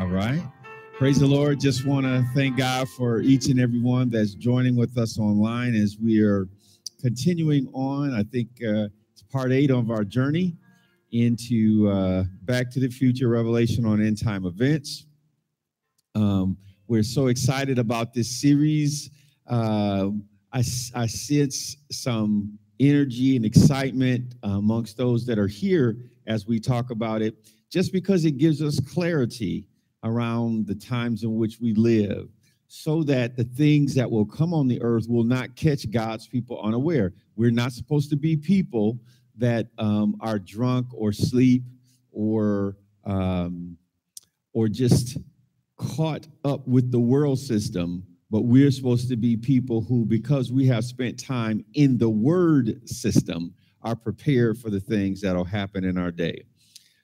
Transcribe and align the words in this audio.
All 0.00 0.06
right. 0.06 0.42
Praise 0.96 1.20
the 1.20 1.26
Lord. 1.26 1.60
Just 1.60 1.84
want 1.84 2.06
to 2.06 2.24
thank 2.34 2.56
God 2.56 2.88
for 2.88 3.20
each 3.20 3.48
and 3.48 3.60
every 3.60 3.82
one 3.82 4.08
that's 4.08 4.32
joining 4.32 4.74
with 4.74 4.96
us 4.96 5.18
online 5.18 5.74
as 5.74 5.98
we 6.02 6.22
are 6.22 6.48
continuing 7.02 7.66
on. 7.74 8.14
I 8.14 8.22
think 8.22 8.48
uh, 8.66 8.88
it's 9.12 9.22
part 9.30 9.52
eight 9.52 9.70
of 9.70 9.90
our 9.90 10.02
journey 10.02 10.56
into 11.12 11.90
uh, 11.90 12.24
Back 12.44 12.70
to 12.70 12.80
the 12.80 12.88
Future 12.88 13.28
Revelation 13.28 13.84
on 13.84 14.00
End 14.00 14.16
Time 14.18 14.46
Events. 14.46 15.04
Um, 16.14 16.56
we're 16.88 17.02
so 17.02 17.26
excited 17.26 17.78
about 17.78 18.14
this 18.14 18.40
series. 18.40 19.10
Uh, 19.46 20.08
I, 20.50 20.62
I 20.94 21.06
sense 21.08 21.76
some 21.92 22.58
energy 22.80 23.36
and 23.36 23.44
excitement 23.44 24.34
amongst 24.44 24.96
those 24.96 25.26
that 25.26 25.38
are 25.38 25.46
here 25.46 25.98
as 26.26 26.46
we 26.46 26.58
talk 26.58 26.88
about 26.88 27.20
it, 27.20 27.34
just 27.68 27.92
because 27.92 28.24
it 28.24 28.38
gives 28.38 28.62
us 28.62 28.80
clarity 28.80 29.66
around 30.02 30.66
the 30.66 30.74
times 30.74 31.22
in 31.22 31.34
which 31.36 31.60
we 31.60 31.74
live, 31.74 32.28
so 32.68 33.02
that 33.04 33.36
the 33.36 33.44
things 33.44 33.94
that 33.94 34.10
will 34.10 34.24
come 34.24 34.54
on 34.54 34.68
the 34.68 34.80
earth 34.82 35.08
will 35.08 35.24
not 35.24 35.56
catch 35.56 35.90
God's 35.90 36.26
people 36.26 36.60
unaware. 36.62 37.12
We're 37.36 37.50
not 37.50 37.72
supposed 37.72 38.10
to 38.10 38.16
be 38.16 38.36
people 38.36 38.98
that 39.36 39.68
um, 39.78 40.16
are 40.20 40.38
drunk 40.38 40.86
or 40.92 41.12
sleep 41.12 41.62
or 42.12 42.76
um, 43.04 43.76
or 44.52 44.68
just 44.68 45.18
caught 45.76 46.26
up 46.44 46.66
with 46.68 46.90
the 46.92 47.00
world 47.00 47.38
system 47.38 48.04
but 48.30 48.42
we're 48.42 48.70
supposed 48.70 49.08
to 49.08 49.16
be 49.16 49.36
people 49.36 49.80
who 49.82 50.04
because 50.04 50.52
we 50.52 50.66
have 50.66 50.84
spent 50.84 51.18
time 51.18 51.64
in 51.74 51.98
the 51.98 52.08
word 52.08 52.88
system 52.88 53.52
are 53.82 53.96
prepared 53.96 54.58
for 54.58 54.70
the 54.70 54.78
things 54.78 55.20
that'll 55.20 55.44
happen 55.44 55.84
in 55.84 55.96
our 55.96 56.10
day 56.10 56.44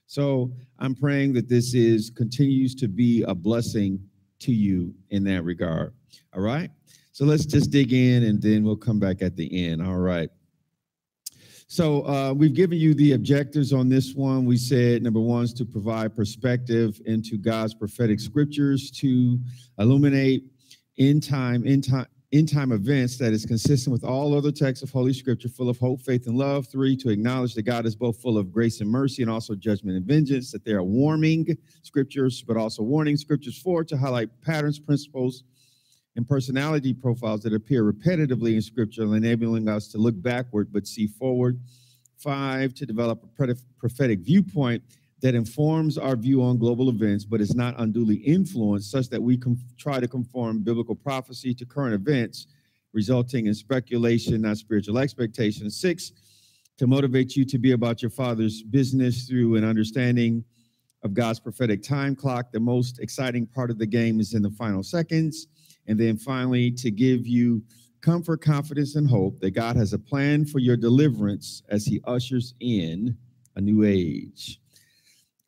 so 0.06 0.52
i'm 0.78 0.95
praying 0.95 1.33
that 1.33 1.48
this 1.48 1.74
is 1.74 2.10
continues 2.10 2.74
to 2.74 2.88
be 2.88 3.23
a 3.28 3.34
blessing 3.34 4.01
to 4.41 4.52
you 4.52 4.95
in 5.10 5.24
that 5.24 5.45
regard. 5.45 5.92
All 6.34 6.42
right? 6.42 6.70
So 7.12 7.25
let's 7.25 7.47
just 7.47 7.70
dig 7.70 7.92
in 7.92 8.25
and 8.25 8.41
then 8.41 8.62
we'll 8.62 8.77
come 8.77 8.98
back 8.98 9.22
at 9.22 9.36
the 9.36 9.67
end. 9.67 9.83
All 9.83 9.97
right. 9.97 10.28
So 11.69 12.06
uh, 12.06 12.33
we've 12.33 12.55
given 12.55 12.78
you 12.78 12.95
the 12.95 13.14
objectives 13.14 13.72
on 13.72 13.89
this 13.89 14.14
one. 14.14 14.45
We 14.45 14.56
said 14.56 15.03
number 15.03 15.20
one 15.20 15.45
is 15.45 15.53
to 15.55 15.64
provide 15.64 16.14
perspective 16.14 17.00
into 17.06 17.39
God's 17.39 17.75
prophetic 17.75 18.20
scriptures 18.20 18.91
to 18.92 19.39
illuminate 19.78 20.45
in 20.98 21.20
time, 21.20 21.67
in 21.67 21.83
time, 21.83 22.06
in 22.39 22.45
time 22.47 22.70
events 22.70 23.17
that 23.17 23.33
is 23.33 23.47
consistent 23.47 23.91
with 23.92 24.05
all 24.05 24.37
other 24.37 24.53
texts 24.53 24.83
of 24.83 24.91
Holy 24.91 25.15
Scripture, 25.15 25.48
full 25.48 25.70
of 25.70 25.79
hope, 25.79 26.03
faith, 26.03 26.27
and 26.27 26.37
love. 26.37 26.67
Three, 26.67 26.95
to 26.97 27.09
acknowledge 27.09 27.55
that 27.55 27.62
God 27.62 27.87
is 27.87 27.97
both 27.97 28.20
full 28.20 28.37
of 28.37 28.53
grace 28.53 28.83
and 28.83 28.91
mercy 28.91 29.23
and 29.23 29.31
also 29.31 29.55
judgment 29.55 29.97
and 29.97 30.05
vengeance, 30.05 30.53
that 30.53 30.62
they 30.62 30.73
are 30.73 30.83
warming 30.83 31.57
scriptures, 31.83 32.42
but 32.42 32.59
also 32.59 32.83
warning 32.83 33.17
scriptures. 33.17 33.57
Four, 33.57 33.84
to 33.84 33.97
highlight 33.97 34.29
patterns, 34.42 34.79
principles, 34.79 35.45
and 36.17 36.29
personality 36.29 36.92
profiles 36.92 37.42
that 37.42 37.55
appear 37.55 37.91
repetitively 37.91 38.55
in 38.55 38.62
Scripture, 38.62 39.03
enabling 39.14 39.69
us 39.69 39.89
to 39.89 39.98
look 39.98 40.20
backward 40.20 40.73
but 40.73 40.87
see 40.87 41.07
forward. 41.07 41.61
Five, 42.19 42.75
to 42.75 42.87
develop 42.87 43.23
a 43.23 43.55
prophetic 43.79 44.20
viewpoint 44.20 44.83
that 45.22 45.34
informs 45.34 45.97
our 45.97 46.17
view 46.17 46.42
on 46.42 46.59
global 46.59 46.89
events 46.91 47.25
but 47.25 47.41
is 47.41 47.55
not 47.55 47.75
unduly 47.78 48.17
influenced, 48.17 48.91
such 48.91 49.09
that 49.09 49.23
we 49.23 49.36
can 49.36 49.58
try 49.78 49.98
to 49.98 50.08
conform 50.08 50.62
biblical 50.62 50.95
prophecy 50.95 51.55
to 51.55 51.64
current 51.64 51.95
events, 51.95 52.47
resulting 52.92 53.47
in 53.47 53.55
speculation, 53.55 54.41
not 54.42 54.58
spiritual 54.58 54.98
expectation. 54.98 55.70
Six, 55.70 56.12
to 56.78 56.86
motivate 56.86 57.36
you 57.36 57.45
to 57.47 57.58
be 57.58 57.73
about 57.73 58.03
your 58.03 58.11
Father's 58.11 58.62
business 58.62 59.27
through 59.27 59.56
an 59.56 59.64
understanding 59.64 60.45
of 61.03 61.14
God's 61.14 61.41
prophetic 61.41 61.83
time 61.83 62.14
clock. 62.14 62.53
The 62.53 62.61
most 62.61 62.98
exciting 62.98 63.47
part 63.47 63.70
of 63.70 63.78
the 63.78 63.86
game 63.86 64.20
is 64.20 64.34
in 64.34 64.42
the 64.42 64.51
final 64.51 64.83
seconds. 64.83 65.47
And 65.86 65.98
then 65.98 66.17
finally, 66.19 66.70
to 66.73 66.91
give 66.91 67.27
you 67.27 67.62
comfort, 68.03 68.42
confidence, 68.42 68.97
and 68.97 69.08
hope 69.08 69.41
that 69.41 69.53
God 69.53 69.77
has 69.77 69.92
a 69.92 69.98
plan 69.98 70.45
for 70.45 70.58
your 70.58 70.77
deliverance 70.77 71.63
as 71.69 71.86
He 71.86 72.01
ushers 72.05 72.55
in 72.61 73.17
a 73.55 73.61
new 73.61 73.85
age. 73.85 74.61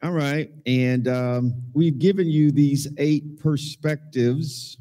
All 0.01 0.13
right. 0.13 0.49
And 0.65 1.09
um, 1.09 1.55
we've 1.73 1.99
given 1.99 2.29
you 2.29 2.53
these 2.53 2.87
eight 2.99 3.41
perspectives, 3.41 4.77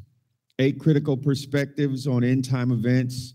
eight 0.60 0.78
critical 0.78 1.16
perspectives 1.16 2.06
on 2.06 2.22
end 2.22 2.48
time 2.48 2.70
events. 2.70 3.34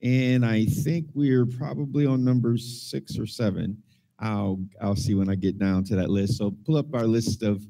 And 0.00 0.46
I 0.46 0.66
think 0.66 1.06
we're 1.12 1.46
probably 1.46 2.06
on 2.06 2.24
number 2.24 2.56
six 2.56 3.18
or 3.18 3.26
seven. 3.26 3.82
I'll 4.20 4.60
I'll 4.80 4.94
see 4.94 5.14
when 5.14 5.28
I 5.28 5.34
get 5.34 5.58
down 5.58 5.82
to 5.84 5.96
that 5.96 6.08
list. 6.08 6.38
So 6.38 6.54
pull 6.64 6.76
up 6.76 6.94
our 6.94 7.06
list 7.06 7.42
of 7.42 7.66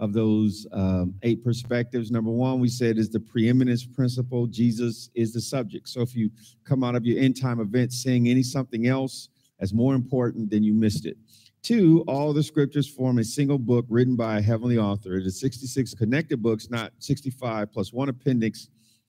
of 0.00 0.12
those 0.12 0.66
um, 0.72 1.14
eight 1.22 1.44
perspectives. 1.44 2.10
Number 2.10 2.32
one, 2.32 2.58
we 2.58 2.68
said 2.68 2.98
is 2.98 3.08
the 3.08 3.20
preeminence 3.20 3.86
principle. 3.86 4.48
Jesus 4.48 5.10
is 5.14 5.32
the 5.32 5.40
subject. 5.40 5.88
So 5.88 6.00
if 6.00 6.16
you 6.16 6.30
come 6.64 6.82
out 6.82 6.96
of 6.96 7.06
your 7.06 7.22
end 7.22 7.40
time 7.40 7.60
event 7.60 7.92
saying 7.92 8.28
any 8.28 8.42
something 8.42 8.88
else 8.88 9.28
as 9.60 9.72
more 9.72 9.94
important, 9.94 10.50
then 10.50 10.64
you 10.64 10.74
missed 10.74 11.06
it. 11.06 11.16
Two, 11.66 12.04
all 12.06 12.32
the 12.32 12.44
scriptures 12.44 12.86
form 12.86 13.18
a 13.18 13.24
single 13.24 13.58
book 13.58 13.86
written 13.88 14.14
by 14.14 14.38
a 14.38 14.40
heavenly 14.40 14.78
author. 14.78 15.16
It 15.16 15.26
is 15.26 15.40
66 15.40 15.94
connected 15.94 16.40
books, 16.40 16.70
not 16.70 16.92
65 17.00 17.72
plus 17.72 17.92
one 17.92 18.08
appendix 18.08 18.68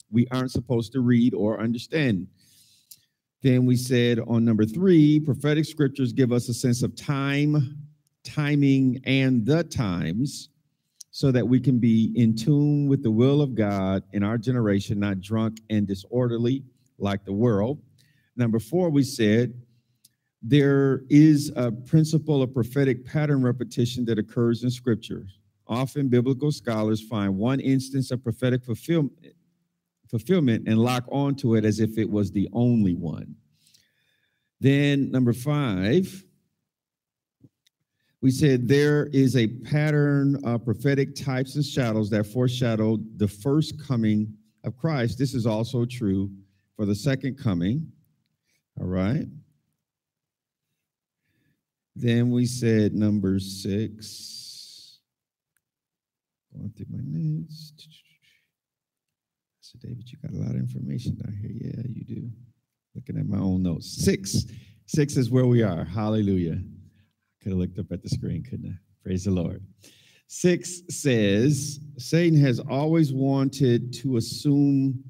we 0.09 0.27
aren't 0.31 0.49
supposed 0.49 0.91
to 0.93 1.01
read 1.01 1.35
or 1.35 1.59
understand. 1.59 2.25
Then 3.43 3.67
we 3.67 3.75
said 3.75 4.19
on 4.25 4.43
number 4.43 4.65
three, 4.65 5.19
prophetic 5.19 5.65
scriptures 5.65 6.11
give 6.11 6.31
us 6.31 6.49
a 6.49 6.53
sense 6.55 6.81
of 6.81 6.95
time, 6.95 7.77
timing, 8.23 9.01
and 9.03 9.45
the 9.45 9.63
times 9.63 10.49
so 11.11 11.31
that 11.31 11.47
we 11.47 11.59
can 11.59 11.77
be 11.77 12.11
in 12.15 12.35
tune 12.35 12.87
with 12.87 13.03
the 13.03 13.11
will 13.11 13.39
of 13.39 13.53
God 13.53 14.01
in 14.13 14.23
our 14.23 14.39
generation, 14.39 14.99
not 14.99 15.21
drunk 15.21 15.59
and 15.69 15.85
disorderly 15.85 16.63
like 16.97 17.23
the 17.23 17.33
world. 17.33 17.79
Number 18.35 18.57
four, 18.57 18.89
we 18.89 19.03
said 19.03 19.53
there 20.49 21.01
is 21.09 21.51
a 21.57 21.71
principle 21.71 22.41
of 22.41 22.53
prophetic 22.53 23.05
pattern 23.05 23.43
repetition 23.43 24.05
that 24.05 24.17
occurs 24.17 24.63
in 24.63 24.71
scripture. 24.71 25.25
Often, 25.67 26.07
biblical 26.07 26.53
scholars 26.53 27.01
find 27.01 27.37
one 27.37 27.59
instance 27.59 28.11
of 28.11 28.23
prophetic 28.23 28.63
fulfillment, 28.63 29.11
fulfillment 30.09 30.65
and 30.65 30.79
lock 30.79 31.03
onto 31.09 31.55
it 31.55 31.65
as 31.65 31.81
if 31.81 31.97
it 31.97 32.09
was 32.09 32.31
the 32.31 32.47
only 32.53 32.93
one. 32.93 33.35
Then, 34.61 35.11
number 35.11 35.33
five, 35.33 36.23
we 38.21 38.31
said 38.31 38.69
there 38.69 39.07
is 39.07 39.35
a 39.35 39.47
pattern 39.47 40.41
of 40.45 40.63
prophetic 40.63 41.13
types 41.13 41.55
and 41.55 41.65
shadows 41.65 42.09
that 42.11 42.25
foreshadow 42.25 42.99
the 43.17 43.27
first 43.27 43.85
coming 43.85 44.33
of 44.63 44.77
Christ. 44.77 45.19
This 45.19 45.33
is 45.33 45.45
also 45.45 45.83
true 45.83 46.31
for 46.77 46.85
the 46.85 46.95
second 46.95 47.37
coming. 47.37 47.91
All 48.79 48.87
right. 48.87 49.25
Then 51.99 52.29
we 52.29 52.45
said 52.45 52.93
number 52.93 53.39
six. 53.39 54.99
Going 56.53 56.71
through 56.77 56.85
my 56.91 57.01
notes. 57.01 57.73
So, 59.61 59.79
David, 59.81 60.03
you 60.11 60.19
got 60.21 60.31
a 60.31 60.37
lot 60.37 60.51
of 60.51 60.57
information 60.57 61.15
down 61.15 61.35
here. 61.41 61.49
Yeah, 61.53 61.81
you 61.89 62.05
do. 62.05 62.29
Looking 62.93 63.17
at 63.17 63.27
my 63.27 63.39
own 63.39 63.63
notes. 63.63 64.05
Six. 64.05 64.45
Six 64.85 65.17
is 65.17 65.31
where 65.31 65.47
we 65.47 65.63
are. 65.63 65.85
Hallelujah. 65.85 66.61
Could 67.41 67.53
have 67.53 67.57
looked 67.57 67.79
up 67.79 67.91
at 67.91 68.03
the 68.03 68.09
screen, 68.09 68.43
couldn't 68.43 68.69
I? 68.69 68.77
Praise 69.03 69.23
the 69.23 69.31
Lord. 69.31 69.65
Six 70.27 70.83
says 70.89 71.79
Satan 71.97 72.39
has 72.39 72.59
always 72.59 73.11
wanted 73.11 73.91
to 74.01 74.17
assume 74.17 75.03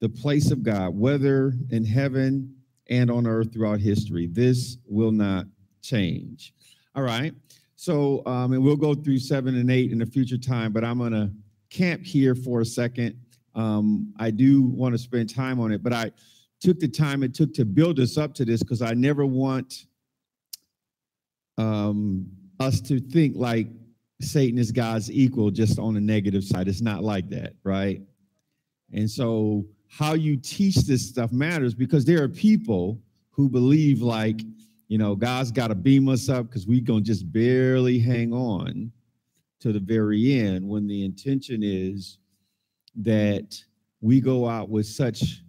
the 0.00 0.08
place 0.08 0.52
of 0.52 0.62
God, 0.62 0.94
whether 0.94 1.52
in 1.70 1.84
heaven 1.84 2.54
and 2.88 3.10
on 3.10 3.26
earth 3.26 3.52
throughout 3.52 3.80
history. 3.80 4.28
This 4.28 4.76
will 4.86 5.12
not 5.12 5.46
change. 5.82 6.54
All 6.94 7.02
right. 7.02 7.34
So, 7.76 8.24
um, 8.26 8.52
and 8.52 8.62
we'll 8.62 8.76
go 8.76 8.94
through 8.94 9.18
seven 9.18 9.56
and 9.56 9.70
eight 9.70 9.92
in 9.92 10.02
a 10.02 10.06
future 10.06 10.38
time, 10.38 10.72
but 10.72 10.84
I'm 10.84 10.98
going 10.98 11.12
to 11.12 11.30
camp 11.70 12.04
here 12.04 12.34
for 12.34 12.60
a 12.60 12.64
second. 12.64 13.18
Um, 13.54 14.14
I 14.18 14.30
do 14.30 14.62
want 14.62 14.94
to 14.94 14.98
spend 14.98 15.34
time 15.34 15.58
on 15.60 15.72
it, 15.72 15.82
but 15.82 15.92
I 15.92 16.12
took 16.60 16.78
the 16.78 16.88
time 16.88 17.22
it 17.22 17.34
took 17.34 17.52
to 17.54 17.64
build 17.64 17.98
us 17.98 18.16
up 18.16 18.34
to 18.34 18.44
this 18.44 18.62
because 18.62 18.82
I 18.82 18.94
never 18.94 19.26
want 19.26 19.86
um, 21.58 22.26
us 22.60 22.80
to 22.82 23.00
think 23.00 23.34
like 23.36 23.68
Satan 24.20 24.58
is 24.58 24.70
God's 24.70 25.10
equal 25.10 25.50
just 25.50 25.78
on 25.78 25.94
the 25.94 26.00
negative 26.00 26.44
side. 26.44 26.68
It's 26.68 26.80
not 26.80 27.02
like 27.02 27.28
that, 27.30 27.54
right? 27.64 28.00
And 28.92 29.10
so, 29.10 29.64
how 29.88 30.14
you 30.14 30.36
teach 30.36 30.76
this 30.76 31.06
stuff 31.06 31.32
matters 31.32 31.74
because 31.74 32.04
there 32.04 32.22
are 32.22 32.28
people 32.28 32.98
who 33.30 33.48
believe 33.48 34.00
like, 34.00 34.40
you 34.92 34.98
know, 34.98 35.14
God's 35.14 35.50
got 35.50 35.68
to 35.68 35.74
beam 35.74 36.06
us 36.10 36.28
up 36.28 36.48
because 36.48 36.66
we're 36.66 36.82
gonna 36.82 37.00
just 37.00 37.32
barely 37.32 37.98
hang 37.98 38.34
on 38.34 38.92
to 39.60 39.72
the 39.72 39.80
very 39.80 40.38
end 40.38 40.68
when 40.68 40.86
the 40.86 41.02
intention 41.02 41.62
is 41.62 42.18
that 42.96 43.56
we 44.02 44.20
go 44.20 44.46
out 44.46 44.68
with 44.68 44.84
such 44.84 45.44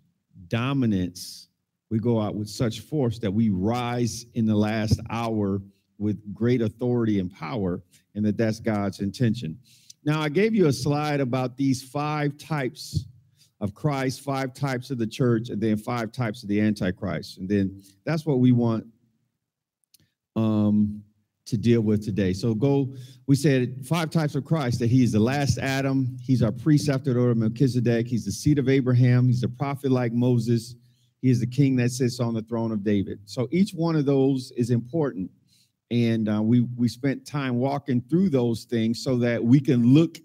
dominance, 0.47 1.49
we 1.89 1.99
go 1.99 2.21
out 2.21 2.35
with 2.35 2.47
such 2.47 2.79
force 2.79 3.19
that 3.19 3.31
we 3.31 3.49
rise 3.49 4.27
in 4.33 4.45
the 4.45 4.55
last 4.55 5.01
hour 5.09 5.61
with 5.97 6.33
great 6.33 6.61
authority 6.61 7.19
and 7.19 7.29
power, 7.29 7.83
and 8.15 8.25
that 8.25 8.37
that's 8.37 8.61
God's 8.61 9.01
intention. 9.01 9.59
Now, 10.05 10.21
I 10.21 10.29
gave 10.29 10.55
you 10.55 10.67
a 10.67 10.73
slide 10.73 11.19
about 11.19 11.57
these 11.57 11.83
five 11.83 12.37
types 12.37 13.07
of 13.59 13.73
Christ, 13.73 14.21
five 14.21 14.53
types 14.53 14.89
of 14.89 14.99
the 14.99 15.07
church, 15.07 15.49
and 15.49 15.59
then 15.59 15.75
five 15.75 16.13
types 16.13 16.43
of 16.43 16.49
the 16.49 16.61
Antichrist. 16.61 17.39
And 17.39 17.49
then 17.49 17.83
that's 18.05 18.25
what 18.25 18.39
we 18.39 18.53
want 18.53 18.85
um, 20.35 21.03
to 21.45 21.57
deal 21.57 21.81
with 21.81 22.03
today. 22.03 22.33
So 22.33 22.53
go, 22.53 22.93
we 23.27 23.35
said 23.35 23.85
five 23.85 24.09
types 24.09 24.35
of 24.35 24.45
Christ 24.45 24.79
that 24.79 24.89
he 24.89 25.03
is 25.03 25.11
the 25.11 25.19
last 25.19 25.57
Adam, 25.57 26.17
he's 26.21 26.41
our 26.41 26.51
priest 26.51 26.89
after 26.89 27.13
the 27.13 27.19
order 27.19 27.31
of 27.31 27.37
Melchizedek, 27.37 28.07
he's 28.07 28.25
the 28.25 28.31
seed 28.31 28.59
of 28.59 28.69
Abraham, 28.69 29.27
he's 29.27 29.43
a 29.43 29.49
prophet 29.49 29.91
like 29.91 30.13
Moses, 30.13 30.75
he 31.21 31.29
is 31.29 31.39
the 31.39 31.47
king 31.47 31.75
that 31.77 31.91
sits 31.91 32.19
on 32.19 32.33
the 32.33 32.41
throne 32.43 32.71
of 32.71 32.83
David. 32.83 33.19
So 33.25 33.47
each 33.51 33.71
one 33.71 33.95
of 33.95 34.05
those 34.05 34.51
is 34.57 34.69
important. 34.69 35.29
And 35.91 36.27
uh, 36.27 36.41
we, 36.41 36.61
we 36.75 36.87
spent 36.87 37.25
time 37.25 37.59
walking 37.59 38.01
through 38.09 38.29
those 38.29 38.63
things 38.63 39.03
so 39.03 39.17
that 39.17 39.43
we 39.43 39.59
can 39.59 39.93
look 39.93 40.17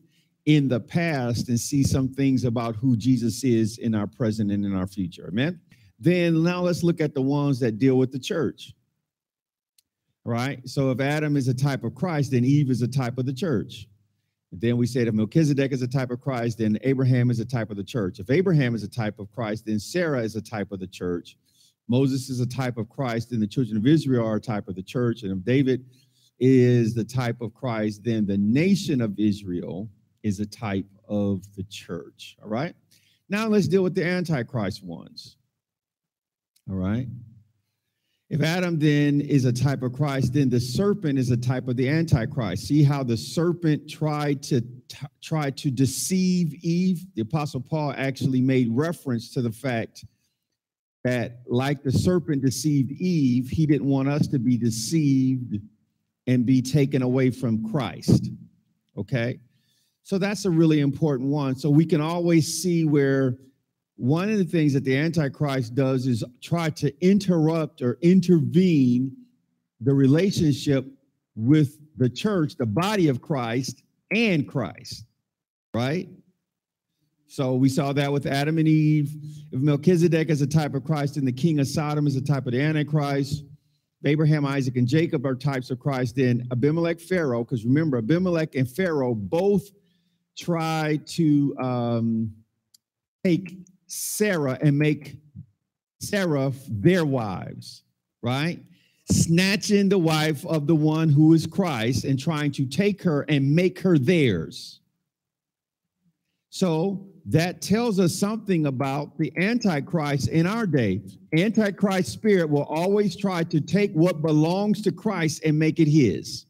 in 0.46 0.66
the 0.66 0.80
past 0.80 1.50
and 1.50 1.60
see 1.60 1.82
some 1.82 2.08
things 2.08 2.44
about 2.44 2.74
who 2.74 2.96
Jesus 2.96 3.44
is 3.44 3.76
in 3.78 3.94
our 3.94 4.06
present 4.06 4.50
and 4.50 4.64
in 4.64 4.74
our 4.74 4.86
future. 4.86 5.28
Amen. 5.28 5.60
Then 6.00 6.42
now 6.42 6.62
let's 6.62 6.82
look 6.82 7.00
at 7.00 7.12
the 7.12 7.20
ones 7.20 7.60
that 7.60 7.78
deal 7.78 7.96
with 7.96 8.12
the 8.12 8.18
church. 8.18 8.72
Right? 10.24 10.66
So 10.68 10.90
if 10.90 11.00
Adam 11.00 11.36
is 11.36 11.48
a 11.48 11.54
type 11.54 11.84
of 11.84 11.94
Christ, 11.94 12.32
then 12.32 12.44
Eve 12.44 12.70
is 12.70 12.82
a 12.82 12.88
type 12.88 13.18
of 13.18 13.26
the 13.26 13.32
church. 13.32 13.88
Then 14.50 14.76
we 14.76 14.86
said 14.86 15.08
if 15.08 15.14
Melchizedek 15.14 15.72
is 15.72 15.82
a 15.82 15.88
type 15.88 16.10
of 16.10 16.20
Christ, 16.20 16.58
then 16.58 16.78
Abraham 16.82 17.30
is 17.30 17.38
a 17.40 17.44
type 17.44 17.70
of 17.70 17.76
the 17.76 17.84
church. 17.84 18.18
If 18.18 18.30
Abraham 18.30 18.74
is 18.74 18.82
a 18.82 18.88
type 18.88 19.18
of 19.18 19.30
Christ, 19.30 19.66
then 19.66 19.78
Sarah 19.78 20.22
is 20.22 20.36
a 20.36 20.42
type 20.42 20.72
of 20.72 20.80
the 20.80 20.86
church. 20.86 21.36
Moses 21.88 22.28
is 22.28 22.40
a 22.40 22.46
type 22.46 22.76
of 22.76 22.88
Christ, 22.88 23.30
then 23.30 23.40
the 23.40 23.46
children 23.46 23.76
of 23.76 23.86
Israel 23.86 24.26
are 24.26 24.36
a 24.36 24.40
type 24.40 24.68
of 24.68 24.74
the 24.74 24.82
church. 24.82 25.22
And 25.22 25.32
if 25.32 25.44
David 25.44 25.84
is 26.38 26.94
the 26.94 27.04
type 27.04 27.40
of 27.40 27.54
Christ, 27.54 28.04
then 28.04 28.26
the 28.26 28.36
nation 28.38 29.00
of 29.00 29.18
Israel 29.18 29.88
is 30.22 30.40
a 30.40 30.46
type 30.46 30.86
of 31.08 31.42
the 31.56 31.64
church. 31.64 32.36
All 32.42 32.48
right. 32.48 32.74
Now 33.28 33.48
let's 33.48 33.68
deal 33.68 33.82
with 33.82 33.94
the 33.94 34.04
Antichrist 34.04 34.82
ones. 34.82 35.36
All 36.68 36.76
right. 36.76 37.06
If 38.30 38.42
Adam 38.42 38.78
then 38.78 39.22
is 39.22 39.46
a 39.46 39.52
type 39.52 39.82
of 39.82 39.94
Christ, 39.94 40.34
then 40.34 40.50
the 40.50 40.60
serpent 40.60 41.18
is 41.18 41.30
a 41.30 41.36
type 41.36 41.66
of 41.66 41.76
the 41.76 41.88
Antichrist. 41.88 42.66
See 42.66 42.82
how 42.82 43.02
the 43.02 43.16
serpent 43.16 43.88
tried 43.88 44.42
to 44.44 44.60
t- 44.60 45.06
try 45.22 45.50
to 45.50 45.70
deceive 45.70 46.52
Eve? 46.62 47.06
The 47.14 47.22
Apostle 47.22 47.62
Paul 47.62 47.94
actually 47.96 48.42
made 48.42 48.68
reference 48.70 49.32
to 49.32 49.40
the 49.40 49.50
fact 49.50 50.04
that, 51.04 51.40
like 51.46 51.82
the 51.82 51.92
serpent 51.92 52.42
deceived 52.42 52.92
Eve, 52.92 53.48
he 53.48 53.64
didn't 53.64 53.86
want 53.86 54.08
us 54.08 54.26
to 54.28 54.38
be 54.38 54.58
deceived 54.58 55.56
and 56.26 56.44
be 56.44 56.60
taken 56.60 57.00
away 57.00 57.30
from 57.30 57.70
Christ. 57.70 58.28
Okay? 58.98 59.40
So 60.02 60.18
that's 60.18 60.44
a 60.44 60.50
really 60.50 60.80
important 60.80 61.30
one. 61.30 61.56
So 61.56 61.70
we 61.70 61.86
can 61.86 62.02
always 62.02 62.62
see 62.62 62.84
where 62.84 63.38
one 63.98 64.30
of 64.30 64.38
the 64.38 64.44
things 64.44 64.72
that 64.74 64.84
the 64.84 64.96
Antichrist 64.96 65.74
does 65.74 66.06
is 66.06 66.22
try 66.40 66.70
to 66.70 66.94
interrupt 67.04 67.82
or 67.82 67.98
intervene 68.00 69.14
the 69.80 69.92
relationship 69.92 70.86
with 71.34 71.78
the 71.96 72.08
church, 72.08 72.54
the 72.54 72.64
body 72.64 73.08
of 73.08 73.20
Christ, 73.20 73.82
and 74.12 74.46
Christ, 74.46 75.04
right? 75.74 76.08
So 77.26 77.56
we 77.56 77.68
saw 77.68 77.92
that 77.92 78.12
with 78.12 78.24
Adam 78.26 78.58
and 78.58 78.68
Eve. 78.68 79.16
If 79.50 79.60
Melchizedek 79.60 80.30
is 80.30 80.42
a 80.42 80.46
type 80.46 80.74
of 80.74 80.84
Christ, 80.84 81.16
and 81.16 81.26
the 81.26 81.32
king 81.32 81.58
of 81.58 81.66
Sodom 81.66 82.06
is 82.06 82.14
a 82.14 82.22
type 82.22 82.46
of 82.46 82.52
the 82.52 82.62
Antichrist. 82.62 83.44
Abraham, 84.04 84.46
Isaac, 84.46 84.76
and 84.76 84.86
Jacob 84.86 85.26
are 85.26 85.34
types 85.34 85.72
of 85.72 85.80
Christ. 85.80 86.14
Then 86.14 86.46
Abimelech, 86.52 87.00
Pharaoh, 87.00 87.42
because 87.42 87.64
remember, 87.64 87.98
Abimelech 87.98 88.54
and 88.54 88.70
Pharaoh 88.70 89.14
both 89.14 89.68
tried 90.38 91.04
to 91.08 91.56
um, 91.58 92.32
take 93.24 93.56
Sarah 93.88 94.58
and 94.60 94.78
make 94.78 95.16
Sarah 96.00 96.52
their 96.68 97.04
wives, 97.04 97.82
right? 98.22 98.60
Snatching 99.10 99.88
the 99.88 99.98
wife 99.98 100.44
of 100.46 100.66
the 100.66 100.74
one 100.74 101.08
who 101.08 101.32
is 101.32 101.46
Christ 101.46 102.04
and 102.04 102.18
trying 102.18 102.52
to 102.52 102.66
take 102.66 103.02
her 103.02 103.22
and 103.22 103.54
make 103.54 103.80
her 103.80 103.98
theirs. 103.98 104.80
So 106.50 107.08
that 107.26 107.60
tells 107.60 108.00
us 108.00 108.14
something 108.14 108.66
about 108.66 109.18
the 109.18 109.32
Antichrist 109.36 110.28
in 110.28 110.46
our 110.46 110.66
day. 110.66 111.02
Antichrist 111.36 112.12
spirit 112.12 112.48
will 112.48 112.64
always 112.64 113.16
try 113.16 113.42
to 113.44 113.60
take 113.60 113.92
what 113.92 114.22
belongs 114.22 114.82
to 114.82 114.92
Christ 114.92 115.42
and 115.44 115.58
make 115.58 115.78
it 115.78 115.88
his. 115.88 116.46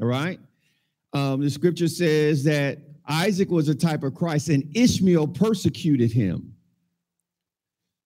All 0.00 0.06
right. 0.06 0.38
Um, 1.12 1.40
the 1.40 1.50
scripture 1.50 1.88
says 1.88 2.44
that 2.44 2.78
Isaac 3.08 3.50
was 3.50 3.68
a 3.68 3.74
type 3.74 4.02
of 4.02 4.14
Christ, 4.14 4.50
and 4.50 4.70
Ishmael 4.76 5.28
persecuted 5.28 6.12
him. 6.12 6.54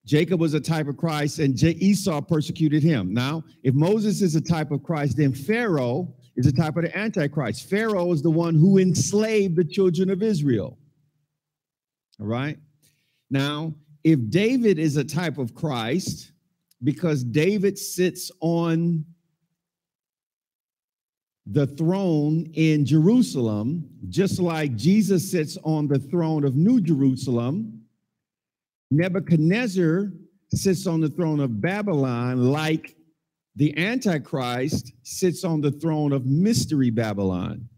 Jacob 0.04 0.40
was 0.40 0.54
a 0.54 0.60
type 0.60 0.88
of 0.88 0.96
Christ, 0.96 1.38
and 1.38 1.60
Esau 1.62 2.20
persecuted 2.20 2.82
him. 2.82 3.12
Now, 3.12 3.44
if 3.62 3.74
Moses 3.74 4.22
is 4.22 4.34
a 4.34 4.40
type 4.40 4.70
of 4.70 4.82
Christ, 4.82 5.16
then 5.16 5.32
Pharaoh 5.32 6.14
is 6.36 6.46
a 6.46 6.52
type 6.52 6.76
of 6.76 6.84
the 6.84 6.96
Antichrist. 6.96 7.68
Pharaoh 7.68 8.12
is 8.12 8.22
the 8.22 8.30
one 8.30 8.54
who 8.54 8.78
enslaved 8.78 9.56
the 9.56 9.64
children 9.64 10.10
of 10.10 10.22
Israel. 10.22 10.78
All 12.20 12.26
right. 12.26 12.58
Now, 13.30 13.74
if 14.04 14.18
David 14.30 14.78
is 14.78 14.96
a 14.96 15.04
type 15.04 15.38
of 15.38 15.54
Christ, 15.54 16.32
because 16.82 17.22
David 17.22 17.78
sits 17.78 18.30
on 18.40 19.04
the 21.46 21.66
throne 21.66 22.46
in 22.54 22.84
Jerusalem, 22.84 23.88
just 24.08 24.38
like 24.38 24.76
Jesus 24.76 25.30
sits 25.30 25.58
on 25.64 25.88
the 25.88 25.98
throne 25.98 26.44
of 26.44 26.54
New 26.54 26.80
Jerusalem. 26.80 27.82
Nebuchadnezzar 28.90 30.12
sits 30.54 30.86
on 30.86 31.00
the 31.00 31.08
throne 31.08 31.40
of 31.40 31.60
Babylon, 31.60 32.52
like 32.52 32.96
the 33.56 33.76
Antichrist 33.76 34.92
sits 35.02 35.44
on 35.44 35.60
the 35.60 35.72
throne 35.72 36.12
of 36.12 36.26
Mystery 36.26 36.90
Babylon. 36.90 37.68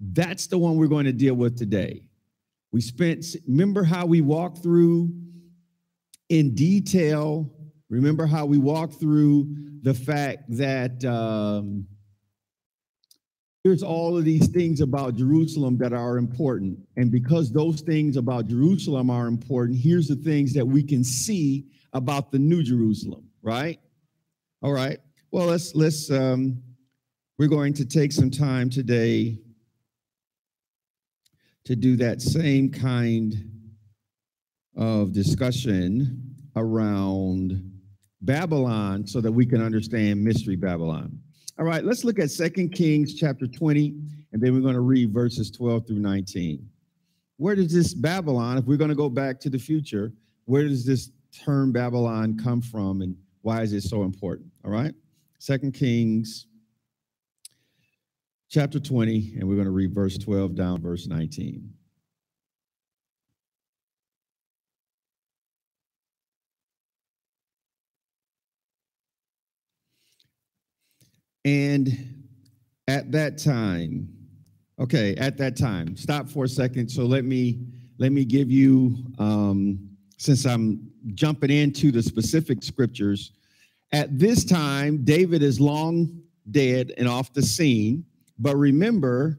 That's 0.00 0.46
the 0.46 0.58
one 0.58 0.76
we're 0.76 0.86
going 0.86 1.04
to 1.04 1.12
deal 1.12 1.34
with 1.34 1.58
today. 1.58 2.02
We 2.72 2.80
spent, 2.80 3.24
remember 3.46 3.82
how 3.82 4.06
we 4.06 4.22
walked 4.22 4.62
through 4.62 5.12
in 6.30 6.54
detail. 6.54 7.52
Remember 7.90 8.26
how 8.26 8.46
we 8.46 8.58
walked 8.58 8.94
through 8.94 9.54
the 9.82 9.92
fact 9.92 10.44
that 10.56 11.04
um, 11.04 11.86
there's 13.62 13.82
all 13.82 14.16
of 14.16 14.24
these 14.24 14.48
things 14.48 14.80
about 14.80 15.16
Jerusalem 15.16 15.76
that 15.78 15.92
are 15.92 16.16
important. 16.16 16.78
And 16.96 17.10
because 17.10 17.52
those 17.52 17.82
things 17.82 18.16
about 18.16 18.46
Jerusalem 18.46 19.10
are 19.10 19.26
important, 19.26 19.78
here's 19.78 20.08
the 20.08 20.16
things 20.16 20.54
that 20.54 20.66
we 20.66 20.82
can 20.82 21.04
see 21.04 21.66
about 21.92 22.32
the 22.32 22.38
new 22.38 22.62
Jerusalem, 22.62 23.28
right? 23.42 23.78
All 24.62 24.72
right. 24.72 24.98
Well, 25.30 25.46
let's 25.46 25.74
let's 25.74 26.10
um 26.10 26.62
we're 27.38 27.48
going 27.48 27.72
to 27.74 27.84
take 27.84 28.12
some 28.12 28.30
time 28.30 28.70
today 28.70 29.38
to 31.64 31.76
do 31.76 31.96
that 31.96 32.20
same 32.20 32.70
kind 32.70 33.34
of 34.76 35.12
discussion 35.12 36.34
around 36.56 37.80
Babylon 38.22 39.06
so 39.06 39.20
that 39.20 39.32
we 39.32 39.46
can 39.46 39.62
understand 39.62 40.22
mystery 40.22 40.56
Babylon. 40.56 41.18
All 41.60 41.66
right, 41.66 41.84
let's 41.84 42.04
look 42.04 42.18
at 42.18 42.30
Second 42.30 42.70
Kings 42.70 43.12
chapter 43.12 43.46
20, 43.46 43.94
and 44.32 44.40
then 44.40 44.54
we're 44.54 44.62
going 44.62 44.72
to 44.72 44.80
read 44.80 45.12
verses 45.12 45.50
12 45.50 45.88
through 45.88 45.98
19. 45.98 46.66
Where 47.36 47.54
does 47.54 47.70
this 47.70 47.92
Babylon, 47.92 48.56
if 48.56 48.64
we're 48.64 48.78
going 48.78 48.88
to 48.88 48.96
go 48.96 49.10
back 49.10 49.38
to 49.40 49.50
the 49.50 49.58
future, 49.58 50.10
where 50.46 50.66
does 50.66 50.86
this 50.86 51.10
term 51.38 51.70
Babylon 51.70 52.38
come 52.42 52.62
from 52.62 53.02
and 53.02 53.14
why 53.42 53.60
is 53.60 53.74
it 53.74 53.82
so 53.82 54.04
important? 54.04 54.50
All 54.64 54.70
right, 54.70 54.94
Second 55.38 55.74
Kings 55.74 56.46
chapter 58.48 58.80
20, 58.80 59.34
and 59.38 59.46
we're 59.46 59.56
going 59.56 59.66
to 59.66 59.70
read 59.70 59.94
verse 59.94 60.16
12 60.16 60.54
down 60.54 60.80
verse 60.80 61.06
19. 61.08 61.70
And 71.44 72.24
at 72.88 73.12
that 73.12 73.38
time, 73.38 74.08
okay, 74.78 75.14
at 75.16 75.38
that 75.38 75.56
time, 75.56 75.96
stop 75.96 76.28
for 76.28 76.44
a 76.44 76.48
second. 76.48 76.88
So 76.88 77.04
let 77.04 77.24
me 77.24 77.60
let 77.98 78.12
me 78.12 78.24
give 78.24 78.50
you, 78.50 78.96
um, 79.18 79.78
since 80.16 80.46
I'm 80.46 80.90
jumping 81.14 81.50
into 81.50 81.92
the 81.92 82.02
specific 82.02 82.62
scriptures. 82.62 83.32
At 83.92 84.18
this 84.18 84.42
time, 84.42 85.04
David 85.04 85.42
is 85.42 85.60
long 85.60 86.22
dead 86.50 86.94
and 86.96 87.06
off 87.06 87.34
the 87.34 87.42
scene. 87.42 88.06
But 88.38 88.56
remember, 88.56 89.38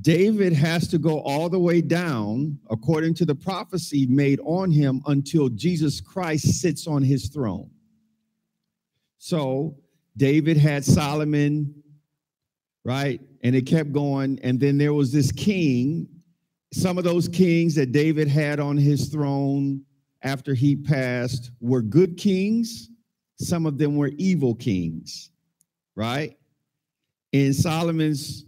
David 0.00 0.52
has 0.52 0.86
to 0.88 0.98
go 0.98 1.20
all 1.22 1.48
the 1.48 1.58
way 1.58 1.80
down, 1.80 2.58
according 2.70 3.14
to 3.14 3.24
the 3.24 3.34
prophecy 3.34 4.06
made 4.06 4.38
on 4.44 4.70
him, 4.70 5.02
until 5.06 5.48
Jesus 5.48 6.00
Christ 6.00 6.60
sits 6.60 6.86
on 6.86 7.02
his 7.02 7.28
throne. 7.28 7.68
So 9.18 9.76
David 10.16 10.56
had 10.56 10.84
Solomon 10.84 11.82
right? 12.84 13.20
And 13.42 13.54
it 13.54 13.62
kept 13.62 13.92
going. 13.92 14.38
And 14.42 14.58
then 14.58 14.78
there 14.78 14.94
was 14.94 15.12
this 15.12 15.32
king. 15.32 16.08
Some 16.72 16.98
of 16.98 17.04
those 17.04 17.28
kings 17.28 17.74
that 17.74 17.92
David 17.92 18.28
had 18.28 18.60
on 18.60 18.76
his 18.76 19.08
throne 19.08 19.82
after 20.22 20.54
he 20.54 20.76
passed 20.76 21.50
were 21.60 21.82
good 21.82 22.16
kings, 22.16 22.88
some 23.38 23.66
of 23.66 23.76
them 23.76 23.96
were 23.96 24.12
evil 24.18 24.54
kings, 24.54 25.30
right? 25.96 26.36
In 27.32 27.52
Solomon's 27.52 28.44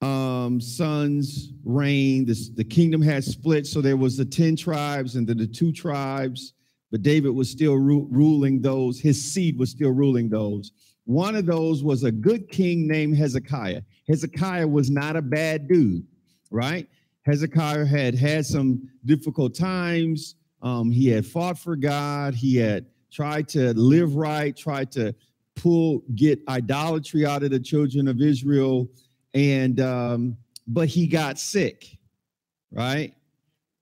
um, 0.00 0.58
sons' 0.60 1.52
reign, 1.64 2.24
this, 2.24 2.48
the 2.48 2.64
kingdom 2.64 3.02
had 3.02 3.24
split, 3.24 3.66
so 3.66 3.80
there 3.80 3.98
was 3.98 4.16
the 4.16 4.24
10 4.24 4.56
tribes 4.56 5.16
and 5.16 5.26
then 5.26 5.36
the 5.36 5.46
two 5.46 5.70
tribes, 5.70 6.54
but 6.90 7.02
David 7.02 7.30
was 7.30 7.50
still 7.50 7.74
ru- 7.74 8.08
ruling 8.10 8.62
those, 8.62 8.98
his 8.98 9.22
seed 9.22 9.58
was 9.58 9.70
still 9.70 9.90
ruling 9.90 10.30
those. 10.30 10.72
One 11.04 11.34
of 11.34 11.46
those 11.46 11.82
was 11.82 12.04
a 12.04 12.12
good 12.12 12.48
king 12.48 12.86
named 12.86 13.16
Hezekiah. 13.16 13.82
Hezekiah 14.08 14.66
was 14.66 14.90
not 14.90 15.16
a 15.16 15.22
bad 15.22 15.68
dude, 15.68 16.06
right? 16.50 16.88
Hezekiah 17.22 17.86
had 17.86 18.14
had 18.14 18.46
some 18.46 18.88
difficult 19.04 19.54
times. 19.54 20.36
Um, 20.60 20.90
he 20.90 21.08
had 21.08 21.26
fought 21.26 21.58
for 21.58 21.76
God. 21.76 22.34
He 22.34 22.56
had 22.56 22.86
tried 23.10 23.48
to 23.50 23.74
live 23.74 24.14
right, 24.14 24.56
tried 24.56 24.92
to 24.92 25.14
pull, 25.56 26.02
get 26.14 26.40
idolatry 26.48 27.26
out 27.26 27.42
of 27.42 27.50
the 27.50 27.60
children 27.60 28.08
of 28.08 28.20
Israel. 28.20 28.88
And, 29.34 29.80
um, 29.80 30.36
but 30.66 30.88
he 30.88 31.06
got 31.06 31.38
sick, 31.38 31.96
right? 32.70 33.14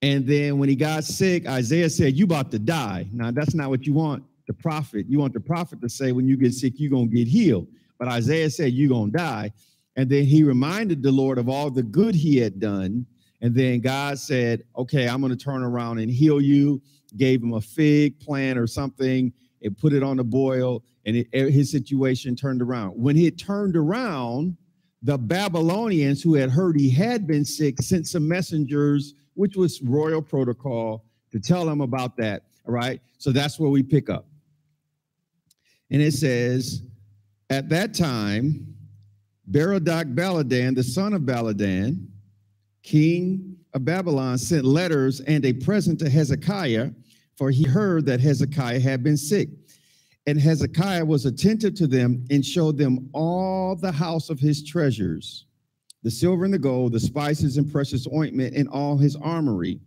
And 0.02 0.26
then 0.26 0.58
when 0.58 0.70
he 0.70 0.76
got 0.76 1.04
sick, 1.04 1.46
Isaiah 1.46 1.90
said, 1.90 2.16
You 2.16 2.24
about 2.24 2.50
to 2.52 2.58
die. 2.58 3.06
Now, 3.12 3.30
that's 3.30 3.54
not 3.54 3.68
what 3.68 3.86
you 3.86 3.92
want 3.92 4.24
the 4.50 4.54
prophet. 4.54 5.06
You 5.08 5.20
want 5.20 5.32
the 5.32 5.40
prophet 5.40 5.80
to 5.80 5.88
say, 5.88 6.10
When 6.10 6.26
you 6.26 6.36
get 6.36 6.52
sick, 6.52 6.74
you're 6.76 6.90
going 6.90 7.08
to 7.08 7.16
get 7.16 7.28
healed. 7.28 7.68
But 8.00 8.08
Isaiah 8.08 8.50
said, 8.50 8.72
You're 8.72 8.88
going 8.88 9.12
to 9.12 9.16
die. 9.16 9.52
And 9.94 10.10
then 10.10 10.24
he 10.24 10.42
reminded 10.42 11.04
the 11.04 11.12
Lord 11.12 11.38
of 11.38 11.48
all 11.48 11.70
the 11.70 11.84
good 11.84 12.16
he 12.16 12.36
had 12.38 12.58
done. 12.58 13.06
And 13.42 13.54
then 13.54 13.78
God 13.78 14.18
said, 14.18 14.64
Okay, 14.76 15.08
I'm 15.08 15.20
going 15.20 15.30
to 15.30 15.44
turn 15.44 15.62
around 15.62 15.98
and 15.98 16.10
heal 16.10 16.40
you. 16.40 16.82
Gave 17.16 17.44
him 17.44 17.52
a 17.52 17.60
fig 17.60 18.18
plant 18.18 18.58
or 18.58 18.66
something 18.66 19.32
and 19.62 19.78
put 19.78 19.92
it 19.92 20.02
on 20.02 20.16
the 20.16 20.24
boil, 20.24 20.82
and 21.04 21.16
it, 21.16 21.28
his 21.32 21.70
situation 21.70 22.34
turned 22.34 22.62
around. 22.62 22.90
When 22.90 23.16
it 23.16 23.38
turned 23.38 23.76
around, 23.76 24.56
the 25.02 25.18
Babylonians 25.18 26.22
who 26.22 26.34
had 26.34 26.50
heard 26.50 26.78
he 26.78 26.90
had 26.90 27.26
been 27.26 27.44
sick 27.44 27.80
sent 27.80 28.08
some 28.08 28.26
messengers, 28.26 29.14
which 29.34 29.54
was 29.54 29.80
royal 29.82 30.22
protocol, 30.22 31.04
to 31.30 31.38
tell 31.38 31.68
him 31.68 31.82
about 31.82 32.16
that. 32.16 32.44
All 32.66 32.74
right. 32.74 33.00
So 33.18 33.32
that's 33.32 33.60
where 33.60 33.70
we 33.70 33.82
pick 33.82 34.08
up. 34.10 34.26
And 35.90 36.00
it 36.00 36.12
says, 36.12 36.82
At 37.48 37.68
that 37.70 37.94
time, 37.94 38.74
Berodach 39.50 40.14
Baladan, 40.14 40.74
the 40.74 40.82
son 40.82 41.12
of 41.12 41.22
Baladan, 41.22 42.06
king 42.82 43.56
of 43.74 43.84
Babylon, 43.84 44.38
sent 44.38 44.64
letters 44.64 45.20
and 45.20 45.44
a 45.44 45.52
present 45.52 45.98
to 46.00 46.10
Hezekiah, 46.10 46.90
for 47.36 47.50
he 47.50 47.64
heard 47.64 48.06
that 48.06 48.20
Hezekiah 48.20 48.80
had 48.80 49.02
been 49.02 49.16
sick. 49.16 49.48
And 50.26 50.38
Hezekiah 50.38 51.04
was 51.04 51.26
attentive 51.26 51.74
to 51.76 51.86
them 51.86 52.24
and 52.30 52.44
showed 52.44 52.76
them 52.76 53.08
all 53.12 53.74
the 53.74 53.90
house 53.90 54.30
of 54.30 54.38
his 54.38 54.62
treasures 54.62 55.46
the 56.02 56.10
silver 56.10 56.46
and 56.46 56.54
the 56.54 56.58
gold, 56.58 56.92
the 56.92 57.00
spices 57.00 57.58
and 57.58 57.70
precious 57.70 58.06
ointment, 58.10 58.54
and 58.56 58.68
all 58.68 58.96
his 58.96 59.16
armory, 59.16 59.78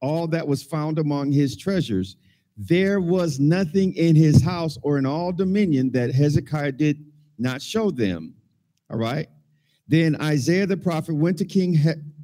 all 0.00 0.26
that 0.26 0.46
was 0.46 0.64
found 0.64 0.98
among 0.98 1.30
his 1.30 1.56
treasures. 1.56 2.16
There 2.62 3.00
was 3.00 3.40
nothing 3.40 3.94
in 3.94 4.14
his 4.14 4.42
house 4.42 4.76
or 4.82 4.98
in 4.98 5.06
all 5.06 5.32
dominion 5.32 5.92
that 5.92 6.14
Hezekiah 6.14 6.72
did 6.72 7.02
not 7.38 7.62
show 7.62 7.90
them. 7.90 8.34
All 8.90 8.98
right. 8.98 9.28
Then 9.88 10.20
Isaiah 10.20 10.66
the 10.66 10.76
prophet 10.76 11.14
went 11.14 11.38
to 11.38 11.46
King 11.46 11.74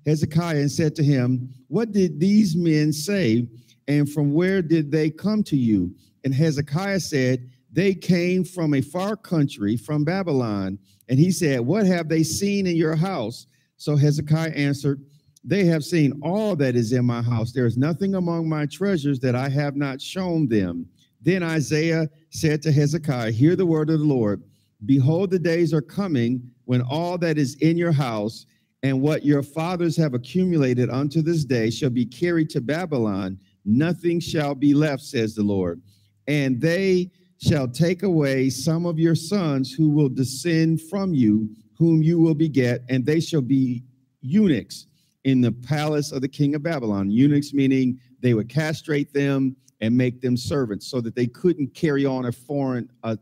Hezekiah 0.05 0.59
and 0.59 0.71
said 0.71 0.95
to 0.97 1.03
him, 1.03 1.55
What 1.69 1.93
did 1.93 2.21
these 2.21 2.55
men 2.55 2.93
say? 2.93 3.49
And 3.89 4.13
from 4.13 4.35
where 4.35 4.61
did 4.61 4.91
they 4.91 5.09
come 5.09 5.43
to 5.45 5.57
you? 5.57 5.95
And 6.23 6.35
Hezekiah 6.35 7.01
said, 7.01 7.49
They 7.73 7.95
came 7.95 8.45
from 8.45 8.75
a 8.75 8.83
far 8.83 9.17
country, 9.17 9.79
from 9.79 10.05
Babylon. 10.05 10.79
And 11.09 11.19
he 11.19 11.33
said, 11.33 11.61
What 11.61 11.87
have 11.87 12.11
they 12.11 12.23
seen 12.23 12.67
in 12.67 12.77
your 12.77 12.95
house? 12.95 13.47
So 13.79 13.97
Hezekiah 13.97 14.51
answered, 14.51 15.03
They 15.49 15.65
have 15.67 15.85
seen 15.85 16.19
all 16.25 16.57
that 16.57 16.75
is 16.75 16.93
in 16.93 17.05
my 17.05 17.23
house. 17.23 17.53
There 17.53 17.67
is 17.67 17.77
nothing 17.77 18.17
among 18.17 18.49
my 18.49 18.67
treasures 18.67 19.21
that 19.21 19.37
I 19.37 19.49
have 19.49 19.77
not 19.77 20.01
shown 20.01 20.49
them. 20.49 20.89
Then 21.23 21.45
Isaiah 21.45 22.11
said 22.31 22.61
to 22.63 22.73
Hezekiah, 22.73 23.31
Hear 23.31 23.55
the 23.55 23.65
word 23.65 23.89
of 23.89 24.01
the 24.01 24.05
Lord. 24.05 24.43
Behold, 24.85 25.31
the 25.31 25.39
days 25.39 25.73
are 25.73 25.81
coming 25.81 26.43
when 26.65 26.83
all 26.83 27.17
that 27.19 27.39
is 27.39 27.55
in 27.61 27.79
your 27.79 27.93
house 27.93 28.45
and 28.83 29.01
what 29.01 29.25
your 29.25 29.43
fathers 29.43 29.97
have 29.97 30.15
accumulated 30.15 30.91
unto 30.91 31.23
this 31.23 31.45
day 31.45 31.71
shall 31.71 31.91
be 31.91 32.05
carried 32.05 32.51
to 32.51 32.61
Babylon. 32.61 33.39
Nothing 33.65 34.19
shall 34.19 34.55
be 34.55 34.75
left, 34.75 35.03
says 35.05 35.37
the 35.37 35.45
Lord. 35.45 35.81
And 36.27 36.61
they 36.61 37.13
shall 37.41 37.69
take 37.69 38.03
away 38.03 38.51
some 38.51 38.85
of 38.85 38.99
your 38.99 39.15
sons 39.15 39.73
who 39.73 39.91
will 39.91 40.09
descend 40.09 40.83
from 40.83 41.15
you, 41.15 41.49
whom 41.79 42.03
you 42.03 42.19
will 42.19 42.35
beget, 42.35 42.83
and 42.89 43.07
they 43.07 43.21
shall 43.21 43.43
be 43.43 43.85
eunuchs 44.23 44.89
in 45.27 45.41
the 45.41 45.51
palace 45.51 46.13
of 46.13 46.21
the 46.23 46.29
king 46.29 46.55
of 46.55 46.63
Babylon. 46.63 47.11
Eunuchs 47.11 47.53
meaning 47.53 47.99
they 48.21 48.33
would 48.33 48.49
castrate 48.49 49.13
them 49.13 49.57
and 49.81 49.95
make 49.95 50.21
them 50.21 50.37
servants 50.37 50.87
so 50.87 51.01
that 51.01 51.17
they 51.17 51.27
couldn't 51.27 51.75
carry 51.75 52.07
on 52.07 52.27
a 52.27 52.33
foreign, 52.33 52.89
uh, 53.03 53.17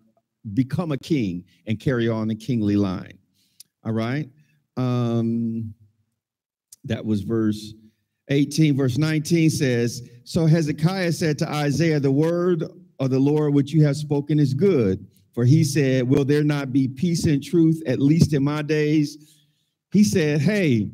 become 0.53 0.93
a 0.93 0.99
king 0.99 1.43
and 1.67 1.81
carry 1.81 2.07
on 2.07 2.29
the 2.29 2.35
kingly 2.35 2.77
line. 2.77 3.19
All 3.85 3.93
right. 3.93 4.29
Um, 4.77 5.73
that 6.85 7.03
was 7.03 7.23
verse 7.23 7.73
18. 8.29 8.77
Verse 8.77 8.99
19 8.99 9.49
says, 9.49 10.07
So 10.25 10.45
Hezekiah 10.45 11.13
said 11.13 11.39
to 11.39 11.49
Isaiah, 11.51 12.01
The 12.01 12.13
word 12.13 12.65
of 13.01 13.09
the 13.09 13.19
Lord 13.19 13.55
which 13.55 13.73
you 13.73 13.83
have 13.85 13.97
spoken 13.97 14.39
is 14.39 14.53
good. 14.53 15.07
For 15.33 15.47
he 15.47 15.65
said, 15.65 16.07
Will 16.07 16.27
there 16.27 16.45
not 16.45 16.71
be 16.71 16.87
peace 16.87 17.25
and 17.25 17.43
truth, 17.43 17.83
at 17.87 17.99
least 17.99 18.35
in 18.35 18.45
my 18.45 18.61
days? 18.61 19.47
He 19.91 20.05
said, 20.05 20.43
Hey, 20.43 20.91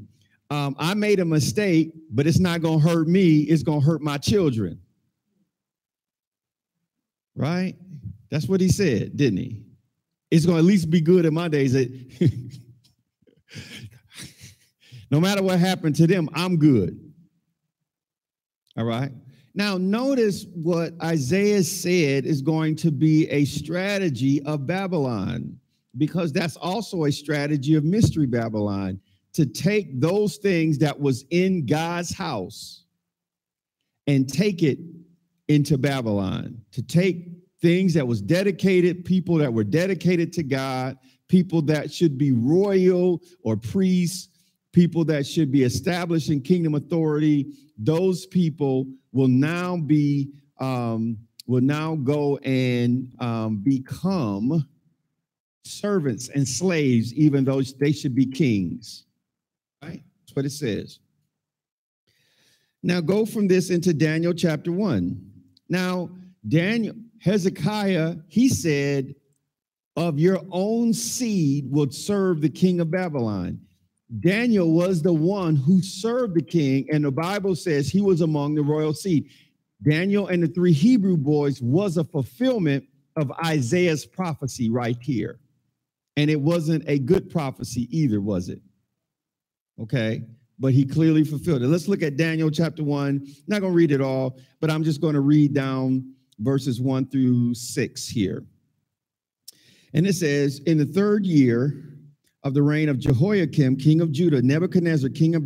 um, 0.50 0.74
I 0.78 0.94
made 0.94 1.20
a 1.20 1.24
mistake, 1.24 1.92
but 2.10 2.26
it's 2.26 2.40
not 2.40 2.60
going 2.60 2.80
to 2.80 2.88
hurt 2.88 3.06
me. 3.06 3.40
It's 3.42 3.62
going 3.62 3.80
to 3.80 3.86
hurt 3.86 4.02
my 4.02 4.18
children. 4.18 4.80
Right? 7.36 7.76
That's 8.30 8.48
what 8.48 8.60
he 8.60 8.68
said, 8.68 9.16
didn't 9.16 9.38
he? 9.38 9.62
It's 10.30 10.44
going 10.44 10.56
to 10.56 10.60
at 10.60 10.64
least 10.64 10.90
be 10.90 11.00
good 11.00 11.24
in 11.24 11.34
my 11.34 11.48
days. 11.48 11.72
That 11.72 11.88
no 15.10 15.20
matter 15.20 15.42
what 15.42 15.60
happened 15.60 15.94
to 15.96 16.06
them, 16.06 16.28
I'm 16.34 16.56
good. 16.56 16.98
All 18.76 18.84
right. 18.84 19.12
Now, 19.54 19.76
notice 19.78 20.46
what 20.54 20.94
Isaiah 21.02 21.62
said 21.62 22.24
is 22.24 22.42
going 22.42 22.76
to 22.76 22.90
be 22.90 23.28
a 23.30 23.44
strategy 23.44 24.42
of 24.44 24.66
Babylon, 24.66 25.58
because 25.98 26.32
that's 26.32 26.56
also 26.56 27.04
a 27.04 27.12
strategy 27.12 27.74
of 27.74 27.84
Mystery 27.84 28.26
Babylon 28.26 29.00
to 29.34 29.46
take 29.46 30.00
those 30.00 30.36
things 30.36 30.78
that 30.78 30.98
was 30.98 31.24
in 31.30 31.66
God's 31.66 32.12
house 32.12 32.84
and 34.06 34.28
take 34.28 34.62
it 34.62 34.78
into 35.48 35.78
Babylon, 35.78 36.60
to 36.72 36.82
take 36.82 37.28
things 37.60 37.94
that 37.94 38.06
was 38.06 38.20
dedicated, 38.20 39.04
people 39.04 39.36
that 39.36 39.52
were 39.52 39.64
dedicated 39.64 40.32
to 40.32 40.42
God, 40.42 40.96
people 41.28 41.62
that 41.62 41.92
should 41.92 42.18
be 42.18 42.32
royal 42.32 43.20
or 43.42 43.56
priests, 43.56 44.28
people 44.72 45.04
that 45.04 45.26
should 45.26 45.50
be 45.52 45.62
established 45.62 46.30
in 46.30 46.40
kingdom 46.40 46.74
authority, 46.74 47.52
those 47.78 48.26
people 48.26 48.86
will 49.12 49.28
now 49.28 49.76
be 49.76 50.30
um, 50.58 51.16
will 51.46 51.60
now 51.60 51.96
go 51.96 52.36
and 52.38 53.12
um, 53.18 53.56
become 53.56 54.64
servants 55.64 56.28
and 56.28 56.46
slaves, 56.46 57.12
even 57.14 57.44
though 57.44 57.62
they 57.80 57.92
should 57.92 58.14
be 58.14 58.26
kings. 58.26 59.06
That's 60.30 60.36
what 60.36 60.46
it 60.46 60.50
says. 60.50 61.00
Now 62.84 63.00
go 63.00 63.26
from 63.26 63.48
this 63.48 63.70
into 63.70 63.92
Daniel 63.92 64.32
chapter 64.32 64.70
one. 64.70 65.20
Now, 65.68 66.10
Daniel, 66.46 66.94
Hezekiah, 67.20 68.14
he 68.28 68.48
said, 68.48 69.16
of 69.96 70.20
your 70.20 70.40
own 70.52 70.94
seed 70.94 71.68
would 71.70 71.92
serve 71.92 72.40
the 72.40 72.48
king 72.48 72.80
of 72.80 72.92
Babylon. 72.92 73.60
Daniel 74.20 74.72
was 74.72 75.02
the 75.02 75.12
one 75.12 75.56
who 75.56 75.82
served 75.82 76.36
the 76.36 76.42
king, 76.42 76.86
and 76.92 77.04
the 77.04 77.10
Bible 77.10 77.56
says 77.56 77.88
he 77.88 78.00
was 78.00 78.20
among 78.20 78.54
the 78.54 78.62
royal 78.62 78.94
seed. 78.94 79.28
Daniel 79.82 80.28
and 80.28 80.44
the 80.44 80.48
three 80.48 80.72
Hebrew 80.72 81.16
boys 81.16 81.60
was 81.60 81.96
a 81.96 82.04
fulfillment 82.04 82.84
of 83.16 83.32
Isaiah's 83.44 84.06
prophecy 84.06 84.70
right 84.70 84.96
here. 85.02 85.40
And 86.16 86.30
it 86.30 86.40
wasn't 86.40 86.84
a 86.86 87.00
good 87.00 87.30
prophecy 87.30 87.88
either, 87.90 88.20
was 88.20 88.48
it? 88.48 88.60
Okay, 89.80 90.22
but 90.58 90.72
he 90.72 90.84
clearly 90.84 91.24
fulfilled 91.24 91.62
it. 91.62 91.68
Let's 91.68 91.88
look 91.88 92.02
at 92.02 92.16
Daniel 92.16 92.50
chapter 92.50 92.84
one. 92.84 93.26
Not 93.46 93.60
going 93.60 93.72
to 93.72 93.76
read 93.76 93.92
it 93.92 94.00
all, 94.00 94.38
but 94.60 94.70
I'm 94.70 94.84
just 94.84 95.00
going 95.00 95.14
to 95.14 95.20
read 95.20 95.54
down 95.54 96.14
verses 96.38 96.80
one 96.80 97.06
through 97.06 97.54
six 97.54 98.06
here. 98.06 98.44
And 99.94 100.06
it 100.06 100.14
says, 100.14 100.60
In 100.66 100.78
the 100.78 100.84
third 100.84 101.24
year, 101.24 101.90
of 102.42 102.54
the 102.54 102.62
reign 102.62 102.88
of 102.88 102.98
Jehoiakim, 102.98 103.76
king 103.76 104.00
of 104.00 104.12
Judah, 104.12 104.40
Nebuchadnezzar, 104.42 105.10
king 105.10 105.34
of 105.34 105.44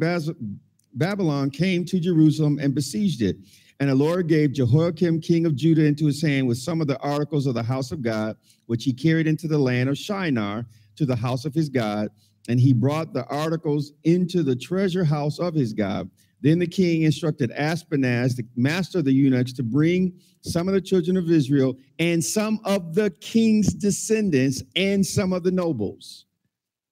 Babylon, 0.94 1.50
came 1.50 1.84
to 1.86 1.98
Jerusalem 1.98 2.58
and 2.60 2.74
besieged 2.74 3.22
it. 3.22 3.36
And 3.80 3.90
the 3.90 3.94
Lord 3.94 4.28
gave 4.28 4.52
Jehoiakim, 4.52 5.20
king 5.20 5.46
of 5.46 5.56
Judah, 5.56 5.84
into 5.84 6.06
his 6.06 6.22
hand 6.22 6.46
with 6.46 6.58
some 6.58 6.80
of 6.80 6.86
the 6.86 6.98
articles 7.00 7.46
of 7.46 7.54
the 7.54 7.62
house 7.62 7.90
of 7.90 8.02
God, 8.02 8.36
which 8.66 8.84
he 8.84 8.92
carried 8.92 9.26
into 9.26 9.48
the 9.48 9.58
land 9.58 9.88
of 9.88 9.98
Shinar 9.98 10.66
to 10.96 11.04
the 11.04 11.16
house 11.16 11.44
of 11.44 11.52
his 11.52 11.68
God. 11.68 12.08
And 12.48 12.60
he 12.60 12.72
brought 12.72 13.12
the 13.12 13.26
articles 13.26 13.92
into 14.04 14.42
the 14.42 14.56
treasure 14.56 15.04
house 15.04 15.38
of 15.38 15.54
his 15.54 15.72
God. 15.72 16.10
Then 16.40 16.58
the 16.58 16.66
king 16.66 17.02
instructed 17.02 17.50
Ashpenaz, 17.52 18.36
the 18.36 18.46
master 18.54 18.98
of 18.98 19.06
the 19.06 19.12
eunuchs, 19.12 19.54
to 19.54 19.62
bring 19.62 20.20
some 20.42 20.68
of 20.68 20.74
the 20.74 20.80
children 20.80 21.16
of 21.16 21.30
Israel 21.30 21.74
and 21.98 22.22
some 22.22 22.60
of 22.64 22.94
the 22.94 23.08
king's 23.20 23.72
descendants 23.72 24.62
and 24.76 25.04
some 25.06 25.32
of 25.32 25.42
the 25.42 25.50
nobles. 25.50 26.26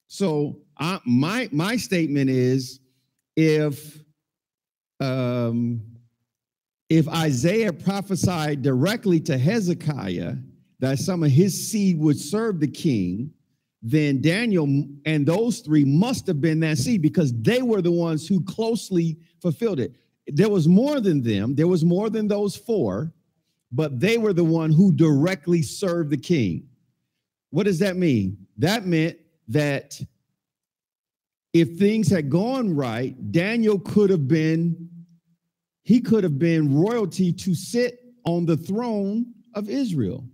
So 0.09 0.59
I, 0.79 1.01
my 1.05 1.51
my 1.53 1.77
statement 1.77 2.31
is, 2.31 2.81
if 3.37 4.03
um, 5.01 5.83
if 6.89 7.09
Isaiah 7.09 7.73
prophesied 7.73 8.63
directly 8.63 9.21
to 9.21 9.37
Hezekiah 9.37 10.37
that 10.81 10.99
some 10.99 11.23
of 11.23 11.31
his 11.31 11.71
seed 11.71 11.99
would 11.99 12.19
serve 12.19 12.59
the 12.59 12.69
king, 12.69 13.33
then 13.83 14.21
Daniel 14.21 14.87
and 15.05 15.27
those 15.27 15.59
three 15.59 15.85
must 15.85 16.27
have 16.29 16.41
been 16.41 16.61
that 16.61 16.79
seed 16.79 17.03
because 17.03 17.33
they 17.43 17.63
were 17.63 17.83
the 17.83 17.91
ones 17.91 18.29
who 18.29 18.41
closely 18.45 19.19
fulfilled 19.41 19.81
it. 19.81 19.97
There 20.29 20.49
was 20.49 20.69
more 20.69 21.01
than 21.01 21.23
them, 21.23 21.57
there 21.57 21.67
was 21.67 21.85
more 21.85 22.09
than 22.09 22.29
those 22.29 22.57
four, 22.57 23.13
but 23.73 23.99
they 23.99 24.19
were 24.19 24.33
the 24.33 24.45
one 24.45 24.71
who 24.71 24.93
directly 24.93 25.63
served 25.63 26.11
the 26.11 26.17
king. 26.17 26.69
What 27.51 27.65
does 27.65 27.81
that 27.81 27.97
mean? 27.97 28.47
That 28.59 28.87
meant 28.87 29.19
that 29.49 30.01
if 31.53 31.77
things 31.77 32.09
had 32.09 32.31
gone 32.31 32.75
right, 32.75 33.33
Daniel 33.33 33.79
could 33.79 34.11
have 34.11 34.29
been 34.29 34.89
he 35.83 36.01
could 36.01 36.23
have 36.23 36.39
been 36.39 36.73
royalty 36.73 37.33
to 37.33 37.57
sit 37.57 37.99
on 38.25 38.47
the 38.47 38.57
throne 38.57 39.27
of 39.55 39.69
Israel. 39.69 40.25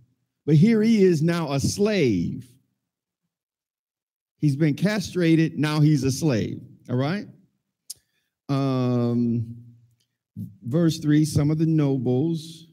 But 0.45 0.57
here 0.57 0.83
he 0.83 1.03
is 1.03 1.23
now 1.23 1.53
a 1.53 1.61
slave. 1.61 2.47
He's 4.39 4.57
been 4.57 4.75
castrated, 4.75 5.59
now 5.59 5.81
he's 5.81 6.05
a 6.05 6.13
slave. 6.13 6.61
All 6.89 6.97
right? 6.97 7.27
Um, 8.49 9.57
verse 10.63 10.99
3 10.99 11.25
some 11.25 11.51
of 11.51 11.59
the 11.59 11.67
nobles, 11.67 12.67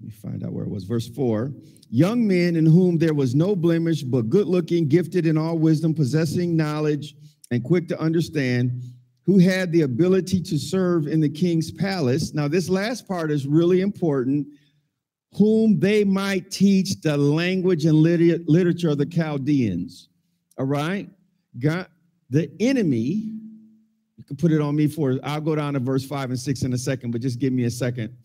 let 0.00 0.06
me 0.06 0.12
find 0.12 0.44
out 0.44 0.52
where 0.52 0.64
it 0.64 0.70
was. 0.70 0.84
Verse 0.84 1.08
4 1.08 1.52
young 1.92 2.26
men 2.26 2.56
in 2.56 2.64
whom 2.64 2.96
there 2.96 3.12
was 3.12 3.34
no 3.34 3.54
blemish, 3.54 4.02
but 4.02 4.30
good 4.30 4.46
looking, 4.46 4.88
gifted 4.88 5.26
in 5.26 5.36
all 5.36 5.58
wisdom, 5.58 5.94
possessing 5.94 6.56
knowledge, 6.56 7.14
and 7.50 7.62
quick 7.62 7.86
to 7.86 8.00
understand 8.00 8.82
who 9.24 9.38
had 9.38 9.70
the 9.70 9.82
ability 9.82 10.40
to 10.40 10.58
serve 10.58 11.06
in 11.06 11.20
the 11.20 11.28
king's 11.28 11.70
palace. 11.70 12.32
Now, 12.32 12.48
this 12.48 12.70
last 12.70 13.06
part 13.06 13.30
is 13.30 13.46
really 13.46 13.82
important. 13.82 14.46
Whom 15.36 15.78
they 15.78 16.02
might 16.02 16.50
teach 16.50 17.00
the 17.02 17.16
language 17.16 17.84
and 17.84 17.98
lit- 17.98 18.48
literature 18.48 18.88
of 18.88 18.98
the 18.98 19.06
Chaldeans. 19.06 20.08
All 20.58 20.66
right? 20.66 21.08
God, 21.58 21.86
the 22.30 22.50
enemy, 22.60 23.32
you 24.16 24.24
can 24.24 24.36
put 24.36 24.52
it 24.52 24.60
on 24.60 24.76
me 24.76 24.86
for, 24.86 25.18
I'll 25.22 25.40
go 25.40 25.54
down 25.54 25.74
to 25.74 25.80
verse 25.80 26.04
five 26.04 26.30
and 26.30 26.38
six 26.38 26.62
in 26.62 26.72
a 26.72 26.78
second, 26.78 27.10
but 27.10 27.20
just 27.20 27.38
give 27.38 27.52
me 27.52 27.64
a 27.64 27.70
second. 27.70 28.16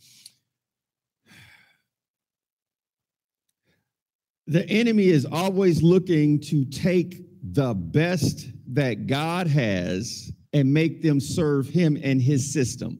The 4.48 4.68
enemy 4.70 5.08
is 5.08 5.26
always 5.26 5.84
looking 5.84 6.40
to 6.42 6.64
take 6.66 7.22
the 7.54 7.74
best 7.74 8.48
that 8.74 9.08
God 9.08 9.48
has 9.48 10.32
and 10.54 10.74
make 10.74 11.02
them 11.02 11.20
serve 11.20 11.68
him 11.68 11.98
and 12.02 12.22
his 12.22 12.54
system. 12.54 13.00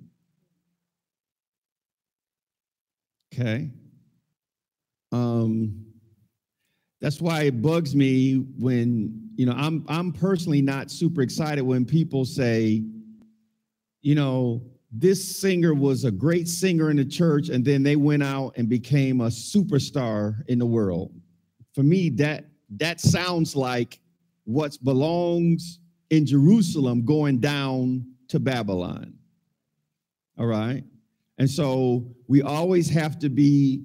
Okay. 3.34 3.72
Um, 5.12 5.86
that's 7.00 7.22
why 7.22 7.44
it 7.44 7.62
bugs 7.62 7.96
me 7.96 8.36
when, 8.58 9.27
you 9.38 9.46
know, 9.46 9.54
I'm 9.56 9.86
I'm 9.88 10.12
personally 10.12 10.64
not 10.64 10.90
super 10.90 11.22
excited 11.22 11.62
when 11.62 11.86
people 11.86 12.26
say, 12.26 12.84
you 14.02 14.16
know, 14.16 14.64
this 14.92 15.38
singer 15.38 15.76
was 15.76 16.06
a 16.06 16.12
great 16.12 16.48
singer 16.48 16.90
in 16.90 16.98
the 16.98 17.06
church 17.06 17.50
and 17.50 17.64
then 17.64 17.84
they 17.84 17.96
went 17.96 18.24
out 18.24 18.54
and 18.58 18.68
became 18.68 19.22
a 19.22 19.28
superstar 19.28 20.36
in 20.48 20.58
the 20.58 20.66
world. 20.66 21.14
For 21.76 21.84
me, 21.84 22.10
that 22.12 22.46
that 22.78 23.00
sounds 23.00 23.56
like 23.56 24.00
what 24.46 24.76
belongs 24.84 25.80
in 26.10 26.26
Jerusalem 26.26 27.06
going 27.06 27.40
down 27.40 28.08
to 28.30 28.40
Babylon. 28.40 29.14
All 30.40 30.48
right. 30.48 30.84
And 31.38 31.48
so 31.50 32.08
we 32.28 32.42
always 32.42 32.90
have 32.90 33.20
to 33.20 33.30
be 33.30 33.84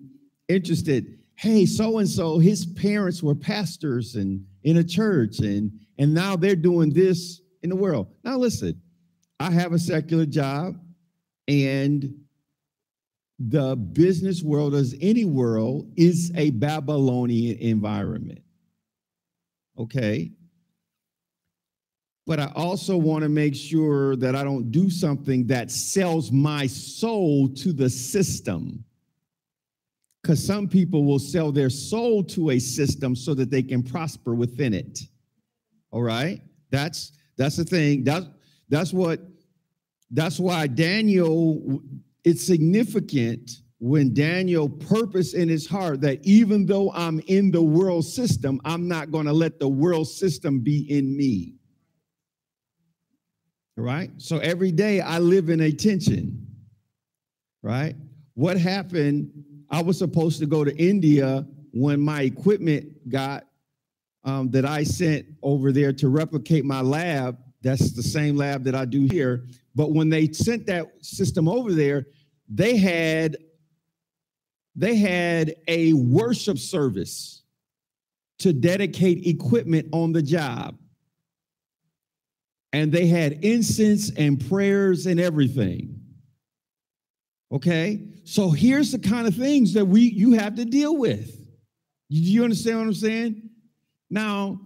interested. 0.48 1.18
Hey, 1.36 1.66
so 1.66 1.98
and 1.98 2.08
so, 2.08 2.38
his 2.38 2.66
parents 2.66 3.22
were 3.22 3.34
pastors 3.34 4.14
and 4.14 4.44
in 4.62 4.76
a 4.76 4.84
church, 4.84 5.40
and 5.40 5.72
and 5.98 6.14
now 6.14 6.36
they're 6.36 6.56
doing 6.56 6.90
this 6.90 7.40
in 7.62 7.70
the 7.70 7.76
world. 7.76 8.08
Now 8.24 8.36
listen, 8.38 8.80
I 9.40 9.50
have 9.50 9.72
a 9.72 9.78
secular 9.78 10.26
job, 10.26 10.78
and 11.48 12.14
the 13.38 13.76
business 13.76 14.42
world, 14.42 14.74
as 14.74 14.94
any 15.00 15.24
world, 15.24 15.92
is 15.96 16.32
a 16.36 16.50
Babylonian 16.50 17.58
environment. 17.58 18.42
Okay, 19.78 20.32
but 22.26 22.38
I 22.38 22.52
also 22.54 22.96
want 22.96 23.22
to 23.22 23.28
make 23.28 23.54
sure 23.54 24.16
that 24.16 24.36
I 24.36 24.44
don't 24.44 24.70
do 24.70 24.90
something 24.90 25.46
that 25.48 25.70
sells 25.70 26.30
my 26.30 26.66
soul 26.66 27.48
to 27.48 27.72
the 27.72 27.90
system. 27.90 28.84
Because 30.22 30.44
some 30.44 30.68
people 30.68 31.04
will 31.04 31.18
sell 31.18 31.50
their 31.50 31.70
soul 31.70 32.22
to 32.24 32.50
a 32.50 32.58
system 32.58 33.16
so 33.16 33.34
that 33.34 33.50
they 33.50 33.62
can 33.62 33.82
prosper 33.82 34.34
within 34.34 34.72
it. 34.72 35.00
All 35.90 36.02
right? 36.02 36.40
That's 36.70 37.12
that's 37.36 37.56
the 37.56 37.64
thing. 37.64 38.04
That's 38.04 38.26
that's 38.68 38.92
what 38.92 39.20
that's 40.10 40.38
why 40.38 40.66
Daniel, 40.68 41.82
it's 42.24 42.46
significant 42.46 43.50
when 43.78 44.14
Daniel 44.14 44.68
purpose 44.68 45.34
in 45.34 45.48
his 45.48 45.66
heart 45.66 46.00
that 46.02 46.24
even 46.24 46.66
though 46.66 46.92
I'm 46.92 47.18
in 47.26 47.50
the 47.50 47.62
world 47.62 48.04
system, 48.04 48.60
I'm 48.64 48.86
not 48.86 49.10
going 49.10 49.26
to 49.26 49.32
let 49.32 49.58
the 49.58 49.68
world 49.68 50.06
system 50.06 50.60
be 50.60 50.86
in 50.88 51.16
me 51.16 51.54
right? 53.76 54.10
So 54.18 54.38
every 54.38 54.72
day 54.72 55.00
I 55.00 55.18
live 55.18 55.48
in 55.48 55.60
a 55.60 55.72
tension, 55.72 56.46
right? 57.62 57.94
What 58.34 58.56
happened? 58.56 59.30
I 59.72 59.80
was 59.82 59.98
supposed 59.98 60.38
to 60.40 60.46
go 60.46 60.64
to 60.64 60.76
India 60.76 61.46
when 61.72 62.00
my 62.00 62.22
equipment 62.22 63.08
got 63.08 63.46
um, 64.22 64.50
that 64.50 64.66
I 64.66 64.84
sent 64.84 65.26
over 65.42 65.72
there 65.72 65.92
to 65.94 66.08
replicate 66.08 66.64
my 66.66 66.82
lab. 66.82 67.38
That's 67.62 67.92
the 67.92 68.02
same 68.02 68.36
lab 68.36 68.64
that 68.64 68.74
I 68.74 68.84
do 68.84 69.06
here. 69.10 69.46
But 69.74 69.92
when 69.92 70.10
they 70.10 70.30
sent 70.30 70.66
that 70.66 70.92
system 71.00 71.48
over 71.48 71.72
there, 71.72 72.06
they 72.48 72.76
had 72.76 73.38
they 74.76 74.96
had 74.96 75.54
a 75.68 75.94
worship 75.94 76.58
service 76.58 77.42
to 78.38 78.52
dedicate 78.52 79.26
equipment 79.26 79.88
on 79.92 80.12
the 80.12 80.22
job 80.22 80.76
and 82.72 82.90
they 82.90 83.06
had 83.06 83.44
incense 83.44 84.10
and 84.10 84.48
prayers 84.48 85.06
and 85.06 85.20
everything. 85.20 86.01
Okay? 87.52 88.00
So 88.24 88.50
here's 88.50 88.92
the 88.92 88.98
kind 88.98 89.26
of 89.26 89.34
things 89.34 89.74
that 89.74 89.84
we 89.84 90.02
you 90.02 90.32
have 90.32 90.54
to 90.56 90.64
deal 90.64 90.96
with. 90.96 91.36
Do 92.10 92.18
you 92.18 92.44
understand 92.44 92.78
what 92.78 92.86
I'm 92.86 92.94
saying? 92.94 93.50
Now, 94.10 94.60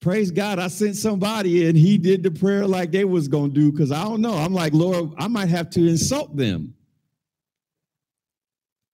praise 0.00 0.30
God, 0.30 0.58
I 0.58 0.68
sent 0.68 0.96
somebody 0.96 1.66
and 1.68 1.76
he 1.76 1.98
did 1.98 2.22
the 2.22 2.30
prayer 2.30 2.66
like 2.66 2.90
they 2.90 3.04
was 3.04 3.28
to 3.28 3.48
do 3.48 3.72
cuz 3.72 3.90
I 3.90 4.04
don't 4.04 4.20
know. 4.20 4.34
I'm 4.34 4.52
like, 4.52 4.72
Lord, 4.72 5.12
I 5.18 5.28
might 5.28 5.48
have 5.48 5.70
to 5.70 5.86
insult 5.86 6.36
them. 6.36 6.74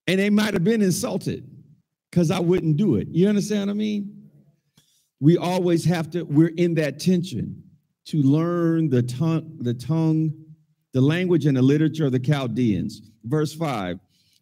And 0.07 0.19
they 0.19 0.31
might 0.31 0.55
have 0.55 0.64
been 0.64 0.83
insulted 0.83 1.49
cuz 2.12 2.31
I 2.31 2.41
wouldn't 2.41 2.77
do 2.77 2.97
it. 2.97 3.09
You 3.09 3.29
understand 3.29 3.69
what 3.69 3.75
I 3.75 3.77
mean? 3.77 4.31
We 5.21 5.37
always 5.37 5.85
have 5.85 6.11
to 6.11 6.23
we're 6.23 6.49
in 6.49 6.75
that 6.75 6.99
tension 7.01 7.62
to 8.07 8.23
learn 8.23 8.88
the 8.88 9.03
tongue, 9.03 9.59
the 9.61 9.75
tongue, 9.75 10.38
the 10.92 11.01
language 11.01 11.46
and 11.46 11.57
the 11.57 11.62
literature 11.62 12.07
of 12.07 12.12
the 12.12 12.18
Chaldeans. 12.18 13.03
Verse 13.24 13.55
5 13.55 13.98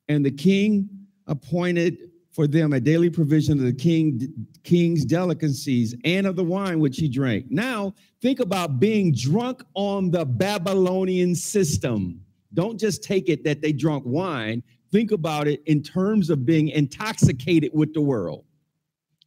And 0.09 0.24
the 0.24 0.30
king 0.30 0.88
appointed 1.26 2.11
for 2.37 2.46
them 2.46 2.74
a 2.74 2.80
daily 2.80 3.09
provision 3.09 3.59
of 3.59 3.64
the 3.64 3.72
king, 3.72 4.46
king's 4.62 5.06
delicacies 5.06 5.94
and 6.04 6.26
of 6.26 6.37
the 6.37 6.44
wine 6.44 6.78
which 6.80 6.98
he 6.98 7.09
drank. 7.09 7.46
Now, 7.48 7.94
think 8.20 8.40
about 8.40 8.78
being 8.78 9.14
drunk 9.14 9.62
on 9.72 10.11
the 10.11 10.26
Babylonian 10.26 11.35
system. 11.35 12.20
Don't 12.52 12.78
just 12.78 13.02
take 13.02 13.30
it 13.30 13.42
that 13.44 13.62
they 13.62 13.72
drunk 13.72 14.04
wine. 14.06 14.62
Think 14.92 15.12
about 15.12 15.48
it 15.48 15.62
in 15.64 15.82
terms 15.82 16.28
of 16.28 16.44
being 16.44 16.68
intoxicated 16.68 17.70
with 17.72 17.94
the 17.94 18.02
world. 18.02 18.44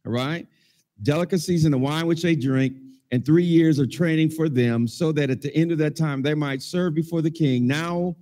All 0.06 0.12
right. 0.12 0.46
delicacies 1.02 1.64
and 1.64 1.74
the 1.74 1.78
wine 1.78 2.06
which 2.06 2.22
they 2.22 2.36
drink, 2.36 2.76
and 3.10 3.24
three 3.24 3.44
years 3.44 3.78
of 3.78 3.90
training 3.90 4.30
for 4.30 4.48
them, 4.48 4.86
so 4.86 5.12
that 5.12 5.30
at 5.30 5.42
the 5.42 5.54
end 5.54 5.72
of 5.72 5.78
that 5.78 5.96
time 5.96 6.22
they 6.22 6.34
might 6.34 6.62
serve 6.62 6.94
before 6.94 7.22
the 7.22 7.30
king. 7.30 7.66
Now 7.66 8.16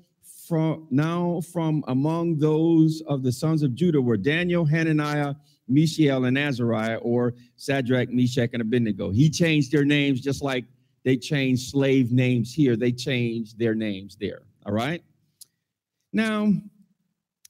from 0.49 0.87
now 0.91 1.43
from 1.53 1.85
among 1.89 2.39
those 2.39 3.03
of 3.07 3.23
the 3.23 3.31
sons 3.31 3.63
of 3.63 3.75
Judah 3.75 4.01
were 4.01 4.17
Daniel, 4.17 4.65
Hananiah, 4.65 5.35
Mishael, 5.69 6.25
and 6.25 6.39
Azariah, 6.39 6.97
or 6.97 7.35
Shadrach, 7.59 8.09
Meshach, 8.09 8.51
and 8.55 8.63
Abednego. 8.63 9.11
He 9.11 9.29
changed 9.29 9.71
their 9.71 9.85
names 9.85 10.21
just 10.21 10.43
like 10.43 10.65
they 11.05 11.17
changed 11.17 11.71
slave 11.71 12.13
names 12.13 12.53
here. 12.53 12.77
They 12.77 12.93
changed 12.93 13.59
their 13.59 13.75
names 13.75 14.17
there. 14.19 14.43
All 14.67 14.73
right. 14.73 15.03
Now, 16.13 16.53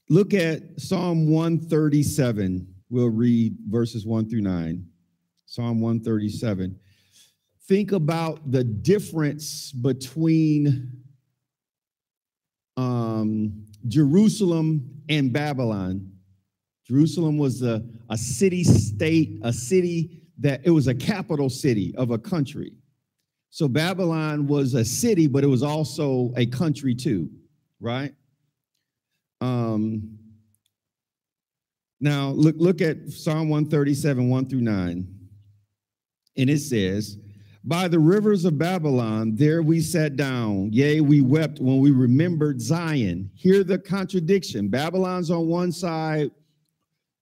look 0.09 0.33
at 0.33 0.79
Psalm 0.79 1.29
137. 1.29 2.67
We'll 2.89 3.09
read 3.09 3.55
verses 3.67 4.05
1 4.05 4.29
through 4.29 4.41
9. 4.41 4.85
Psalm 5.45 5.81
137. 5.81 6.77
Think 7.69 7.91
about 7.91 8.51
the 8.51 8.63
difference 8.63 9.71
between 9.71 10.91
um, 12.75 13.63
Jerusalem 13.87 15.03
and 15.07 15.31
Babylon. 15.31 16.11
Jerusalem 16.87 17.37
was 17.37 17.61
a, 17.61 17.83
a 18.09 18.17
city 18.17 18.63
state, 18.63 19.39
a 19.43 19.53
city 19.53 20.23
that 20.39 20.61
it 20.63 20.71
was 20.71 20.87
a 20.87 20.95
capital 20.95 21.47
city 21.47 21.93
of 21.95 22.09
a 22.09 22.17
country. 22.17 22.73
So 23.51 23.67
Babylon 23.67 24.47
was 24.47 24.73
a 24.73 24.83
city, 24.83 25.27
but 25.27 25.43
it 25.43 25.47
was 25.47 25.61
also 25.61 26.33
a 26.37 26.47
country 26.47 26.95
too, 26.95 27.29
right? 27.79 28.15
Um, 29.41 30.17
now 32.01 32.29
look, 32.29 32.55
look 32.57 32.81
at 32.81 33.11
Psalm 33.11 33.47
137, 33.47 34.27
1 34.27 34.45
through 34.47 34.61
9. 34.61 35.07
And 36.35 36.49
it 36.49 36.61
says, 36.61 37.19
By 37.65 37.89
the 37.89 37.99
rivers 37.99 38.45
of 38.45 38.57
Babylon, 38.57 39.35
there 39.35 39.61
we 39.61 39.81
sat 39.81 40.15
down. 40.15 40.71
Yea, 40.71 41.01
we 41.01 41.21
wept 41.21 41.59
when 41.59 41.79
we 41.79 41.91
remembered 41.91 42.61
Zion. 42.61 43.29
Hear 43.33 43.63
the 43.63 43.77
contradiction. 43.77 44.69
Babylon's 44.69 45.29
on 45.29 45.47
one 45.47 45.71
side, 45.71 46.31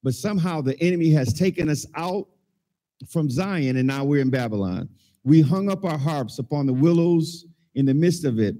but 0.03 0.13
somehow 0.13 0.61
the 0.61 0.79
enemy 0.79 1.09
has 1.09 1.33
taken 1.33 1.69
us 1.69 1.87
out 1.95 2.27
from 3.09 3.29
Zion, 3.29 3.77
and 3.77 3.87
now 3.87 4.03
we're 4.03 4.21
in 4.21 4.29
Babylon. 4.29 4.89
We 5.23 5.41
hung 5.41 5.69
up 5.71 5.83
our 5.83 5.97
harps 5.97 6.37
upon 6.39 6.67
the 6.67 6.73
willows 6.73 7.45
in 7.73 7.85
the 7.85 7.93
midst 7.93 8.23
of 8.23 8.39
it. 8.39 8.55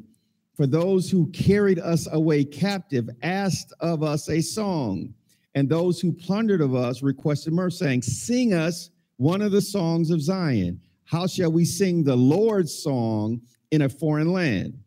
For 0.55 0.65
those 0.65 1.11
who 1.11 1.27
carried 1.27 1.77
us 1.77 2.07
away 2.11 2.43
captive 2.43 3.07
asked 3.21 3.71
of 3.79 4.01
us 4.01 4.29
a 4.29 4.41
song, 4.41 5.13
and 5.53 5.69
those 5.69 6.01
who 6.01 6.11
plundered 6.11 6.61
of 6.61 6.73
us 6.73 7.03
requested 7.03 7.53
mercy, 7.53 7.77
saying, 7.77 8.01
Sing 8.01 8.53
us 8.53 8.89
one 9.17 9.41
of 9.43 9.51
the 9.51 9.61
songs 9.61 10.09
of 10.09 10.21
Zion. 10.21 10.81
How 11.07 11.25
shall 11.25 11.51
we 11.51 11.63
sing 11.63 12.03
the 12.03 12.15
Lord's 12.15 12.73
song 12.73 13.41
in 13.71 13.83
a 13.83 13.89
foreign 13.89 14.33
land? 14.33 14.77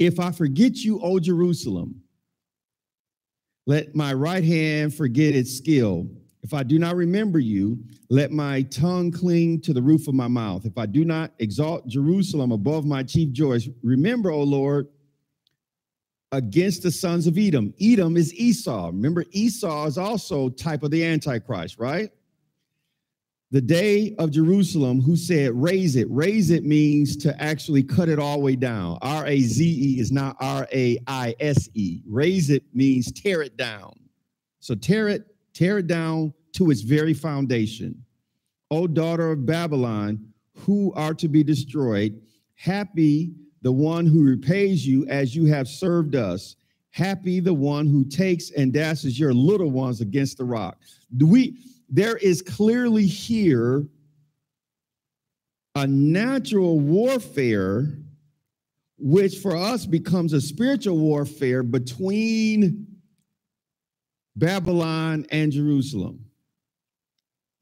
If 0.00 0.18
I 0.18 0.32
forget 0.32 0.78
you, 0.78 1.00
O 1.00 1.20
Jerusalem, 1.20 2.02
let 3.64 3.94
my 3.94 4.12
right 4.12 4.42
hand 4.42 4.92
forget 4.92 5.36
its 5.36 5.56
skill. 5.56 6.08
If 6.42 6.52
I 6.52 6.64
do 6.64 6.80
not 6.80 6.96
remember 6.96 7.38
you, 7.38 7.78
let 8.10 8.32
my 8.32 8.62
tongue 8.62 9.12
cling 9.12 9.60
to 9.62 9.72
the 9.72 9.80
roof 9.80 10.08
of 10.08 10.14
my 10.14 10.26
mouth. 10.28 10.66
If 10.66 10.76
I 10.76 10.86
do 10.86 11.04
not 11.04 11.32
exalt 11.38 11.86
Jerusalem 11.86 12.50
above 12.50 12.84
my 12.84 13.04
chief 13.04 13.30
joys, 13.30 13.68
remember, 13.84 14.30
O 14.32 14.42
Lord, 14.42 14.88
against 16.32 16.82
the 16.82 16.90
sons 16.90 17.28
of 17.28 17.38
Edom. 17.38 17.72
Edom 17.80 18.16
is 18.16 18.34
Esau. 18.34 18.88
Remember, 18.88 19.24
Esau 19.30 19.86
is 19.86 19.96
also 19.96 20.48
type 20.48 20.82
of 20.82 20.90
the 20.90 21.04
Antichrist, 21.04 21.78
right? 21.78 22.10
The 23.50 23.60
day 23.60 24.14
of 24.18 24.30
Jerusalem, 24.30 25.00
who 25.00 25.16
said, 25.16 25.52
raze 25.54 25.96
it. 25.96 26.08
Raze 26.10 26.50
it 26.50 26.64
means 26.64 27.16
to 27.18 27.40
actually 27.40 27.82
cut 27.82 28.08
it 28.08 28.18
all 28.18 28.38
the 28.38 28.44
way 28.44 28.56
down. 28.56 28.98
R 29.02 29.26
A 29.26 29.40
Z 29.40 29.64
E 29.64 30.00
is 30.00 30.10
not 30.10 30.36
R 30.40 30.66
A 30.72 30.98
I 31.06 31.34
S 31.40 31.68
E. 31.74 32.02
Raze 32.06 32.50
it 32.50 32.64
means 32.72 33.12
tear 33.12 33.42
it 33.42 33.56
down. 33.56 33.92
So 34.60 34.74
tear 34.74 35.08
it 35.08 35.26
tear 35.52 35.78
it 35.78 35.86
down 35.86 36.34
to 36.54 36.70
its 36.70 36.80
very 36.80 37.14
foundation. 37.14 38.04
O 38.70 38.86
daughter 38.86 39.30
of 39.30 39.46
Babylon, 39.46 40.26
who 40.56 40.92
are 40.94 41.14
to 41.14 41.28
be 41.28 41.44
destroyed, 41.44 42.20
happy 42.54 43.34
the 43.62 43.72
one 43.72 44.06
who 44.06 44.24
repays 44.24 44.86
you 44.86 45.06
as 45.06 45.34
you 45.34 45.46
have 45.46 45.68
served 45.68 46.16
us. 46.16 46.56
Happy 46.90 47.40
the 47.40 47.54
one 47.54 47.86
who 47.86 48.04
takes 48.04 48.50
and 48.52 48.72
dashes 48.72 49.18
your 49.18 49.32
little 49.34 49.70
ones 49.70 50.00
against 50.00 50.38
the 50.38 50.44
rock. 50.44 50.78
Do 51.16 51.26
we 51.26 51.58
there 51.94 52.16
is 52.16 52.42
clearly 52.42 53.06
here 53.06 53.86
a 55.76 55.86
natural 55.86 56.80
warfare 56.80 57.86
which 58.98 59.38
for 59.38 59.56
us 59.56 59.86
becomes 59.86 60.32
a 60.32 60.40
spiritual 60.40 60.98
warfare 60.98 61.62
between 61.62 62.84
Babylon 64.34 65.24
and 65.30 65.52
Jerusalem. 65.52 66.24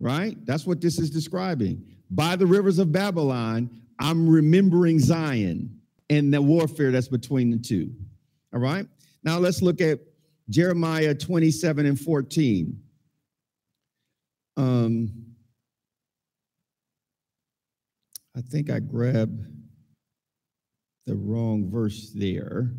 Right? 0.01 0.35
That's 0.47 0.66
what 0.66 0.81
this 0.81 0.99
is 0.99 1.11
describing. 1.11 1.85
By 2.11 2.37
the 2.37 2.47
rivers 2.47 2.79
of 2.79 2.90
Babylon, 2.90 3.68
I'm 3.99 4.27
remembering 4.27 4.99
Zion 4.99 5.79
and 6.09 6.33
the 6.33 6.40
warfare 6.40 6.90
that's 6.90 7.09
between 7.09 7.51
the 7.51 7.59
two. 7.59 7.92
All 8.55 8.61
right? 8.61 8.87
Now 9.25 9.37
let's 9.37 9.61
look 9.61 9.83
at 9.83 10.01
Jeremiah 10.49 11.14
27 11.14 11.85
and 11.85 12.01
14. 12.01 12.83
Um, 14.57 15.33
I 18.37 18.41
think 18.41 18.71
I 18.71 18.81
grabbed 18.81 19.47
the 21.07 21.17
wrong 21.17 21.71
verse 21.71 22.11
there. 22.15 22.73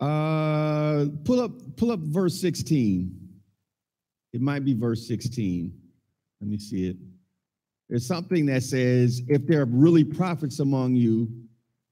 Uh, 0.00 1.06
pull 1.24 1.40
up, 1.40 1.76
pull 1.76 1.90
up 1.90 2.00
verse 2.00 2.40
16. 2.40 3.14
It 4.32 4.40
might 4.40 4.64
be 4.64 4.74
verse 4.74 5.08
16. 5.08 5.72
Let 6.40 6.50
me 6.50 6.58
see 6.58 6.88
it. 6.88 6.96
There's 7.88 8.06
something 8.06 8.46
that 8.46 8.62
says, 8.62 9.22
if 9.28 9.46
there 9.46 9.62
are 9.62 9.66
really 9.66 10.04
prophets 10.04 10.60
among 10.60 10.94
you, 10.94 11.28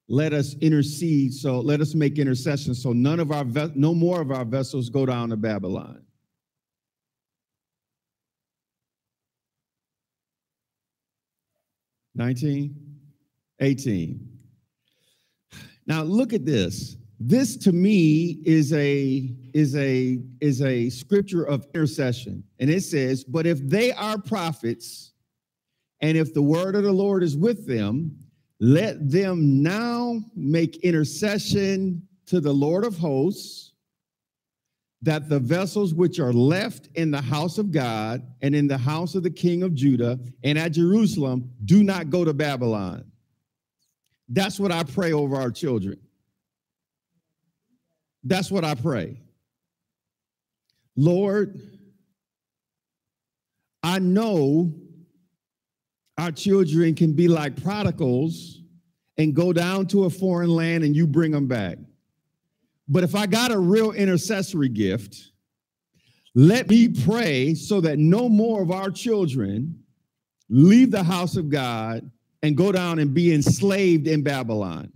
let 0.08 0.32
us 0.32 0.54
intercede. 0.60 1.34
So 1.34 1.60
let 1.60 1.80
us 1.80 1.94
make 1.94 2.18
intercession. 2.18 2.74
So 2.74 2.92
none 2.92 3.20
of 3.20 3.32
our, 3.32 3.44
no 3.74 3.94
more 3.94 4.20
of 4.20 4.30
our 4.30 4.44
vessels 4.44 4.88
go 4.88 5.06
down 5.06 5.30
to 5.30 5.36
Babylon. 5.36 6.02
Nineteen, 12.14 12.74
eighteen. 13.60 14.38
Now 15.86 16.02
look 16.02 16.32
at 16.32 16.46
this 16.46 16.96
this 17.18 17.56
to 17.56 17.72
me 17.72 18.42
is 18.44 18.72
a 18.74 19.34
is 19.54 19.74
a 19.76 20.18
is 20.40 20.60
a 20.62 20.90
scripture 20.90 21.44
of 21.44 21.66
intercession 21.74 22.44
and 22.60 22.68
it 22.68 22.82
says 22.82 23.24
but 23.24 23.46
if 23.46 23.58
they 23.66 23.92
are 23.92 24.20
prophets 24.20 25.12
and 26.02 26.18
if 26.18 26.34
the 26.34 26.42
word 26.42 26.74
of 26.74 26.82
the 26.82 26.92
lord 26.92 27.22
is 27.22 27.36
with 27.36 27.66
them 27.66 28.14
let 28.58 29.10
them 29.10 29.62
now 29.62 30.20
make 30.34 30.76
intercession 30.78 32.06
to 32.26 32.40
the 32.40 32.52
lord 32.52 32.84
of 32.84 32.96
hosts 32.96 33.72
that 35.02 35.28
the 35.28 35.38
vessels 35.38 35.92
which 35.92 36.18
are 36.18 36.32
left 36.32 36.88
in 36.94 37.10
the 37.10 37.20
house 37.20 37.58
of 37.58 37.70
god 37.70 38.26
and 38.40 38.54
in 38.54 38.66
the 38.66 38.78
house 38.78 39.14
of 39.14 39.22
the 39.22 39.30
king 39.30 39.62
of 39.62 39.74
judah 39.74 40.18
and 40.42 40.58
at 40.58 40.72
jerusalem 40.72 41.50
do 41.64 41.82
not 41.82 42.10
go 42.10 42.24
to 42.24 42.32
babylon 42.32 43.04
that's 44.30 44.58
what 44.58 44.72
i 44.72 44.82
pray 44.82 45.12
over 45.12 45.36
our 45.36 45.50
children 45.50 45.98
that's 48.26 48.50
what 48.50 48.64
I 48.64 48.74
pray. 48.74 49.20
Lord, 50.96 51.60
I 53.84 54.00
know 54.00 54.74
our 56.18 56.32
children 56.32 56.94
can 56.94 57.12
be 57.12 57.28
like 57.28 57.62
prodigals 57.62 58.60
and 59.18 59.34
go 59.34 59.52
down 59.52 59.86
to 59.86 60.04
a 60.04 60.10
foreign 60.10 60.50
land 60.50 60.84
and 60.84 60.94
you 60.94 61.06
bring 61.06 61.30
them 61.30 61.46
back. 61.46 61.78
But 62.88 63.02
if 63.02 63.14
I 63.14 63.26
got 63.26 63.50
a 63.50 63.58
real 63.58 63.92
intercessory 63.92 64.68
gift, 64.68 65.32
let 66.34 66.68
me 66.68 66.88
pray 66.88 67.54
so 67.54 67.80
that 67.80 67.98
no 67.98 68.28
more 68.28 68.62
of 68.62 68.70
our 68.70 68.90
children 68.90 69.82
leave 70.48 70.90
the 70.90 71.02
house 71.02 71.36
of 71.36 71.48
God 71.48 72.10
and 72.42 72.56
go 72.56 72.70
down 72.70 72.98
and 72.98 73.12
be 73.12 73.34
enslaved 73.34 74.06
in 74.06 74.22
Babylon. 74.22 74.92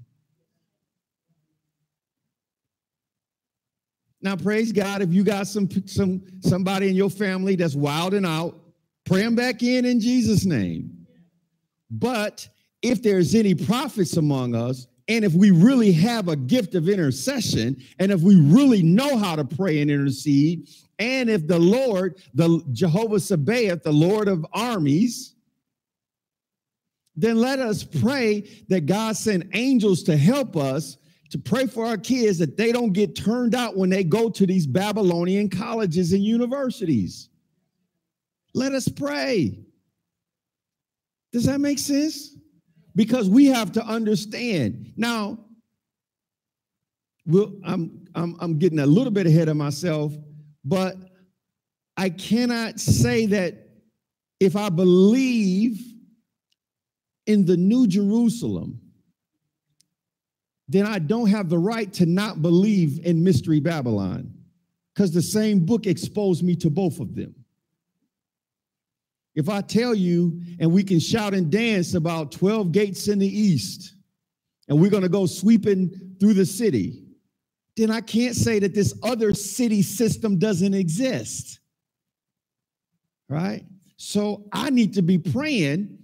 Now, 4.23 4.37
praise 4.37 4.71
God, 4.71 5.01
if 5.01 5.13
you 5.13 5.25
got 5.25 5.47
some 5.47 5.69
some 5.87 6.23
somebody 6.41 6.91
in 6.91 6.95
your 6.95 7.09
family 7.09 7.57
that's 7.57 7.75
wilding 7.75 8.27
out, 8.27 8.61
pray 9.05 9.23
them 9.23 9.35
back 9.35 9.63
in 9.63 9.87
in 9.87 9.99
Jesus' 9.99 10.45
name. 10.45 11.00
But 11.91 12.49
if 12.83 13.03
there's 13.03 13.35
any 13.35 13.55
prophets 13.55 14.17
among 14.17 14.55
us, 14.55 14.87
And 15.11 15.25
if 15.25 15.33
we 15.35 15.51
really 15.51 15.91
have 15.91 16.29
a 16.29 16.37
gift 16.37 16.77
of 16.77 16.89
intercession, 16.89 17.83
and 17.99 18.13
if 18.13 18.21
we 18.21 18.37
really 18.37 18.81
know 18.81 19.17
how 19.17 19.35
to 19.35 19.45
pray 19.45 19.81
and 19.81 19.91
intercede, 19.91 20.69
and 21.01 21.29
if 21.29 21.49
the 21.49 21.59
Lord, 21.59 22.23
the 22.33 22.63
Jehovah 22.71 23.19
Sabaoth, 23.19 23.83
the 23.83 23.91
Lord 23.91 24.29
of 24.29 24.47
armies, 24.53 25.35
then 27.17 27.39
let 27.39 27.59
us 27.59 27.83
pray 27.83 28.49
that 28.69 28.87
God 28.87 29.17
send 29.17 29.51
angels 29.53 30.05
to 30.05 30.17
help 30.17 30.57
us 30.57 30.97
to 31.31 31.39
pray 31.39 31.67
for 31.67 31.87
our 31.87 31.99
kids 31.99 32.39
that 32.39 32.57
they 32.57 32.71
don't 32.71 32.93
get 32.93 33.17
turned 33.17 33.57
out 33.57 33.77
when 33.77 33.91
they 33.91 34.05
go 34.05 34.31
to 34.31 34.47
these 34.47 34.67
Babylonian 34.67 35.49
colleges 35.51 36.13
and 36.13 36.23
universities. 36.23 37.31
Let 38.55 38.75
us 38.75 38.87
pray. 38.87 39.59
Does 41.33 41.45
that 41.47 41.61
make 41.61 41.79
sense? 41.79 42.37
Because 42.95 43.29
we 43.29 43.47
have 43.47 43.73
to 43.73 43.85
understand. 43.85 44.93
Now, 44.97 45.39
I'm, 47.65 48.07
I'm, 48.15 48.37
I'm 48.41 48.59
getting 48.59 48.81
a 48.81 48.87
little 48.87 49.13
bit 49.13 49.27
ahead 49.27 49.49
of 49.49 49.57
myself, 49.57 50.13
but 50.65 50.97
I 51.97 52.11
cannot 52.11 52.81
say 52.81 53.27
that 53.27 53.69
if 54.41 54.57
I 54.57 54.71
believe 54.71 55.79
in 57.27 57.45
the 57.45 57.57
New 57.57 57.87
Jerusalem, 57.87 58.81
then 60.69 60.87
I 60.87 60.99
don't 60.99 61.29
have 61.29 61.49
the 61.49 61.59
right 61.59 61.93
to 61.95 62.07
not 62.07 62.43
believe 62.43 63.05
in 63.05 63.23
Mystery 63.23 63.61
Babylon 63.61 64.33
because 64.95 65.13
the 65.13 65.23
same 65.23 65.67
book 65.67 65.87
exposed 65.87 66.43
me 66.43 66.57
to 66.57 66.71
both 66.71 67.01
of 67.01 67.15
them. 67.15 67.35
If 69.35 69.49
I 69.49 69.61
tell 69.61 69.95
you 69.95 70.41
and 70.59 70.73
we 70.73 70.83
can 70.83 70.99
shout 70.99 71.35
and 71.35 71.51
dance 71.51 71.95
about 71.95 72.33
12 72.33 72.73
gates 72.73 73.09
in 73.09 73.19
the 73.19 73.29
east 73.29 73.95
and 74.69 74.81
we're 74.81 74.91
going 74.91 75.03
to 75.03 75.09
go 75.09 75.27
sweeping 75.27 76.17
through 76.19 76.35
the 76.35 76.47
city, 76.47 77.05
then 77.77 77.91
I 77.91 78.01
can't 78.01 78.35
say 78.35 78.59
that 78.59 78.75
this 78.75 78.95
other 79.03 79.33
city 79.33 79.83
system 79.83 80.39
doesn't 80.39 80.75
exist. 80.75 81.61
Right? 83.29 83.65
So 83.97 84.45
I 84.53 84.71
need 84.71 84.95
to 84.95 85.03
be 85.03 85.19
praying 85.19 85.99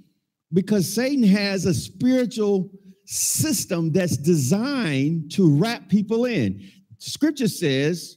because 0.52 0.92
Satan 0.92 1.24
has 1.24 1.66
a 1.66 1.74
spiritual 1.74 2.70
system 3.04 3.90
that's 3.92 4.16
designed 4.16 5.32
to 5.32 5.58
wrap 5.58 5.88
people 5.88 6.24
in. 6.26 6.62
Scripture 6.98 7.48
says, 7.48 8.16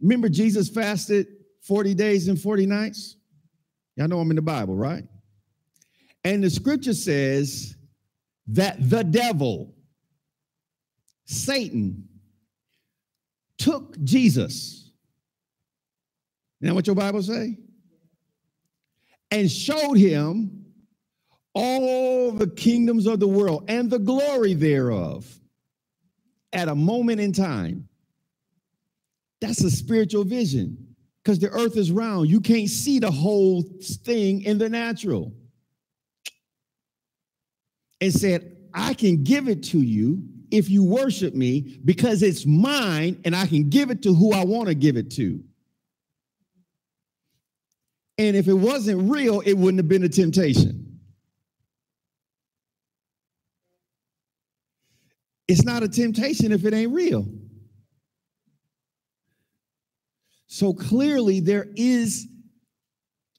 remember 0.00 0.28
Jesus 0.28 0.68
fasted 0.68 1.26
40 1.62 1.94
days 1.94 2.28
and 2.28 2.40
40 2.40 2.66
nights? 2.66 3.16
Y'all 3.96 4.08
know 4.08 4.18
I'm 4.18 4.30
in 4.30 4.36
the 4.36 4.42
Bible, 4.42 4.74
right? 4.74 5.04
And 6.24 6.42
the 6.42 6.50
scripture 6.50 6.94
says 6.94 7.76
that 8.48 8.76
the 8.90 9.04
devil, 9.04 9.74
Satan, 11.26 12.08
took 13.58 14.02
Jesus. 14.02 14.90
Now, 16.60 16.74
what 16.74 16.86
your 16.86 16.96
Bible 16.96 17.22
say? 17.22 17.58
And 19.30 19.50
showed 19.50 19.94
him 19.94 20.64
all 21.54 22.32
the 22.32 22.48
kingdoms 22.48 23.06
of 23.06 23.20
the 23.20 23.28
world 23.28 23.64
and 23.68 23.90
the 23.90 23.98
glory 23.98 24.54
thereof 24.54 25.26
at 26.52 26.68
a 26.68 26.74
moment 26.74 27.20
in 27.20 27.32
time. 27.32 27.88
That's 29.40 29.62
a 29.62 29.70
spiritual 29.70 30.24
vision 30.24 30.93
because 31.24 31.38
the 31.38 31.48
earth 31.50 31.76
is 31.76 31.90
round. 31.90 32.28
You 32.28 32.40
can't 32.40 32.68
see 32.68 32.98
the 32.98 33.10
whole 33.10 33.62
thing 33.62 34.42
in 34.42 34.58
the 34.58 34.68
natural. 34.68 35.32
And 38.00 38.12
said, 38.12 38.56
I 38.74 38.92
can 38.92 39.24
give 39.24 39.48
it 39.48 39.62
to 39.64 39.78
you 39.78 40.22
if 40.50 40.68
you 40.68 40.84
worship 40.84 41.34
me 41.34 41.78
because 41.84 42.22
it's 42.22 42.44
mine 42.44 43.20
and 43.24 43.34
I 43.34 43.46
can 43.46 43.70
give 43.70 43.90
it 43.90 44.02
to 44.02 44.14
who 44.14 44.34
I 44.34 44.44
want 44.44 44.68
to 44.68 44.74
give 44.74 44.96
it 44.96 45.10
to. 45.12 45.42
And 48.18 48.36
if 48.36 48.46
it 48.46 48.52
wasn't 48.52 49.10
real, 49.10 49.40
it 49.40 49.54
wouldn't 49.54 49.78
have 49.78 49.88
been 49.88 50.04
a 50.04 50.08
temptation. 50.08 51.00
It's 55.48 55.64
not 55.64 55.82
a 55.82 55.88
temptation 55.88 56.52
if 56.52 56.64
it 56.64 56.74
ain't 56.74 56.92
real. 56.92 57.26
So 60.54 60.72
clearly, 60.72 61.40
there 61.40 61.66
is, 61.74 62.28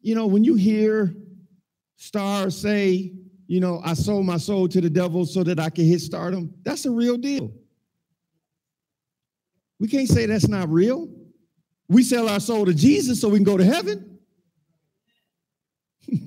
you 0.02 0.16
know, 0.16 0.28
when 0.28 0.44
you 0.44 0.56
hear 0.56 1.16
stars 1.96 2.58
say, 2.58 3.14
you 3.48 3.62
know, 3.62 3.80
I 3.86 3.94
sold 3.94 4.26
my 4.26 4.36
soul 4.36 4.68
to 4.68 4.82
the 4.82 4.90
devil 4.90 5.26
so 5.26 5.42
that 5.44 5.58
I 5.58 5.70
can 5.70 5.86
hit 5.86 6.02
stardom, 6.02 6.54
that's 6.64 6.86
a 6.86 6.92
real 6.92 7.16
deal. 7.16 7.54
We 9.80 9.88
can't 9.88 10.10
say 10.10 10.26
that's 10.26 10.50
not 10.50 10.68
real. 10.68 11.08
We 11.88 12.04
sell 12.04 12.28
our 12.28 12.42
soul 12.42 12.66
to 12.66 12.74
Jesus 12.74 13.22
so 13.22 13.30
we 13.30 13.38
can 13.38 13.46
go 13.46 13.56
to 13.56 13.64
heaven. 13.64 14.20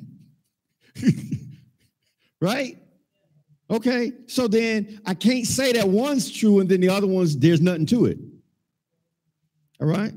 right? 2.41 2.79
Okay, 3.71 4.13
so 4.27 4.49
then 4.49 5.03
I 5.05 5.13
can't 5.13 5.47
say 5.47 5.73
that 5.73 5.87
one's 5.87 6.31
true 6.31 6.61
and 6.61 6.69
then 6.71 6.81
the 6.81 6.89
other 6.89 7.07
one's 7.07 7.37
there's 7.37 7.61
nothing 7.61 7.85
to 7.85 8.07
it. 8.07 8.17
All 9.83 9.87
right? 9.87 10.15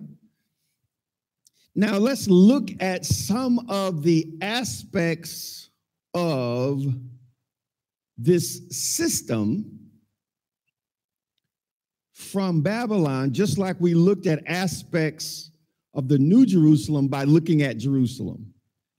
Now, 1.76 1.98
let's 1.98 2.28
look 2.28 2.70
at 2.82 3.06
some 3.06 3.66
of 3.70 4.04
the 4.04 4.28
aspects 4.42 5.70
of 6.14 6.84
this 8.18 8.62
system 8.70 9.80
from 12.12 12.62
Babylon, 12.62 13.34
just 13.34 13.58
like 13.58 13.80
we 13.80 13.94
looked 13.94 14.28
at 14.28 14.44
aspects 14.48 15.52
of 15.94 16.08
the 16.08 16.20
New 16.20 16.46
Jerusalem 16.46 17.08
by 17.08 17.24
looking 17.24 17.62
at 17.62 17.78
Jerusalem. 17.78 18.54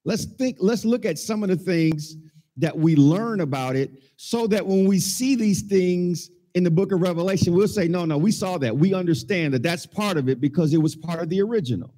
Let's 0.04 0.24
think, 0.24 0.56
let's 0.60 0.84
look 0.84 1.04
at 1.04 1.18
some 1.18 1.42
of 1.42 1.48
the 1.48 1.56
things 1.56 2.16
that 2.56 2.76
we 2.76 2.96
learn 2.96 3.40
about 3.40 3.76
it 3.76 3.90
so 4.16 4.46
that 4.48 4.66
when 4.66 4.86
we 4.86 4.98
see 4.98 5.34
these 5.36 5.62
things 5.62 6.30
in 6.54 6.64
the 6.64 6.70
book 6.70 6.92
of 6.92 7.00
Revelation, 7.00 7.54
we'll 7.54 7.68
say, 7.68 7.86
no, 7.86 8.04
no, 8.04 8.18
we 8.18 8.32
saw 8.32 8.58
that. 8.58 8.76
We 8.76 8.92
understand 8.92 9.54
that 9.54 9.62
that's 9.62 9.86
part 9.86 10.16
of 10.16 10.28
it 10.28 10.40
because 10.40 10.74
it 10.74 10.78
was 10.78 10.96
part 10.96 11.20
of 11.20 11.28
the 11.28 11.40
original. 11.40 11.94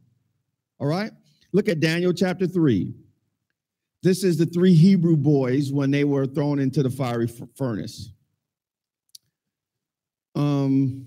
All 0.84 0.90
right? 0.90 1.12
Look 1.54 1.70
at 1.70 1.80
Daniel 1.80 2.12
chapter 2.12 2.46
3. 2.46 2.92
This 4.02 4.22
is 4.22 4.36
the 4.36 4.44
three 4.44 4.74
Hebrew 4.74 5.16
boys 5.16 5.72
when 5.72 5.90
they 5.90 6.04
were 6.04 6.26
thrown 6.26 6.58
into 6.58 6.82
the 6.82 6.90
fiery 6.90 7.26
furnace. 7.56 8.10
Um, 10.34 11.06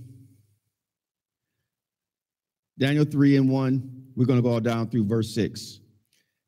Daniel 2.79 3.05
3 3.05 3.37
and 3.37 3.51
1, 3.51 4.13
we're 4.15 4.25
going 4.25 4.39
to 4.39 4.41
go 4.41 4.53
all 4.53 4.59
down 4.59 4.89
through 4.89 5.05
verse 5.05 5.31
6. 5.35 5.79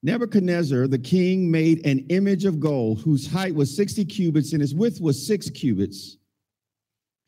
Nebuchadnezzar, 0.01 0.87
the 0.87 0.97
king, 0.97 1.51
made 1.51 1.85
an 1.85 2.07
image 2.09 2.45
of 2.45 2.59
gold 2.59 3.01
whose 3.01 3.31
height 3.31 3.53
was 3.53 3.75
60 3.75 4.05
cubits 4.05 4.53
and 4.53 4.63
its 4.63 4.73
width 4.73 4.99
was 4.99 5.27
six 5.27 5.51
cubits. 5.51 6.17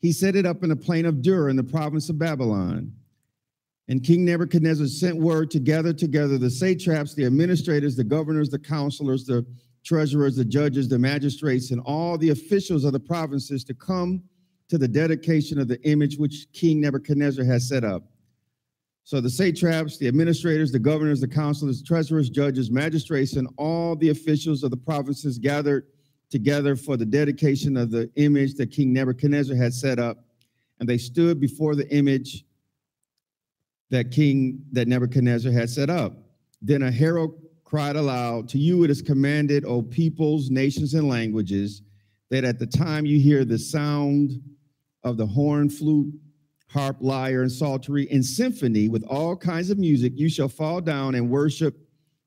He 0.00 0.10
set 0.10 0.34
it 0.34 0.46
up 0.46 0.64
in 0.64 0.70
the 0.70 0.74
plain 0.74 1.06
of 1.06 1.22
Dura 1.22 1.48
in 1.48 1.54
the 1.54 1.62
province 1.62 2.08
of 2.08 2.18
Babylon. 2.18 2.92
And 3.92 4.02
King 4.02 4.24
Nebuchadnezzar 4.24 4.86
sent 4.86 5.18
word 5.18 5.50
to 5.50 5.60
gather 5.60 5.92
together 5.92 6.38
the 6.38 6.48
satraps, 6.48 7.12
the 7.12 7.26
administrators, 7.26 7.94
the 7.94 8.02
governors, 8.02 8.48
the 8.48 8.58
counselors, 8.58 9.26
the 9.26 9.44
treasurers, 9.84 10.34
the 10.34 10.46
judges, 10.46 10.88
the 10.88 10.98
magistrates, 10.98 11.72
and 11.72 11.82
all 11.84 12.16
the 12.16 12.30
officials 12.30 12.84
of 12.84 12.94
the 12.94 13.00
provinces 13.00 13.64
to 13.64 13.74
come 13.74 14.22
to 14.70 14.78
the 14.78 14.88
dedication 14.88 15.60
of 15.60 15.68
the 15.68 15.78
image 15.82 16.16
which 16.16 16.46
King 16.54 16.80
Nebuchadnezzar 16.80 17.44
has 17.44 17.68
set 17.68 17.84
up. 17.84 18.04
So 19.04 19.20
the 19.20 19.28
satraps, 19.28 19.98
the 19.98 20.08
administrators, 20.08 20.72
the 20.72 20.78
governors, 20.78 21.20
the 21.20 21.28
counselors, 21.28 21.82
treasurers, 21.82 22.30
judges, 22.30 22.70
magistrates, 22.70 23.36
and 23.36 23.46
all 23.58 23.94
the 23.94 24.08
officials 24.08 24.62
of 24.62 24.70
the 24.70 24.76
provinces 24.78 25.38
gathered 25.38 25.86
together 26.30 26.76
for 26.76 26.96
the 26.96 27.04
dedication 27.04 27.76
of 27.76 27.90
the 27.90 28.10
image 28.16 28.54
that 28.54 28.70
King 28.70 28.94
Nebuchadnezzar 28.94 29.54
had 29.54 29.74
set 29.74 29.98
up. 29.98 30.24
And 30.80 30.88
they 30.88 30.96
stood 30.96 31.38
before 31.38 31.74
the 31.74 31.94
image 31.94 32.46
that 33.92 34.10
King 34.10 34.64
that 34.72 34.88
Nebuchadnezzar 34.88 35.52
had 35.52 35.68
set 35.68 35.90
up. 35.90 36.14
Then 36.62 36.82
a 36.82 36.90
herald 36.90 37.38
cried 37.62 37.94
aloud, 37.94 38.48
To 38.48 38.58
you 38.58 38.84
it 38.84 38.90
is 38.90 39.02
commanded, 39.02 39.66
O 39.66 39.82
peoples, 39.82 40.50
nations, 40.50 40.94
and 40.94 41.08
languages, 41.08 41.82
that 42.30 42.42
at 42.42 42.58
the 42.58 42.66
time 42.66 43.04
you 43.04 43.20
hear 43.20 43.44
the 43.44 43.58
sound 43.58 44.40
of 45.04 45.18
the 45.18 45.26
horn, 45.26 45.68
flute, 45.68 46.12
harp, 46.68 46.96
lyre, 47.00 47.42
and 47.42 47.52
psaltery, 47.52 48.08
and 48.10 48.24
symphony 48.24 48.88
with 48.88 49.04
all 49.04 49.36
kinds 49.36 49.68
of 49.68 49.78
music, 49.78 50.14
you 50.16 50.30
shall 50.30 50.48
fall 50.48 50.80
down 50.80 51.14
and 51.14 51.28
worship 51.28 51.76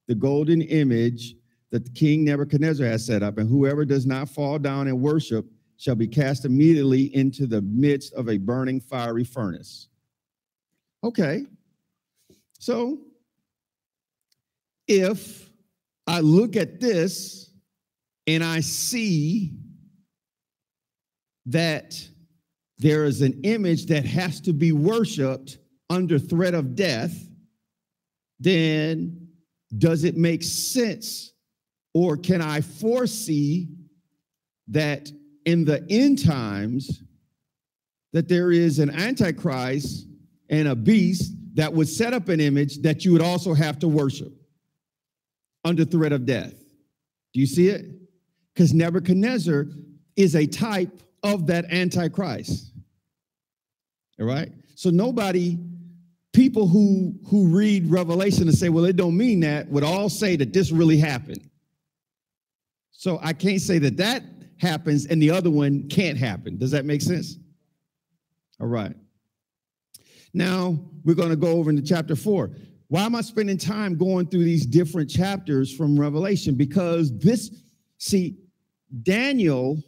the 0.08 0.16
golden 0.16 0.62
image 0.62 1.34
that 1.72 1.84
the 1.84 1.92
King 1.92 2.24
Nebuchadnezzar 2.26 2.86
has 2.86 3.04
set 3.04 3.24
up. 3.24 3.40
And 3.40 3.50
whoever 3.50 3.86
does 3.86 4.06
not 4.06 4.30
fall 4.30 4.60
down 4.60 4.88
and 4.88 5.02
worship 5.02 5.48
shall 5.78 5.96
be 5.96 6.08
cast 6.08 6.46
immediately 6.46 7.14
into 7.16 7.48
the 7.48 7.64
midst 7.64 8.14
of 8.14 8.30
a 8.30 8.38
burning 8.38 8.80
fiery 8.80 9.24
furnace. 9.24 9.88
Okay, 11.04 11.46
so 12.60 13.00
if 14.88 15.50
I 16.08 16.20
look 16.20 16.56
at 16.56 16.80
this 16.80 17.52
and 18.28 18.44
I 18.44 18.60
see 18.60 19.54
that 21.48 21.96
there 22.78 23.06
is 23.06 23.22
an 23.22 23.42
image 23.44 23.86
that 23.88 24.06
has 24.06 24.42
to 24.42 24.54
be 24.54 24.72
worshiped 24.72 25.58
under 25.90 26.20
threat 26.20 26.54
of 26.54 26.76
death, 26.76 27.16
then 28.40 29.28
does 29.78 30.04
it 30.04 30.18
make 30.18 30.44
sense 30.44 31.32
or 31.94 32.18
can 32.18 32.42
I 32.42 32.62
foresee 32.62 33.70
that 34.68 35.10
in 35.46 35.64
the 35.64 35.86
end 35.90 36.26
times 36.26 37.04
that 38.12 38.28
there 38.28 38.52
is 38.52 38.80
an 38.80 38.90
antichrist 38.90 40.08
and 40.50 40.68
a 40.68 40.76
beast 40.76 41.35
that 41.56 41.74
would 41.74 41.90
set 41.90 42.14
up 42.14 42.30
an 42.30 42.40
image 42.40 42.82
that 42.82 43.04
you 43.04 43.12
would 43.12 43.22
also 43.22 43.54
have 43.54 43.80
to 43.80 43.88
worship 43.88 44.32
under 45.64 45.84
threat 45.84 46.12
of 46.12 46.26
death. 46.26 46.54
Do 47.34 47.40
you 47.40 47.48
see 47.48 47.70
it? 47.70 47.86
Because 48.54 48.74
Nebuchadnezzar 48.74 49.66
is 50.16 50.36
a 50.36 50.46
type 50.46 51.02
of 51.24 51.48
that 51.48 51.66
antichrist. 51.72 52.72
All 54.20 54.26
right? 54.26 54.52
So 54.76 54.90
nobody 54.90 55.58
people 56.36 56.68
who 56.68 57.16
who 57.26 57.48
read 57.48 57.90
revelation 57.90 58.50
and 58.50 58.58
say 58.58 58.68
well 58.68 58.84
it 58.84 58.98
don't 58.98 59.16
mean 59.16 59.40
that 59.40 59.70
would 59.70 59.86
all 59.86 60.10
say 60.10 60.36
that 60.36 60.52
this 60.52 60.70
really 60.70 60.98
happened 60.98 61.50
so 62.92 63.18
i 63.24 63.32
can't 63.32 63.62
say 63.62 63.80
that 63.80 63.96
that 63.96 64.22
happens 64.60 65.06
and 65.06 65.22
the 65.22 65.32
other 65.32 65.50
one 65.50 65.88
can't 65.88 66.18
happen 66.18 66.58
does 66.58 66.72
that 66.72 66.84
make 66.84 67.02
sense 67.02 67.38
all 68.60 68.68
right 68.68 68.94
now 70.36 70.78
we're 71.04 71.16
going 71.16 71.30
to 71.30 71.36
go 71.36 71.48
over 71.48 71.70
into 71.70 71.82
chapter 71.82 72.16
4 72.16 72.52
why 72.88 73.04
am 73.04 73.16
i 73.16 73.22
spending 73.22 73.58
time 73.58 73.98
going 73.98 74.28
through 74.28 74.44
these 74.44 74.66
different 74.66 75.10
chapters 75.10 75.76
from 75.76 76.00
revelation? 76.00 76.56
Because 76.56 77.18
this 77.18 77.50
see 77.98 78.38
daniel 79.02 79.82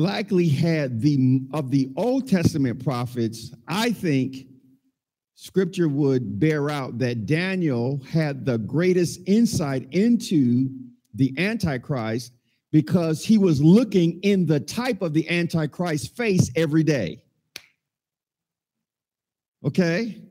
likely 0.00 0.48
had 0.48 1.00
the 1.00 1.42
of 1.52 1.70
the 1.70 1.92
Old 1.96 2.28
Testament 2.28 2.82
prophets, 2.82 3.52
I 3.68 3.92
think 3.92 4.46
scripture 5.34 5.88
would 5.88 6.40
bear 6.40 6.70
out 6.70 6.98
that 6.98 7.26
Daniel 7.26 8.00
had 8.10 8.44
the 8.44 8.58
greatest 8.58 9.20
insight 9.26 9.88
into 9.92 10.70
the 11.14 11.34
Antichrist 11.38 12.32
because 12.72 13.24
he 13.24 13.38
was 13.38 13.62
looking 13.62 14.20
in 14.20 14.46
the 14.46 14.60
type 14.60 15.02
of 15.02 15.12
the 15.12 15.28
Antichrist 15.28 16.16
face 16.16 16.50
every 16.54 16.82
day. 16.82 17.22
Okay? 19.64 20.22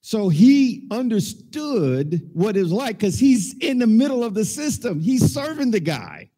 So 0.00 0.28
he 0.28 0.88
understood 0.90 2.28
what 2.32 2.56
it 2.56 2.62
was 2.62 2.72
like 2.72 2.98
because 2.98 3.18
he's 3.18 3.56
in 3.58 3.78
the 3.78 3.86
middle 3.86 4.24
of 4.24 4.34
the 4.34 4.44
system. 4.44 5.00
He's 5.00 5.32
serving 5.32 5.70
the 5.70 5.80
guy. 5.80 6.28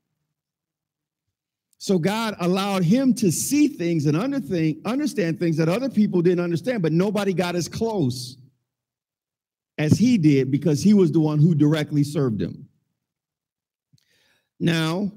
So 1.78 1.98
God 1.98 2.36
allowed 2.40 2.82
him 2.82 3.14
to 3.14 3.32
see 3.32 3.68
things 3.68 4.06
and 4.06 4.16
understand 4.16 5.38
things 5.38 5.56
that 5.56 5.68
other 5.68 5.88
people 5.88 6.22
didn't 6.22 6.44
understand, 6.44 6.82
but 6.82 6.92
nobody 6.92 7.32
got 7.32 7.56
as 7.56 7.68
close 7.68 8.36
as 9.78 9.98
he 9.98 10.16
did 10.18 10.50
because 10.50 10.82
he 10.82 10.94
was 10.94 11.10
the 11.10 11.20
one 11.20 11.38
who 11.38 11.54
directly 11.54 12.04
served 12.04 12.40
him. 12.40 12.68
Now, 14.64 15.12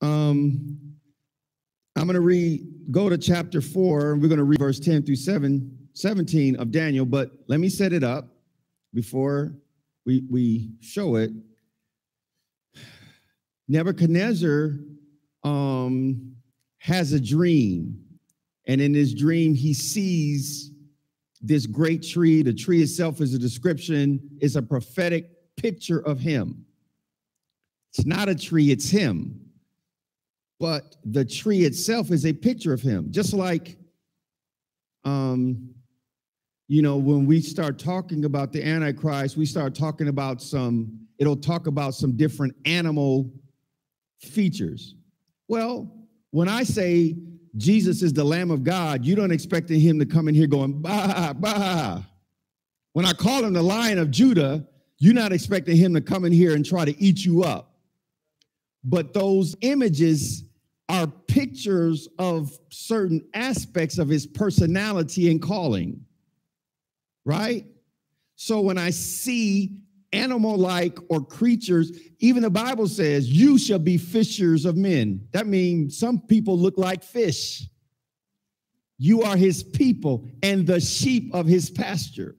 um, 0.00 0.76
I'm 1.94 2.02
going 2.02 2.14
to 2.14 2.20
read, 2.20 2.66
go 2.90 3.08
to 3.08 3.16
chapter 3.16 3.60
4, 3.60 4.14
and 4.14 4.20
we're 4.20 4.26
going 4.26 4.38
to 4.38 4.44
read 4.44 4.58
verse 4.58 4.80
10 4.80 5.04
through 5.04 5.14
7, 5.14 5.78
17 5.92 6.56
of 6.56 6.72
Daniel, 6.72 7.06
but 7.06 7.30
let 7.46 7.60
me 7.60 7.68
set 7.68 7.92
it 7.92 8.02
up 8.02 8.26
before 8.92 9.54
we, 10.04 10.24
we 10.28 10.72
show 10.80 11.14
it. 11.14 11.30
Nebuchadnezzar 13.68 14.72
um, 15.44 16.34
has 16.78 17.12
a 17.12 17.20
dream. 17.20 18.02
And 18.66 18.80
in 18.80 18.94
his 18.94 19.14
dream, 19.14 19.54
he 19.54 19.74
sees 19.74 20.72
this 21.40 21.66
great 21.66 22.02
tree. 22.02 22.42
The 22.42 22.52
tree 22.52 22.82
itself 22.82 23.20
is 23.20 23.32
a 23.32 23.38
description, 23.38 24.18
it's 24.40 24.56
a 24.56 24.62
prophetic 24.62 25.30
picture 25.56 26.00
of 26.00 26.18
him. 26.18 26.66
It's 27.94 28.06
not 28.06 28.28
a 28.28 28.34
tree, 28.34 28.70
it's 28.70 28.88
him. 28.88 29.38
But 30.58 30.96
the 31.04 31.24
tree 31.24 31.64
itself 31.64 32.10
is 32.10 32.24
a 32.24 32.32
picture 32.32 32.72
of 32.72 32.80
him. 32.80 33.08
Just 33.10 33.34
like, 33.34 33.76
um, 35.04 35.74
you 36.68 36.80
know, 36.80 36.96
when 36.96 37.26
we 37.26 37.40
start 37.40 37.78
talking 37.78 38.24
about 38.24 38.52
the 38.52 38.64
Antichrist, 38.64 39.36
we 39.36 39.44
start 39.44 39.74
talking 39.74 40.08
about 40.08 40.40
some, 40.40 41.00
it'll 41.18 41.36
talk 41.36 41.66
about 41.66 41.94
some 41.94 42.16
different 42.16 42.54
animal 42.64 43.30
features. 44.20 44.94
Well, 45.48 45.92
when 46.30 46.48
I 46.48 46.62
say 46.62 47.16
Jesus 47.58 48.02
is 48.02 48.12
the 48.12 48.24
Lamb 48.24 48.50
of 48.50 48.64
God, 48.64 49.04
you 49.04 49.14
don't 49.14 49.32
expect 49.32 49.68
him 49.68 49.98
to 49.98 50.06
come 50.06 50.28
in 50.28 50.34
here 50.34 50.46
going, 50.46 50.80
bah, 50.80 51.34
bah. 51.34 52.02
When 52.94 53.04
I 53.04 53.12
call 53.12 53.44
him 53.44 53.52
the 53.52 53.62
Lion 53.62 53.98
of 53.98 54.10
Judah, 54.10 54.66
you're 54.98 55.12
not 55.12 55.32
expecting 55.32 55.76
him 55.76 55.92
to 55.94 56.00
come 56.00 56.24
in 56.24 56.32
here 56.32 56.54
and 56.54 56.64
try 56.64 56.84
to 56.84 56.98
eat 57.02 57.24
you 57.24 57.42
up. 57.42 57.71
But 58.84 59.12
those 59.12 59.54
images 59.60 60.44
are 60.88 61.06
pictures 61.06 62.08
of 62.18 62.58
certain 62.70 63.24
aspects 63.34 63.98
of 63.98 64.08
his 64.08 64.26
personality 64.26 65.30
and 65.30 65.40
calling, 65.40 66.04
right? 67.24 67.64
So 68.36 68.60
when 68.60 68.78
I 68.78 68.90
see 68.90 69.82
animal 70.12 70.56
like 70.56 70.98
or 71.08 71.24
creatures. 71.24 71.92
Even 72.20 72.42
the 72.42 72.50
Bible 72.50 72.86
says, 72.86 73.28
You 73.28 73.58
shall 73.58 73.78
be 73.78 73.98
fishers 73.98 74.64
of 74.64 74.76
men. 74.76 75.26
That 75.32 75.46
means 75.46 75.98
some 75.98 76.20
people 76.20 76.58
look 76.58 76.78
like 76.78 77.02
fish. 77.02 77.64
You 78.98 79.22
are 79.22 79.36
his 79.36 79.62
people 79.62 80.28
and 80.42 80.66
the 80.66 80.80
sheep 80.80 81.34
of 81.34 81.46
his 81.46 81.70
pasture. 81.70 82.36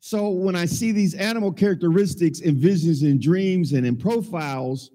So 0.00 0.30
when 0.30 0.54
I 0.56 0.64
see 0.64 0.92
these 0.92 1.14
animal 1.14 1.52
characteristics 1.52 2.40
in 2.40 2.56
visions 2.56 3.02
and 3.02 3.20
dreams 3.20 3.72
and 3.72 3.84
in 3.84 3.96
profiles, 3.96 4.90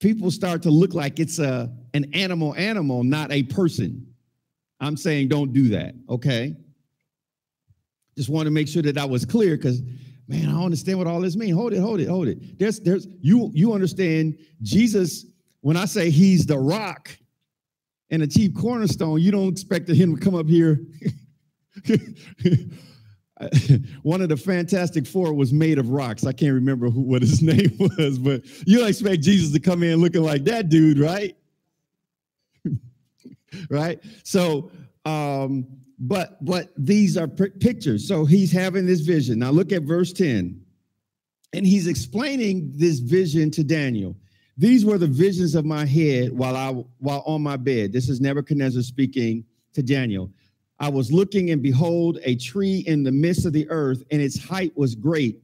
people 0.00 0.30
start 0.30 0.62
to 0.62 0.70
look 0.70 0.94
like 0.94 1.18
it's 1.18 1.38
a 1.38 1.72
an 1.94 2.12
animal 2.14 2.54
animal, 2.56 3.04
not 3.04 3.32
a 3.32 3.42
person. 3.44 4.06
I'm 4.80 4.96
saying 4.96 5.28
don't 5.28 5.52
do 5.52 5.70
that, 5.70 5.94
okay? 6.08 6.54
Just 8.16 8.28
want 8.28 8.46
to 8.46 8.50
make 8.50 8.68
sure 8.68 8.82
that 8.82 8.94
that 8.94 9.08
was 9.08 9.24
clear 9.24 9.56
because 9.56 9.82
man, 10.28 10.48
I 10.48 10.52
don't 10.52 10.64
understand 10.64 10.98
what 10.98 11.06
all 11.06 11.20
this 11.20 11.36
means. 11.36 11.56
Hold 11.56 11.72
it, 11.72 11.80
hold 11.80 12.00
it, 12.00 12.08
hold 12.08 12.28
it. 12.28 12.58
There's 12.58 12.80
there's 12.80 13.06
you 13.20 13.50
you 13.54 13.72
understand 13.72 14.38
Jesus 14.62 15.26
when 15.60 15.76
I 15.76 15.86
say 15.86 16.10
he's 16.10 16.46
the 16.46 16.58
rock 16.58 17.10
and 18.10 18.22
the 18.22 18.26
chief 18.26 18.54
cornerstone, 18.54 19.20
you 19.20 19.30
don't 19.30 19.48
expect 19.48 19.88
him 19.88 20.16
to 20.16 20.22
come 20.22 20.34
up 20.34 20.46
here. 20.46 20.80
One 24.02 24.20
of 24.20 24.28
the 24.28 24.36
Fantastic 24.36 25.06
Four 25.06 25.32
was 25.32 25.52
made 25.52 25.78
of 25.78 25.90
rocks. 25.90 26.26
I 26.26 26.32
can't 26.32 26.54
remember 26.54 26.90
who, 26.90 27.00
what 27.00 27.22
his 27.22 27.42
name 27.42 27.76
was, 27.78 28.18
but 28.18 28.42
you 28.66 28.78
don't 28.78 28.88
expect 28.88 29.22
Jesus 29.22 29.52
to 29.52 29.60
come 29.60 29.82
in 29.82 30.00
looking 30.00 30.22
like 30.22 30.44
that 30.44 30.68
dude, 30.68 30.98
right? 30.98 31.36
right? 33.70 34.00
So 34.24 34.70
um, 35.04 35.66
but 35.98 36.44
but 36.44 36.72
these 36.76 37.16
are 37.16 37.26
pictures. 37.26 38.06
So 38.06 38.24
he's 38.24 38.52
having 38.52 38.86
this 38.86 39.00
vision. 39.00 39.38
Now 39.38 39.50
look 39.50 39.72
at 39.72 39.82
verse 39.82 40.12
10. 40.12 40.60
And 41.54 41.66
he's 41.66 41.86
explaining 41.86 42.72
this 42.74 42.98
vision 42.98 43.50
to 43.52 43.64
Daniel. 43.64 44.14
These 44.58 44.84
were 44.84 44.98
the 44.98 45.06
visions 45.06 45.54
of 45.54 45.64
my 45.64 45.86
head 45.86 46.32
while 46.32 46.56
I 46.56 46.70
while 46.98 47.22
on 47.26 47.42
my 47.42 47.56
bed. 47.56 47.92
This 47.92 48.08
is 48.08 48.20
Nebuchadnezzar 48.20 48.82
speaking 48.82 49.44
to 49.72 49.82
Daniel. 49.82 50.30
I 50.80 50.88
was 50.88 51.12
looking 51.12 51.50
and 51.50 51.62
behold 51.62 52.18
a 52.22 52.36
tree 52.36 52.84
in 52.86 53.02
the 53.02 53.12
midst 53.12 53.46
of 53.46 53.52
the 53.52 53.68
earth 53.68 54.04
and 54.10 54.22
its 54.22 54.38
height 54.38 54.72
was 54.76 54.94
great. 54.94 55.40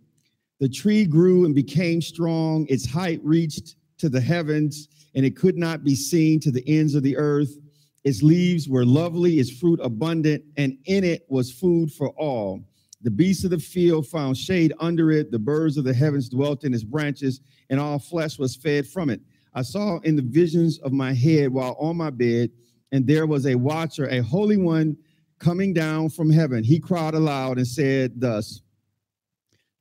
The 0.60 0.68
tree 0.68 1.04
grew 1.04 1.44
and 1.44 1.54
became 1.54 2.00
strong. 2.00 2.66
Its 2.68 2.86
height 2.86 3.20
reached 3.24 3.76
to 3.98 4.08
the 4.08 4.20
heavens 4.20 4.88
and 5.14 5.26
it 5.26 5.36
could 5.36 5.56
not 5.56 5.82
be 5.82 5.94
seen 5.94 6.40
to 6.40 6.50
the 6.50 6.62
ends 6.66 6.94
of 6.94 7.02
the 7.02 7.16
earth. 7.16 7.58
Its 8.04 8.22
leaves 8.22 8.68
were 8.68 8.84
lovely, 8.84 9.38
its 9.38 9.50
fruit 9.50 9.80
abundant, 9.82 10.44
and 10.56 10.76
in 10.84 11.04
it 11.04 11.24
was 11.28 11.50
food 11.50 11.90
for 11.90 12.10
all. 12.10 12.60
The 13.02 13.10
beasts 13.10 13.44
of 13.44 13.50
the 13.50 13.58
field 13.58 14.06
found 14.06 14.36
shade 14.36 14.72
under 14.78 15.10
it, 15.10 15.30
the 15.30 15.38
birds 15.38 15.76
of 15.76 15.84
the 15.84 15.94
heavens 15.94 16.28
dwelt 16.28 16.64
in 16.64 16.74
its 16.74 16.84
branches, 16.84 17.40
and 17.70 17.80
all 17.80 17.98
flesh 17.98 18.38
was 18.38 18.56
fed 18.56 18.86
from 18.86 19.10
it. 19.10 19.20
I 19.54 19.62
saw 19.62 20.00
in 20.00 20.16
the 20.16 20.22
visions 20.22 20.78
of 20.80 20.92
my 20.92 21.12
head 21.12 21.50
while 21.50 21.76
on 21.78 21.96
my 21.96 22.10
bed, 22.10 22.50
and 22.92 23.06
there 23.06 23.26
was 23.26 23.46
a 23.46 23.54
watcher, 23.54 24.06
a 24.08 24.22
holy 24.22 24.56
one, 24.56 24.96
coming 25.38 25.72
down 25.72 26.10
from 26.10 26.30
heaven. 26.30 26.64
He 26.64 26.78
cried 26.78 27.14
aloud 27.14 27.58
and 27.58 27.66
said, 27.66 28.20
Thus, 28.20 28.62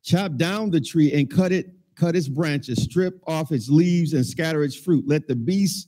chop 0.03 0.35
down 0.35 0.71
the 0.71 0.81
tree 0.81 1.13
and 1.13 1.29
cut 1.29 1.51
it, 1.51 1.71
cut 1.95 2.15
its 2.15 2.27
branches, 2.27 2.83
strip 2.83 3.21
off 3.27 3.51
its 3.51 3.69
leaves 3.69 4.13
and 4.13 4.25
scatter 4.25 4.63
its 4.63 4.75
fruit. 4.75 5.07
Let 5.07 5.27
the 5.27 5.35
beasts 5.35 5.87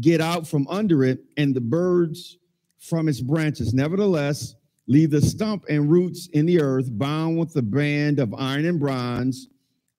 get 0.00 0.20
out 0.20 0.46
from 0.46 0.66
under 0.68 1.04
it, 1.04 1.20
and 1.36 1.54
the 1.54 1.60
birds 1.60 2.38
from 2.78 3.08
its 3.08 3.20
branches. 3.20 3.72
Nevertheless, 3.72 4.54
leave 4.86 5.10
the 5.10 5.20
stump 5.20 5.64
and 5.68 5.90
roots 5.90 6.28
in 6.32 6.46
the 6.46 6.60
earth, 6.60 6.88
bound 6.98 7.38
with 7.38 7.52
the 7.52 7.62
band 7.62 8.18
of 8.18 8.34
iron 8.34 8.66
and 8.66 8.78
bronze. 8.78 9.48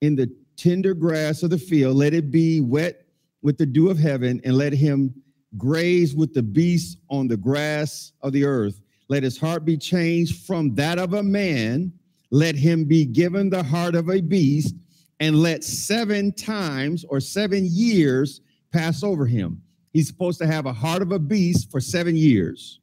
In 0.02 0.16
the 0.16 0.30
tender 0.56 0.94
grass 0.94 1.44
of 1.44 1.50
the 1.50 1.58
field, 1.58 1.98
let 1.98 2.14
it 2.14 2.32
be 2.32 2.62
wet 2.62 3.06
with 3.42 3.58
the 3.58 3.66
dew 3.66 3.90
of 3.90 3.98
heaven, 3.98 4.42
and 4.44 4.56
let 4.56 4.74
him 4.74 5.14
graze 5.58 6.16
with 6.16 6.34
the 6.34 6.44
beasts 6.44 6.98
on 7.10 7.28
the 7.28 7.38
grass 7.38 8.12
of 8.22 8.34
the 8.34 8.44
earth. 8.44 8.82
Let 9.10 9.24
his 9.24 9.38
heart 9.38 9.66
be 9.66 9.78
changed 9.78 10.46
from 10.46 10.76
that 10.76 11.00
of 11.00 11.14
a 11.14 11.24
man. 11.24 11.94
Let 12.30 12.56
him 12.56 12.86
be 12.86 13.06
given 13.06 13.50
the 13.50 13.64
heart 13.64 13.96
of 13.96 14.10
a 14.10 14.22
beast, 14.22 14.76
and 15.20 15.42
let 15.42 15.64
seven 15.64 16.34
times 16.34 17.06
or 17.06 17.20
seven 17.20 17.68
years 17.70 18.42
pass 18.72 19.04
over 19.04 19.26
him. 19.26 19.62
He's 19.94 20.08
supposed 20.08 20.40
to 20.40 20.48
have 20.48 20.66
a 20.66 20.74
heart 20.74 21.02
of 21.02 21.12
a 21.12 21.20
beast 21.20 21.72
for 21.72 21.80
seven 21.80 22.16
years. 22.16 22.80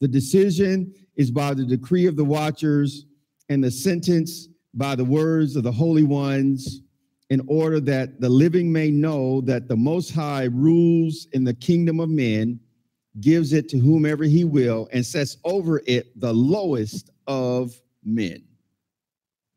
The 0.00 0.08
decision 0.08 0.92
is 1.16 1.30
by 1.30 1.54
the 1.54 1.64
decree 1.64 2.06
of 2.06 2.16
the 2.16 2.24
watchers, 2.24 3.06
and 3.48 3.62
the 3.62 3.70
sentence 3.70 4.48
by 4.74 4.96
the 4.96 5.04
words 5.04 5.54
of 5.54 5.62
the 5.62 5.72
holy 5.72 6.02
ones 6.02 6.80
in 7.30 7.42
order 7.46 7.80
that 7.80 8.20
the 8.20 8.28
living 8.28 8.72
may 8.72 8.90
know 8.90 9.40
that 9.42 9.68
the 9.68 9.76
Most 9.76 10.10
High 10.10 10.44
rules 10.44 11.26
in 11.32 11.44
the 11.44 11.54
kingdom 11.54 12.00
of 12.00 12.08
men, 12.10 12.60
gives 13.20 13.52
it 13.52 13.68
to 13.70 13.78
whomever 13.78 14.24
he 14.24 14.44
will, 14.44 14.88
and 14.92 15.04
sets 15.04 15.36
over 15.44 15.80
it 15.86 16.18
the 16.20 16.32
lowest 16.32 17.10
of 17.26 17.74
men. 18.04 18.42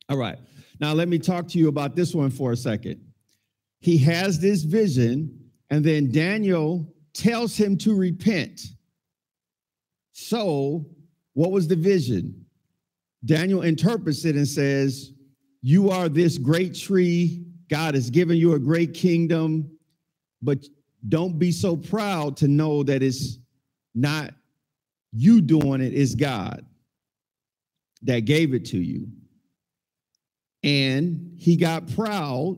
All 0.10 0.18
right. 0.18 0.38
Now, 0.80 0.94
let 0.94 1.08
me 1.08 1.18
talk 1.18 1.48
to 1.50 1.58
you 1.58 1.68
about 1.68 1.96
this 1.96 2.14
one 2.14 2.30
for 2.30 2.52
a 2.52 2.58
second. 2.58 3.02
He 3.80 3.98
has 4.00 4.40
this 4.40 4.64
vision, 4.64 5.52
and 5.70 5.84
then 5.84 6.12
Daniel 6.12 6.94
tells 7.14 7.58
him 7.58 7.78
to 7.80 7.96
repent. 7.96 8.62
So, 10.12 10.86
what 11.34 11.52
was 11.52 11.68
the 11.68 11.76
vision? 11.76 12.46
Daniel 13.26 13.64
interprets 13.64 14.26
it 14.26 14.36
and 14.36 14.48
says, 14.48 15.12
You 15.62 15.90
are 15.90 16.10
this 16.10 16.38
great 16.38 16.76
tree 16.76 17.44
God 17.70 17.96
has 17.96 18.10
given 18.10 18.38
you 18.38 18.54
a 18.54 18.60
great 18.60 18.94
kingdom, 18.94 19.70
but 20.42 20.64
don't 21.10 21.38
be 21.38 21.52
so 21.52 21.76
proud 21.76 22.38
to 22.38 22.48
know 22.48 22.84
that 22.84 23.04
it's 23.04 23.40
not 23.98 24.34
you 25.12 25.42
doing 25.42 25.82
it, 25.82 25.94
it's 25.94 26.16
God 26.16 26.66
that 28.04 28.26
gave 28.26 28.54
it 28.54 28.66
to 28.66 28.78
you. 28.78 29.08
And 30.64 31.34
he 31.38 31.56
got 31.56 31.94
proud, 31.96 32.58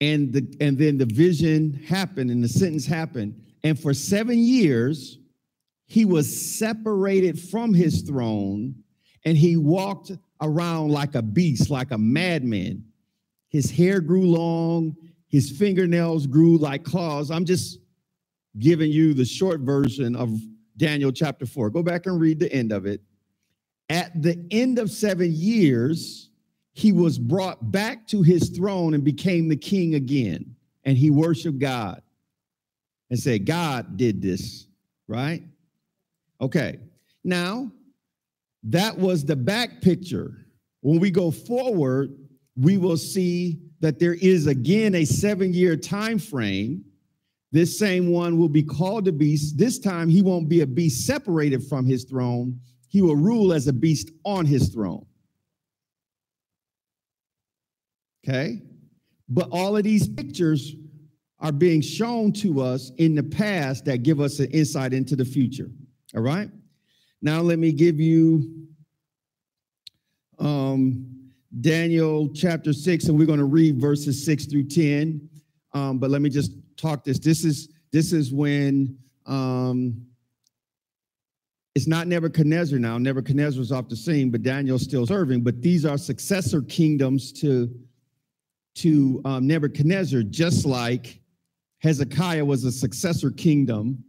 and 0.00 0.32
the 0.32 0.56
and 0.60 0.76
then 0.76 0.98
the 0.98 1.06
vision 1.06 1.74
happened 1.86 2.30
and 2.30 2.42
the 2.42 2.48
sentence 2.48 2.86
happened. 2.86 3.40
And 3.62 3.78
for 3.78 3.94
seven 3.94 4.38
years, 4.38 5.18
he 5.86 6.04
was 6.04 6.58
separated 6.58 7.38
from 7.38 7.72
his 7.72 8.02
throne 8.02 8.74
and 9.24 9.38
he 9.38 9.56
walked 9.56 10.12
around 10.40 10.90
like 10.90 11.14
a 11.14 11.22
beast, 11.22 11.70
like 11.70 11.90
a 11.92 11.98
madman 11.98 12.84
his 13.54 13.70
hair 13.70 14.00
grew 14.00 14.26
long, 14.26 14.96
his 15.28 15.48
fingernails 15.48 16.26
grew 16.26 16.58
like 16.58 16.82
claws. 16.82 17.30
I'm 17.30 17.44
just 17.44 17.78
giving 18.58 18.90
you 18.90 19.14
the 19.14 19.24
short 19.24 19.60
version 19.60 20.14
of 20.14 20.40
Daniel 20.76 21.12
chapter 21.12 21.46
4. 21.46 21.70
Go 21.70 21.82
back 21.82 22.06
and 22.06 22.20
read 22.20 22.38
the 22.38 22.52
end 22.52 22.72
of 22.72 22.86
it. 22.86 23.00
At 23.88 24.22
the 24.22 24.44
end 24.50 24.78
of 24.78 24.90
seven 24.90 25.32
years, 25.32 26.30
he 26.72 26.92
was 26.92 27.18
brought 27.18 27.70
back 27.70 28.06
to 28.08 28.22
his 28.22 28.50
throne 28.50 28.94
and 28.94 29.04
became 29.04 29.48
the 29.48 29.56
king 29.56 29.94
again. 29.94 30.56
And 30.84 30.98
he 30.98 31.10
worshiped 31.10 31.58
God 31.58 32.02
and 33.10 33.18
said, 33.18 33.46
God 33.46 33.96
did 33.96 34.20
this, 34.20 34.66
right? 35.06 35.42
Okay. 36.40 36.78
Now, 37.22 37.70
that 38.64 38.98
was 38.98 39.24
the 39.24 39.36
back 39.36 39.80
picture. 39.80 40.46
When 40.80 40.98
we 40.98 41.10
go 41.10 41.30
forward, 41.30 42.16
we 42.56 42.76
will 42.76 42.96
see 42.96 43.60
that 43.80 43.98
there 43.98 44.14
is 44.14 44.46
again 44.46 44.94
a 44.94 45.04
seven 45.04 45.52
year 45.52 45.76
time 45.76 46.18
frame. 46.18 46.84
This 47.54 47.78
same 47.78 48.10
one 48.10 48.36
will 48.36 48.48
be 48.48 48.64
called 48.64 49.06
a 49.06 49.12
beast. 49.12 49.56
This 49.56 49.78
time 49.78 50.08
he 50.08 50.22
won't 50.22 50.48
be 50.48 50.62
a 50.62 50.66
beast 50.66 51.06
separated 51.06 51.62
from 51.62 51.86
his 51.86 52.02
throne. 52.02 52.58
He 52.88 53.00
will 53.00 53.14
rule 53.14 53.52
as 53.52 53.68
a 53.68 53.72
beast 53.72 54.10
on 54.24 54.44
his 54.44 54.70
throne. 54.70 55.06
Okay? 58.26 58.60
But 59.28 59.50
all 59.52 59.76
of 59.76 59.84
these 59.84 60.08
pictures 60.08 60.74
are 61.38 61.52
being 61.52 61.80
shown 61.80 62.32
to 62.32 62.60
us 62.60 62.90
in 62.98 63.14
the 63.14 63.22
past 63.22 63.84
that 63.84 64.02
give 64.02 64.20
us 64.20 64.40
an 64.40 64.50
insight 64.50 64.92
into 64.92 65.14
the 65.14 65.24
future. 65.24 65.70
All 66.16 66.22
right? 66.22 66.50
Now 67.22 67.40
let 67.40 67.60
me 67.60 67.70
give 67.70 68.00
you 68.00 68.66
um 70.40 71.06
Daniel 71.60 72.28
chapter 72.34 72.72
6, 72.72 73.04
and 73.04 73.16
we're 73.16 73.28
going 73.28 73.38
to 73.38 73.44
read 73.44 73.80
verses 73.80 74.24
6 74.24 74.46
through 74.46 74.64
10. 74.64 75.28
Um, 75.72 75.98
but 76.00 76.10
let 76.10 76.20
me 76.20 76.28
just 76.28 76.50
talk 76.76 77.04
this. 77.04 77.18
This 77.18 77.44
is 77.44 77.68
this 77.92 78.12
is 78.12 78.32
when 78.32 78.98
um, 79.26 80.06
it's 81.74 81.86
not 81.88 82.06
Nebuchadnezzar 82.06 82.78
now. 82.78 82.98
Nebuchadnezzar's 82.98 83.72
off 83.72 83.88
the 83.88 83.96
scene, 83.96 84.30
but 84.30 84.42
Daniel's 84.42 84.82
still 84.82 85.06
serving. 85.06 85.42
But 85.42 85.60
these 85.60 85.84
are 85.84 85.98
successor 85.98 86.62
kingdoms 86.62 87.32
to, 87.40 87.74
to 88.76 89.20
um, 89.24 89.46
Nebuchadnezzar, 89.46 90.22
just 90.22 90.66
like 90.66 91.20
Hezekiah 91.80 92.44
was 92.44 92.64
a 92.64 92.70
successor 92.70 93.30
kingdom 93.30 94.04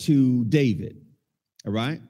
to 0.00 0.44
David. 0.44 1.00
All 1.66 1.72
right. 1.72 2.02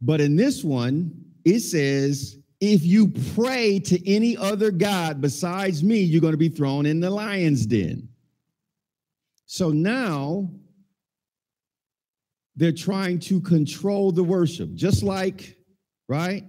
But 0.00 0.20
in 0.20 0.34
this 0.34 0.64
one, 0.64 1.12
it 1.44 1.60
says 1.60 2.38
if 2.60 2.84
you 2.84 3.08
pray 3.34 3.78
to 3.78 4.10
any 4.10 4.36
other 4.36 4.70
God 4.70 5.20
besides 5.20 5.84
me, 5.84 6.00
you're 6.00 6.20
going 6.20 6.32
to 6.32 6.38
be 6.38 6.48
thrown 6.48 6.86
in 6.86 7.00
the 7.00 7.10
lion's 7.10 7.66
den. 7.66 8.08
So 9.46 9.70
now 9.70 10.50
they're 12.56 12.72
trying 12.72 13.20
to 13.20 13.40
control 13.40 14.10
the 14.10 14.24
worship, 14.24 14.74
just 14.74 15.02
like, 15.02 15.56
right? 16.08 16.44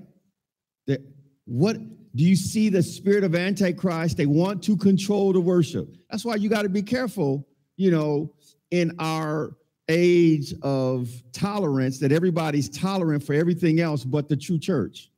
That 0.88 1.02
what 1.46 1.78
do 2.16 2.24
you 2.24 2.36
see 2.36 2.70
the 2.70 2.82
spirit 2.82 3.24
of 3.24 3.36
Antichrist? 3.36 4.18
They 4.18 4.26
want 4.26 4.64
to 4.64 4.76
control 4.76 5.32
the 5.32 5.40
worship. 5.40 5.96
That's 6.10 6.26
why 6.26 6.36
you 6.36 6.50
got 6.50 6.64
to 6.64 6.70
be 6.70 6.82
careful, 6.82 7.48
you 7.78 7.92
know, 7.92 8.34
in 8.72 8.96
our 8.98 9.56
age 9.88 10.54
of 10.64 11.10
tolerance 11.32 12.00
that 12.00 12.12
everybody's 12.12 12.70
tolerant 12.70 13.24
for 13.24 13.34
everything 13.34 13.80
else 13.80 14.04
but 14.04 14.28
the 14.28 14.36
true 14.36 14.60
church. 14.60 15.12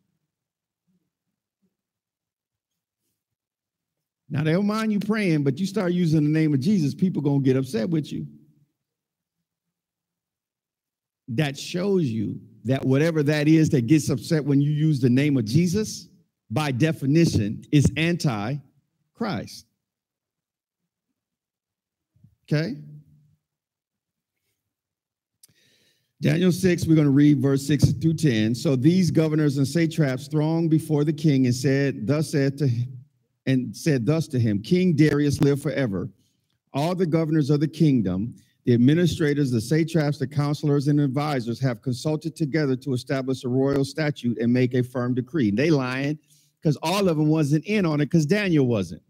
Now 4.31 4.43
they 4.43 4.53
don't 4.53 4.65
mind 4.65 4.93
you 4.93 4.99
praying, 4.99 5.43
but 5.43 5.59
you 5.59 5.65
start 5.65 5.91
using 5.91 6.23
the 6.23 6.29
name 6.29 6.53
of 6.53 6.61
Jesus, 6.61 6.95
people 6.95 7.21
gonna 7.21 7.41
get 7.41 7.57
upset 7.57 7.89
with 7.89 8.11
you. 8.11 8.25
That 11.27 11.59
shows 11.59 12.05
you 12.05 12.39
that 12.63 12.85
whatever 12.85 13.23
that 13.23 13.49
is 13.49 13.69
that 13.71 13.87
gets 13.87 14.09
upset 14.09 14.45
when 14.45 14.61
you 14.61 14.71
use 14.71 15.01
the 15.01 15.09
name 15.09 15.35
of 15.35 15.43
Jesus, 15.45 16.07
by 16.49 16.71
definition, 16.71 17.63
is 17.71 17.91
anti-Christ. 17.97 19.65
Okay? 22.51 22.75
Daniel 26.21 26.51
6, 26.51 26.85
we're 26.85 26.95
going 26.95 27.05
to 27.05 27.11
read 27.11 27.41
verse 27.41 27.65
6 27.65 27.93
through 27.93 28.13
10. 28.13 28.53
So 28.53 28.75
these 28.75 29.09
governors 29.09 29.57
and 29.57 29.67
satraps 29.67 30.27
thronged 30.27 30.69
before 30.69 31.03
the 31.03 31.13
king 31.13 31.45
and 31.47 31.55
said, 31.55 32.05
Thus 32.05 32.29
said 32.31 32.57
to 32.59 32.69
and 33.45 33.75
said 33.75 34.05
thus 34.05 34.27
to 34.29 34.39
him, 34.39 34.61
King 34.61 34.95
Darius, 34.95 35.41
live 35.41 35.61
forever. 35.61 36.09
All 36.73 36.95
the 36.95 37.05
governors 37.05 37.49
of 37.49 37.59
the 37.59 37.67
kingdom, 37.67 38.33
the 38.65 38.73
administrators, 38.73 39.51
the 39.51 39.59
satraps, 39.59 40.19
the 40.19 40.27
counselors, 40.27 40.87
and 40.87 40.99
advisors 40.99 41.59
have 41.59 41.81
consulted 41.81 42.35
together 42.35 42.75
to 42.77 42.93
establish 42.93 43.43
a 43.43 43.49
royal 43.49 43.83
statute 43.83 44.37
and 44.37 44.53
make 44.53 44.73
a 44.73 44.83
firm 44.83 45.13
decree. 45.13 45.49
And 45.49 45.57
They 45.57 45.71
lying 45.71 46.19
because 46.61 46.77
all 46.83 47.09
of 47.09 47.17
them 47.17 47.27
wasn't 47.27 47.65
in 47.65 47.85
on 47.85 48.01
it 48.01 48.05
because 48.05 48.25
Daniel 48.25 48.67
wasn't. 48.67 49.01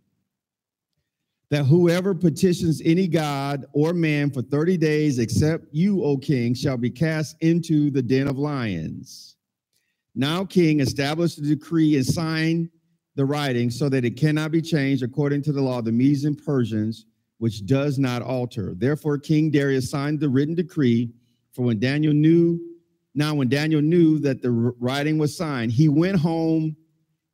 That 1.50 1.66
whoever 1.66 2.16
petitions 2.16 2.82
any 2.86 3.10
god 3.10 3.66
or 3.74 3.92
man 3.92 4.32
for 4.32 4.42
30 4.42 4.78
days, 4.78 5.20
except 5.20 5.66
you, 5.74 6.02
O 6.02 6.18
king, 6.18 6.54
shall 6.54 6.78
be 6.78 6.90
cast 6.90 7.36
into 7.42 7.92
the 7.92 8.02
den 8.02 8.30
of 8.30 8.38
lions. 8.38 9.36
Now, 10.16 10.46
king, 10.46 10.80
establish 10.80 11.36
the 11.36 11.46
decree 11.46 11.98
and 11.98 12.06
sign 12.06 12.70
the 13.16 13.26
writing 13.26 13.70
so 13.70 13.90
that 13.90 14.06
it 14.06 14.18
cannot 14.18 14.52
be 14.52 14.62
changed 14.62 15.04
according 15.04 15.42
to 15.44 15.52
the 15.52 15.62
law 15.62 15.80
of 15.80 15.86
the 15.86 15.92
Medes 15.92 16.24
and 16.26 16.38
Persians, 16.38 17.06
which 17.40 17.66
does 17.66 18.00
not 18.00 18.22
alter. 18.22 18.74
Therefore, 18.78 19.18
King 19.18 19.52
Darius 19.52 19.90
signed 19.90 20.20
the 20.20 20.30
written 20.30 20.56
decree. 20.56 21.12
For 21.52 21.64
when 21.64 21.80
Daniel 21.80 22.14
knew, 22.14 22.60
now 23.14 23.36
when 23.36 23.50
Daniel 23.50 23.82
knew 23.82 24.20
that 24.20 24.42
the 24.42 24.52
writing 24.52 25.18
was 25.18 25.36
signed, 25.36 25.72
he 25.72 25.90
went 25.90 26.18
home 26.18 26.76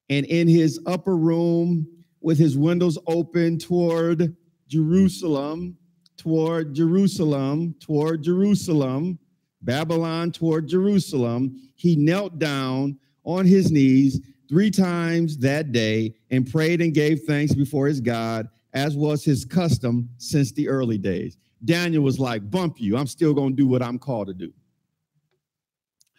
and 0.10 0.26
in 0.26 0.48
his 0.48 0.80
upper 0.86 1.16
room 1.16 1.88
with 2.22 2.40
his 2.40 2.58
windows 2.58 2.98
open 3.06 3.60
toward 3.60 4.36
Jerusalem, 4.68 5.78
toward 6.16 6.74
Jerusalem, 6.74 7.76
toward 7.80 8.24
Jerusalem, 8.24 9.20
Babylon 9.62 10.32
toward 10.32 10.68
Jerusalem, 10.68 11.62
he 11.76 11.96
knelt 11.96 12.40
down 12.40 12.98
on 13.24 13.46
his 13.46 13.72
knees 13.72 14.22
three 14.50 14.72
times 14.72 15.38
that 15.40 15.72
day 15.72 16.16
and 16.32 16.50
prayed 16.50 16.82
and 16.82 16.94
gave 16.94 17.22
thanks 17.24 17.54
before 17.54 17.88
his 17.88 18.02
God, 18.02 18.48
as 18.74 18.96
was 18.96 19.24
his 19.24 19.46
custom 19.46 20.10
since 20.18 20.52
the 20.52 20.68
early 20.68 20.98
days. 20.98 21.38
Daniel 21.66 22.04
was 22.04 22.20
like, 22.20 22.50
Bump 22.50 22.80
you, 22.80 22.98
I'm 22.98 23.08
still 23.08 23.34
going 23.34 23.52
to 23.52 23.56
do 23.56 23.68
what 23.68 23.82
I'm 23.82 24.00
called 24.00 24.28
to 24.28 24.34
do. 24.34 24.54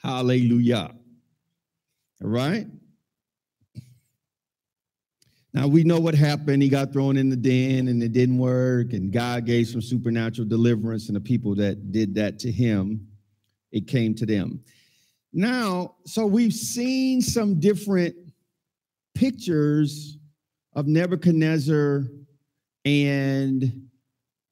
Hallelujah. 0.03 0.95
All 2.22 2.29
right? 2.29 2.66
Now 5.55 5.66
we 5.66 5.83
know 5.83 5.99
what 5.99 6.14
happened. 6.14 6.62
He 6.62 6.68
got 6.68 6.93
thrown 6.93 7.16
in 7.16 7.31
the 7.31 7.37
den 7.37 7.89
and 7.89 8.03
it 8.03 8.12
didn't 8.12 8.39
work, 8.39 8.93
and 8.93 9.12
God 9.12 9.47
gave 9.47 9.68
some 9.68 9.81
supernatural 9.81 10.47
deliverance, 10.47 11.09
and 11.09 11.16
the 11.16 11.20
people 11.20 11.55
that 11.57 11.91
did 11.91 12.14
that 12.16 12.39
to 12.41 12.53
him, 12.53 13.09
it 13.72 13.87
came 13.87 14.14
to 14.16 14.26
them. 14.26 14.61
Now, 15.33 15.97
so 16.05 16.26
we've 16.26 16.55
seen 16.55 17.20
some 17.20 17.61
different 17.61 18.14
pictures 19.14 20.18
of 20.74 20.87
Nebuchadnezzar 20.87 22.05
and 22.85 23.89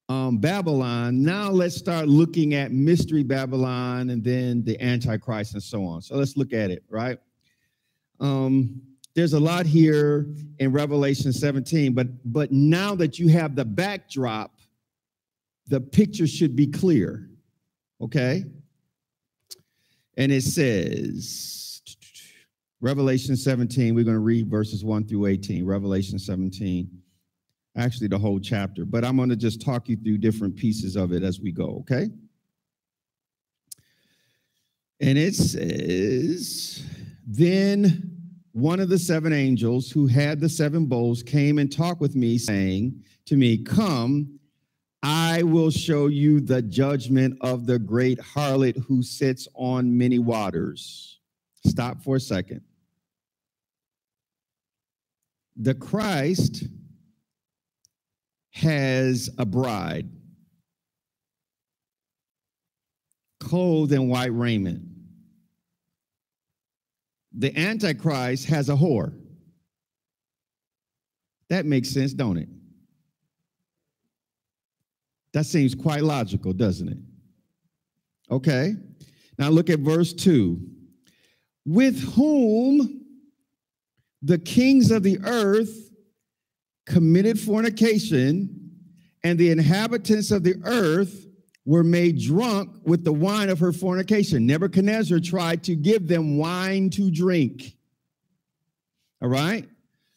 um, 0.09 0.39
Babylon. 0.39 1.23
Now 1.23 1.51
let's 1.51 1.77
start 1.77 2.09
looking 2.09 2.55
at 2.55 2.73
Mystery 2.73 3.23
Babylon 3.23 4.11
and 4.11 4.23
then 4.23 4.63
the 4.65 4.81
Antichrist 4.81 5.55
and 5.55 5.63
so 5.63 5.85
on. 5.85 6.03
So 6.03 6.17
let's 6.17 6.37
look 6.37 6.53
at 6.53 6.71
it, 6.71 6.85
right? 6.89 7.19
Um, 8.21 8.83
there's 9.15 9.33
a 9.33 9.41
lot 9.41 9.67
here 9.67 10.27
in 10.59 10.73
Revelation 10.73 11.33
17, 11.33 11.95
but 11.95 12.09
but 12.33 12.53
now 12.53 12.95
that 12.95 13.19
you 13.19 13.29
have 13.29 13.57
the 13.57 13.65
backdrop, 13.65 14.57
the 15.69 15.81
picture 15.81 16.27
should 16.27 16.55
be 16.55 16.67
clear. 16.67 17.31
Okay? 18.01 18.45
And 20.17 20.33
it 20.33 20.43
says 20.43 21.83
Revelation 22.81 23.37
17, 23.37 23.95
we're 23.95 24.05
going 24.05 24.17
to 24.17 24.21
read 24.21 24.49
verses 24.49 24.85
1 24.85 25.07
through 25.07 25.27
18. 25.27 25.65
Revelation 25.65 26.19
17, 26.19 26.89
actually 27.77 28.09
the 28.09 28.19
whole 28.19 28.41
chapter, 28.41 28.85
but 28.85 29.05
I'm 29.05 29.17
going 29.17 29.29
to 29.29 29.37
just 29.37 29.61
talk 29.61 29.89
you 29.89 29.97
through 29.97 30.19
different 30.19 30.57
pieces 30.57 30.97
of 30.97 31.13
it 31.13 31.23
as 31.23 31.41
we 31.41 31.53
go, 31.53 31.79
okay? 31.81 32.09
And 35.01 35.19
it 35.19 35.35
says, 35.35 36.85
Then 37.27 38.17
one 38.53 38.81
of 38.81 38.89
the 38.89 38.99
seven 38.99 39.33
angels 39.33 39.91
who 39.91 40.07
had 40.07 40.41
the 40.41 40.49
seven 40.49 40.87
bowls 40.87 41.23
came 41.23 41.59
and 41.59 41.71
talked 41.71 42.01
with 42.01 42.17
me, 42.17 42.39
saying 42.39 43.03
to 43.27 43.37
me, 43.37 43.59
Come, 43.59 44.36
I 45.37 45.43
will 45.43 45.71
show 45.71 46.07
you 46.07 46.41
the 46.41 46.63
judgment 46.63 47.37
of 47.43 47.67
the 47.67 47.79
great 47.79 48.19
harlot 48.19 48.79
who 48.87 49.03
sits 49.03 49.47
on 49.53 49.99
many 49.99 50.19
waters. 50.19 51.21
Stop 51.67 52.03
for 52.03 52.17
a 52.17 52.21
second. 52.21 52.63
The 55.57 55.75
Christ 55.75 56.65
has 58.53 59.29
a 59.37 59.45
bride 59.45 60.09
clothed 63.39 63.93
in 63.93 64.09
white 64.09 64.33
raiment 64.33 64.85
the 67.37 67.55
Antichrist 67.55 68.47
has 68.47 68.71
a 68.71 68.75
whore. 68.75 69.13
That 71.51 71.67
makes 71.67 71.91
sense, 71.91 72.15
don't 72.15 72.39
it? 72.39 72.49
That 75.37 75.45
seems 75.45 75.75
quite 75.75 76.03
logical, 76.03 76.55
doesn't 76.55 76.89
it? 76.89 76.97
Okay. 78.31 78.75
Now 79.39 79.51
look 79.51 79.69
at 79.69 79.81
verse 79.81 80.15
2. 80.15 80.59
With 81.67 82.03
whom 82.15 83.05
the 84.23 84.39
kings 84.39 84.91
of 84.91 85.03
the 85.03 85.19
earth 85.25 85.91
committed 86.87 87.39
fornication, 87.39 88.71
and 89.25 89.39
the 89.39 89.51
inhabitants 89.51 90.31
of 90.31 90.43
the 90.43 90.55
earth 90.65 91.27
were 91.67 91.85
made 91.85 92.19
drunk 92.19 92.71
with 92.85 93.05
the 93.05 93.13
wine 93.13 93.51
of 93.51 93.59
her 93.59 93.73
fornication. 93.73 94.47
Nebuchadnezzar 94.47 95.21
tried 95.21 95.63
to 95.65 95.77
give 95.77 96.09
them 96.09 96.39
wine 96.39 96.89
to 96.89 97.11
drink. 97.11 97.77
All 99.21 99.29
right? 99.29 99.69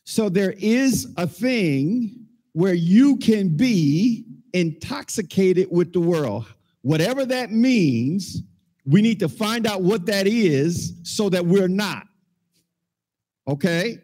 So 0.05 0.29
there 0.29 0.53
is 0.53 1.13
a 1.17 1.27
thing 1.27 2.25
where 2.53 2.73
you 2.73 3.17
can 3.17 3.57
be 3.57 4.23
intoxicated 4.53 5.67
with 5.71 5.93
the 5.93 5.99
world. 5.99 6.45
Whatever 6.81 7.25
that 7.25 7.51
means, 7.51 8.41
we 8.85 9.01
need 9.01 9.19
to 9.19 9.29
find 9.29 9.67
out 9.67 9.81
what 9.81 10.05
that 10.07 10.27
is 10.27 10.93
so 11.03 11.29
that 11.29 11.45
we're 11.45 11.67
not. 11.67 12.07
Okay? 13.47 13.99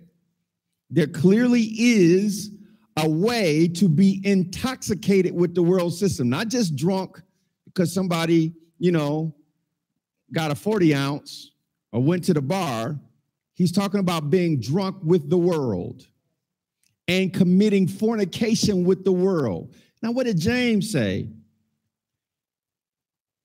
There 0.90 1.08
clearly 1.08 1.64
is 1.78 2.52
a 2.98 3.10
way 3.10 3.68
to 3.68 3.90
be 3.90 4.22
intoxicated 4.24 5.34
with 5.34 5.56
the 5.56 5.64
world 5.64 5.94
system, 5.94 6.30
not 6.30 6.48
just 6.48 6.76
drunk 6.76 7.22
because 7.66 7.94
somebody, 7.94 8.54
you 8.80 8.92
know, 8.92 9.36
got 10.34 10.52
a 10.52 10.56
40 10.56 10.96
ounce 10.96 11.52
or 11.92 12.02
went 12.02 12.24
to 12.26 12.34
the 12.34 12.42
bar. 12.42 13.00
He's 13.54 13.72
talking 13.72 14.00
about 14.00 14.30
being 14.30 14.60
drunk 14.60 14.98
with 15.04 15.30
the 15.30 15.38
world 15.38 16.08
and 17.08 17.34
committing 17.34 17.88
fornication 17.88 18.84
with 18.84 19.04
the 19.04 19.12
world. 19.12 19.76
Now, 20.06 20.12
what 20.12 20.28
did 20.28 20.38
James 20.38 20.92
say? 20.92 21.28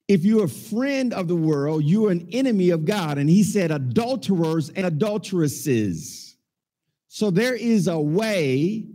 If 0.07 0.23
you're 0.23 0.45
a 0.45 0.47
friend 0.47 1.11
of 1.11 1.27
the 1.27 1.35
world, 1.35 1.83
you're 1.83 2.11
an 2.11 2.29
enemy 2.31 2.69
of 2.69 2.85
God. 2.85 3.17
And 3.17 3.27
he 3.27 3.41
said, 3.41 3.71
adulterers 3.71 4.69
and 4.69 4.85
adulteresses. 4.85 6.37
So 7.07 7.31
there 7.31 7.55
is 7.55 7.87
a 7.87 7.99
way 7.99 8.85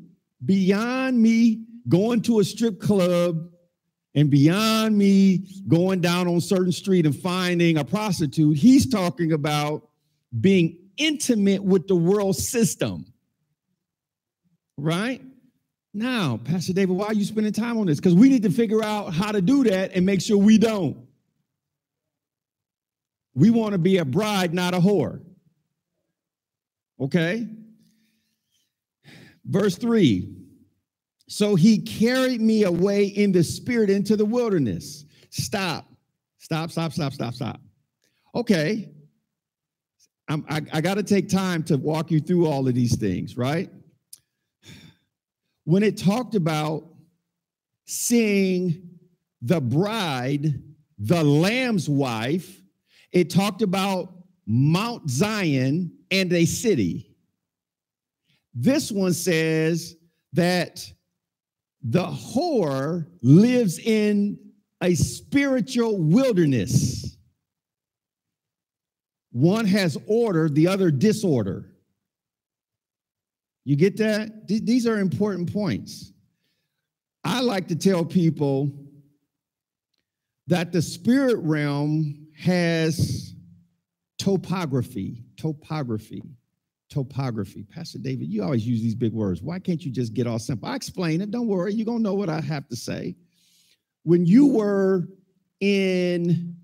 beyond 0.45 1.21
me 1.21 1.65
going 1.89 2.23
to 2.23 2.39
a 2.39 2.45
strip 2.45 2.81
club 2.81 3.51
and 4.15 4.31
beyond 4.31 4.97
me 4.97 5.49
going 5.67 6.01
down 6.01 6.29
on 6.29 6.41
certain 6.41 6.71
street 6.71 7.05
and 7.05 7.17
finding 7.17 7.79
a 7.79 7.85
prostitute, 7.85 8.59
he's 8.59 8.89
talking 8.89 9.33
about 9.33 9.89
being 10.41 10.79
intimate 10.99 11.65
with 11.65 11.89
the 11.89 11.97
world 11.97 12.37
system. 12.37 13.13
Right? 14.77 15.21
Now, 15.97 16.39
Pastor 16.45 16.75
David, 16.75 16.95
why 16.95 17.07
are 17.07 17.15
you 17.15 17.25
spending 17.25 17.55
time 17.55 17.79
on 17.79 17.87
this? 17.87 17.99
Because 17.99 18.15
we 18.15 18.29
need 18.29 18.43
to 18.43 18.51
figure 18.51 18.85
out 18.85 19.15
how 19.15 19.33
to 19.33 19.41
do 19.41 19.65
that 19.65 19.93
and 19.95 20.05
make 20.05 20.21
sure 20.21 20.37
we 20.37 20.59
don't. 20.59 20.99
We 23.35 23.49
want 23.49 23.73
to 23.73 23.79
be 23.79 23.97
a 23.97 24.05
bride, 24.05 24.53
not 24.53 24.75
a 24.75 24.79
whore. 24.79 25.23
Okay? 27.01 27.49
Verse 29.47 29.77
3 29.77 30.37
so 31.29 31.57
he 31.57 31.79
carried 31.79 32.41
me 32.41 32.63
away 32.65 33.07
in 33.07 33.33
the 33.33 33.43
spirit 33.43 33.91
into 33.91 34.17
the 34.17 34.25
wilderness. 34.25 35.05
Stop, 35.31 35.91
stop, 36.39 36.71
stop, 36.71 36.93
stop, 36.93 37.13
stop, 37.13 37.35
stop. 37.35 37.61
Okay. 38.35 38.91
I'm, 40.29 40.45
I, 40.49 40.61
I 40.73 40.81
got 40.81 40.95
to 40.95 41.03
take 41.03 41.29
time 41.29 41.63
to 41.65 41.77
walk 41.77 42.11
you 42.11 42.21
through 42.21 42.47
all 42.47 42.69
of 42.69 42.75
these 42.75 42.97
things, 42.97 43.37
right? 43.37 43.71
When 45.67 45.83
it 45.83 45.97
talked 45.97 46.37
about 46.37 46.85
seeing 47.87 48.89
the 49.43 49.61
bride, 49.61 50.63
the 50.97 51.25
lamb's 51.25 51.89
wife, 51.89 52.63
it 53.11 53.31
talked 53.31 53.63
about 53.63 54.15
Mount 54.47 55.11
Zion 55.11 55.91
and 56.13 56.33
a 56.33 56.45
city. 56.45 57.17
This 58.55 58.93
one 58.93 59.13
says 59.13 59.97
that 60.35 60.89
the 61.83 62.07
whore 62.07 63.09
lives 63.21 63.81
in 63.81 64.39
a 64.81 64.95
spiritual 64.95 65.99
wilderness. 65.99 67.17
One 69.33 69.67
has 69.67 69.99
order, 70.07 70.49
the 70.49 70.69
other 70.69 70.93
disorder. 70.93 71.73
You 73.67 73.77
get 73.77 73.99
that? 73.99 74.49
These 74.49 74.87
are 74.87 74.99
important 74.99 75.53
points. 75.53 76.13
I 77.23 77.41
like 77.41 77.69
to 77.69 77.77
tell 77.77 78.05
people 78.05 78.73
that 80.47 80.73
the 80.73 80.81
spirit 80.81 81.37
realm 81.39 82.29
has 82.39 83.35
topography, 84.19 85.25
topography 85.37 86.23
topography. 86.89 87.65
Pastor 87.65 87.99
David, 87.99 88.29
you 88.29 88.43
always 88.43 88.67
use 88.67 88.81
these 88.81 88.95
big 88.95 89.13
words. 89.13 89.43
Why 89.43 89.59
can't 89.59 89.85
you 89.85 89.91
just 89.91 90.15
get 90.15 90.27
all 90.27 90.39
simple? 90.39 90.69
I 90.69 90.77
explain 90.77 91.21
it. 91.21 91.31
Don't 91.31 91.49
worry. 91.49 91.75
You're 91.75 91.87
going 91.87 91.99
to 91.99 92.03
know 92.03 92.15
what 92.15 92.29
I 92.29 92.41
have 92.41 92.69
to 92.69 92.77
say. 92.77 93.17
When 94.05 94.25
you 94.25 94.47
were 94.47 95.09
in 95.61 96.57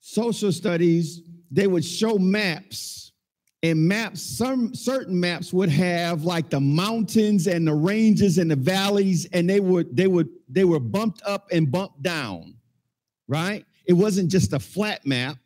social 0.00 0.52
studies, 0.52 1.22
they 1.50 1.66
would 1.66 1.84
show 1.84 2.18
maps 2.18 3.07
and 3.62 3.78
maps 3.88 4.22
some 4.22 4.74
certain 4.74 5.18
maps 5.18 5.52
would 5.52 5.68
have 5.68 6.24
like 6.24 6.50
the 6.50 6.60
mountains 6.60 7.46
and 7.48 7.66
the 7.66 7.74
ranges 7.74 8.38
and 8.38 8.50
the 8.50 8.56
valleys 8.56 9.26
and 9.32 9.48
they 9.50 9.60
would 9.60 9.96
they 9.96 10.06
would 10.06 10.28
they 10.48 10.64
were 10.64 10.80
bumped 10.80 11.22
up 11.26 11.48
and 11.52 11.70
bumped 11.70 12.02
down 12.02 12.54
right 13.28 13.64
it 13.86 13.94
wasn't 13.94 14.30
just 14.30 14.52
a 14.52 14.58
flat 14.60 15.04
map 15.06 15.38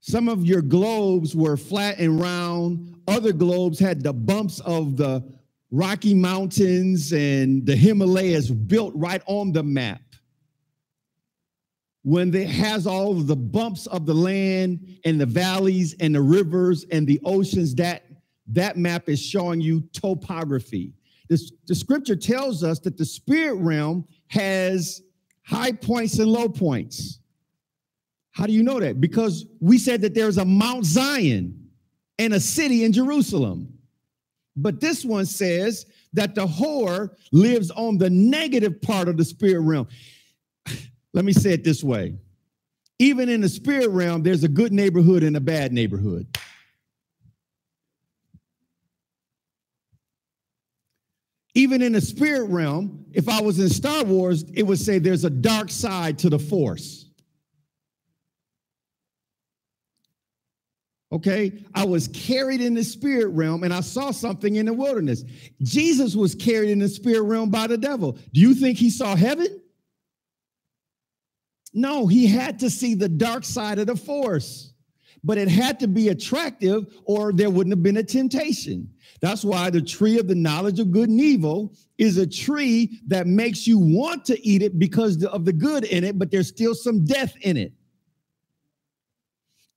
Some 0.00 0.28
of 0.28 0.44
your 0.44 0.62
globes 0.62 1.34
were 1.36 1.56
flat 1.56 1.98
and 2.00 2.20
round. 2.20 2.96
Other 3.06 3.32
globes 3.32 3.78
had 3.78 4.02
the 4.02 4.12
bumps 4.12 4.60
of 4.60 4.96
the 4.96 5.22
Rocky 5.70 6.12
Mountains 6.12 7.12
and 7.12 7.64
the 7.64 7.76
Himalayas 7.76 8.50
built 8.50 8.92
right 8.96 9.22
on 9.26 9.52
the 9.52 9.62
map. 9.62 10.02
When 12.04 12.34
it 12.34 12.48
has 12.48 12.86
all 12.86 13.14
the 13.14 13.36
bumps 13.36 13.86
of 13.86 14.06
the 14.06 14.14
land 14.14 14.98
and 15.04 15.20
the 15.20 15.26
valleys 15.26 15.94
and 16.00 16.14
the 16.14 16.20
rivers 16.20 16.84
and 16.90 17.06
the 17.06 17.20
oceans, 17.24 17.74
that, 17.76 18.04
that 18.48 18.76
map 18.76 19.08
is 19.08 19.22
showing 19.22 19.60
you 19.60 19.82
topography. 19.92 20.94
This, 21.28 21.52
the 21.66 21.74
scripture 21.74 22.16
tells 22.16 22.64
us 22.64 22.80
that 22.80 22.96
the 22.96 23.04
spirit 23.04 23.54
realm 23.54 24.06
has 24.28 25.02
high 25.44 25.72
points 25.72 26.18
and 26.18 26.30
low 26.30 26.48
points. 26.48 27.20
How 28.32 28.46
do 28.46 28.52
you 28.52 28.62
know 28.62 28.80
that? 28.80 29.00
Because 29.00 29.46
we 29.60 29.78
said 29.78 30.00
that 30.00 30.14
there's 30.14 30.38
a 30.38 30.44
Mount 30.44 30.84
Zion 30.84 31.68
and 32.18 32.34
a 32.34 32.40
city 32.40 32.84
in 32.84 32.92
Jerusalem. 32.92 33.72
But 34.56 34.80
this 34.80 35.04
one 35.04 35.26
says 35.26 35.86
that 36.12 36.34
the 36.34 36.46
whore 36.46 37.10
lives 37.30 37.70
on 37.70 37.98
the 37.98 38.10
negative 38.10 38.80
part 38.82 39.08
of 39.08 39.16
the 39.16 39.24
spirit 39.24 39.60
realm. 39.60 39.88
Let 41.14 41.24
me 41.24 41.32
say 41.32 41.52
it 41.52 41.64
this 41.64 41.84
way 41.84 42.14
even 43.02 43.28
in 43.28 43.40
the 43.40 43.48
spirit 43.48 43.88
realm, 43.88 44.22
there's 44.22 44.44
a 44.44 44.48
good 44.48 44.72
neighborhood 44.72 45.24
and 45.24 45.36
a 45.36 45.40
bad 45.40 45.72
neighborhood. 45.72 46.26
Even 51.54 51.82
in 51.82 51.92
the 51.92 52.00
spirit 52.00 52.48
realm, 52.48 53.04
if 53.12 53.28
I 53.28 53.42
was 53.42 53.58
in 53.58 53.68
Star 53.68 54.04
Wars, 54.04 54.44
it 54.54 54.62
would 54.62 54.78
say 54.78 55.00
there's 55.00 55.24
a 55.24 55.30
dark 55.30 55.70
side 55.70 56.18
to 56.20 56.30
the 56.30 56.38
force. 56.38 57.06
Okay, 61.10 61.64
I 61.74 61.84
was 61.84 62.08
carried 62.08 62.60
in 62.60 62.72
the 62.72 62.84
spirit 62.84 63.28
realm 63.30 63.64
and 63.64 63.74
I 63.74 63.80
saw 63.80 64.12
something 64.12 64.54
in 64.54 64.66
the 64.66 64.72
wilderness. 64.72 65.24
Jesus 65.60 66.14
was 66.14 66.34
carried 66.34 66.70
in 66.70 66.78
the 66.78 66.88
spirit 66.88 67.22
realm 67.22 67.50
by 67.50 67.66
the 67.66 67.76
devil. 67.76 68.16
Do 68.32 68.40
you 68.40 68.54
think 68.54 68.78
he 68.78 68.88
saw 68.88 69.14
heaven? 69.16 69.61
No, 71.72 72.06
he 72.06 72.26
had 72.26 72.58
to 72.60 72.70
see 72.70 72.94
the 72.94 73.08
dark 73.08 73.44
side 73.44 73.78
of 73.78 73.86
the 73.86 73.96
force, 73.96 74.72
but 75.24 75.38
it 75.38 75.48
had 75.48 75.80
to 75.80 75.88
be 75.88 76.08
attractive 76.08 76.86
or 77.04 77.32
there 77.32 77.50
wouldn't 77.50 77.72
have 77.72 77.82
been 77.82 77.96
a 77.96 78.02
temptation. 78.02 78.92
That's 79.20 79.44
why 79.44 79.70
the 79.70 79.80
tree 79.80 80.18
of 80.18 80.28
the 80.28 80.34
knowledge 80.34 80.80
of 80.80 80.90
good 80.90 81.08
and 81.08 81.20
evil 81.20 81.74
is 81.96 82.18
a 82.18 82.26
tree 82.26 83.00
that 83.06 83.26
makes 83.26 83.66
you 83.66 83.78
want 83.78 84.24
to 84.26 84.46
eat 84.46 84.62
it 84.62 84.78
because 84.78 85.24
of 85.24 85.44
the 85.44 85.52
good 85.52 85.84
in 85.84 86.04
it, 86.04 86.18
but 86.18 86.30
there's 86.30 86.48
still 86.48 86.74
some 86.74 87.04
death 87.04 87.34
in 87.42 87.56
it. 87.56 87.72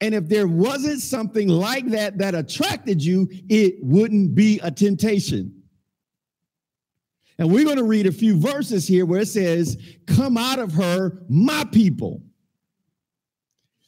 And 0.01 0.13
if 0.13 0.27
there 0.27 0.47
wasn't 0.47 1.01
something 1.01 1.47
like 1.47 1.87
that 1.87 2.17
that 2.17 2.35
attracted 2.35 3.03
you, 3.03 3.29
it 3.47 3.75
wouldn't 3.81 4.35
be 4.35 4.59
a 4.59 4.69
temptation. 4.69 5.54
And 7.37 7.51
we're 7.51 7.65
going 7.65 7.77
to 7.77 7.83
read 7.83 8.07
a 8.07 8.11
few 8.11 8.39
verses 8.39 8.87
here 8.87 9.05
where 9.05 9.21
it 9.21 9.27
says, 9.27 9.77
Come 10.07 10.37
out 10.37 10.59
of 10.59 10.73
her, 10.73 11.23
my 11.27 11.65
people. 11.71 12.21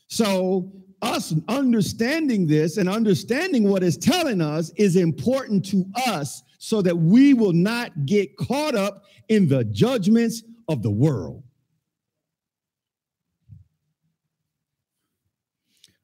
So, 0.07 0.71
us 1.01 1.33
understanding 1.47 2.47
this 2.47 2.77
and 2.77 2.89
understanding 2.89 3.69
what 3.69 3.83
it's 3.83 3.97
telling 3.97 4.41
us 4.41 4.71
is 4.75 4.95
important 4.95 5.63
to 5.65 5.85
us 6.07 6.41
so 6.57 6.81
that 6.81 6.97
we 6.97 7.33
will 7.33 7.53
not 7.53 8.05
get 8.05 8.35
caught 8.35 8.75
up 8.75 9.03
in 9.29 9.47
the 9.47 9.63
judgments 9.65 10.43
of 10.67 10.81
the 10.81 10.89
world. 10.89 11.43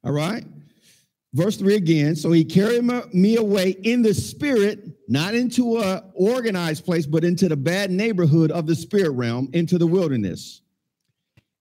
All 0.04 0.12
right. 0.12 0.46
Verse 1.34 1.58
3 1.58 1.76
again. 1.76 2.16
So 2.16 2.32
he 2.32 2.46
carried 2.46 2.84
me 3.14 3.38
away 3.38 3.72
in 3.84 4.02
the 4.02 4.14
spirit, 4.14 4.93
not 5.14 5.36
into 5.36 5.78
a 5.78 6.03
organized 6.14 6.84
place, 6.84 7.05
but 7.05 7.24
into 7.24 7.47
the 7.47 7.55
bad 7.55 7.91
neighborhood 7.91 8.51
of 8.51 8.68
the 8.68 8.76
spirit 8.76 9.11
realm, 9.11 9.49
into 9.53 9.78
the 9.78 9.88
wilderness. 9.88 10.61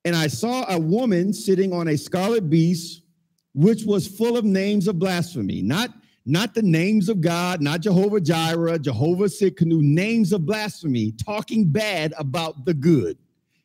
And 0.05 0.16
I 0.16 0.26
saw 0.26 0.64
a 0.68 0.78
woman 0.78 1.32
sitting 1.32 1.72
on 1.72 1.88
a 1.88 1.96
scarlet 1.96 2.50
beast, 2.50 3.03
which 3.55 3.84
was 3.84 4.09
full 4.09 4.36
of 4.36 4.44
names 4.44 4.88
of 4.88 4.98
blasphemy, 4.98 5.62
not 5.62 5.90
not 6.24 6.55
the 6.55 6.62
names 6.62 7.09
of 7.09 7.20
God, 7.20 7.61
not 7.61 7.80
Jehovah 7.80 8.20
Jireh, 8.20 8.78
Jehovah 8.78 9.24
Tsidkenu, 9.24 9.80
names 9.80 10.32
of 10.32 10.46
blasphemy, 10.46 11.12
talking 11.12 11.68
bad 11.70 12.14
about 12.16 12.64
the 12.64 12.74
good, 12.74 13.18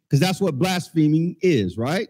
because 0.03 0.19
that's 0.19 0.41
what 0.41 0.57
blaspheming 0.57 1.35
is, 1.41 1.77
right? 1.77 2.09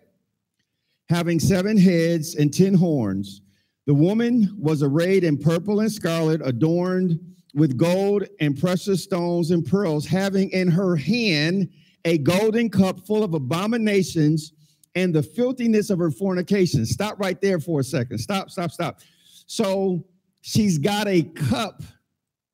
having 1.10 1.40
seven 1.40 1.78
heads 1.78 2.36
and 2.36 2.54
ten 2.54 2.74
horns. 2.74 3.42
The 3.86 3.94
woman 3.94 4.56
was 4.60 4.84
arrayed 4.84 5.24
in 5.24 5.38
purple 5.38 5.80
and 5.80 5.92
scarlet, 5.92 6.42
adorned 6.44 7.20
with 7.54 7.78
gold 7.78 8.26
and 8.40 8.60
precious 8.60 9.04
stones 9.04 9.52
and 9.52 9.66
pearls, 9.66 10.06
having 10.06 10.50
in 10.52 10.70
her 10.70 10.96
hand 10.96 11.70
a 12.06 12.18
golden 12.18 12.70
cup 12.70 13.06
full 13.06 13.24
of 13.24 13.34
abominations 13.34 14.54
and 14.96 15.14
the 15.14 15.24
filthiness 15.24 15.90
of 15.90 16.00
her 16.00 16.12
fornication. 16.12 16.86
Stop 16.86 17.20
right 17.20 17.40
there 17.42 17.60
for 17.60 17.80
a 17.80 17.84
second. 17.84 18.18
Stop, 18.18 18.50
stop, 18.50 18.72
stop. 18.72 19.00
So 19.46 20.06
she's 20.42 20.78
got 20.78 21.08
a 21.08 21.24
cup 21.24 21.84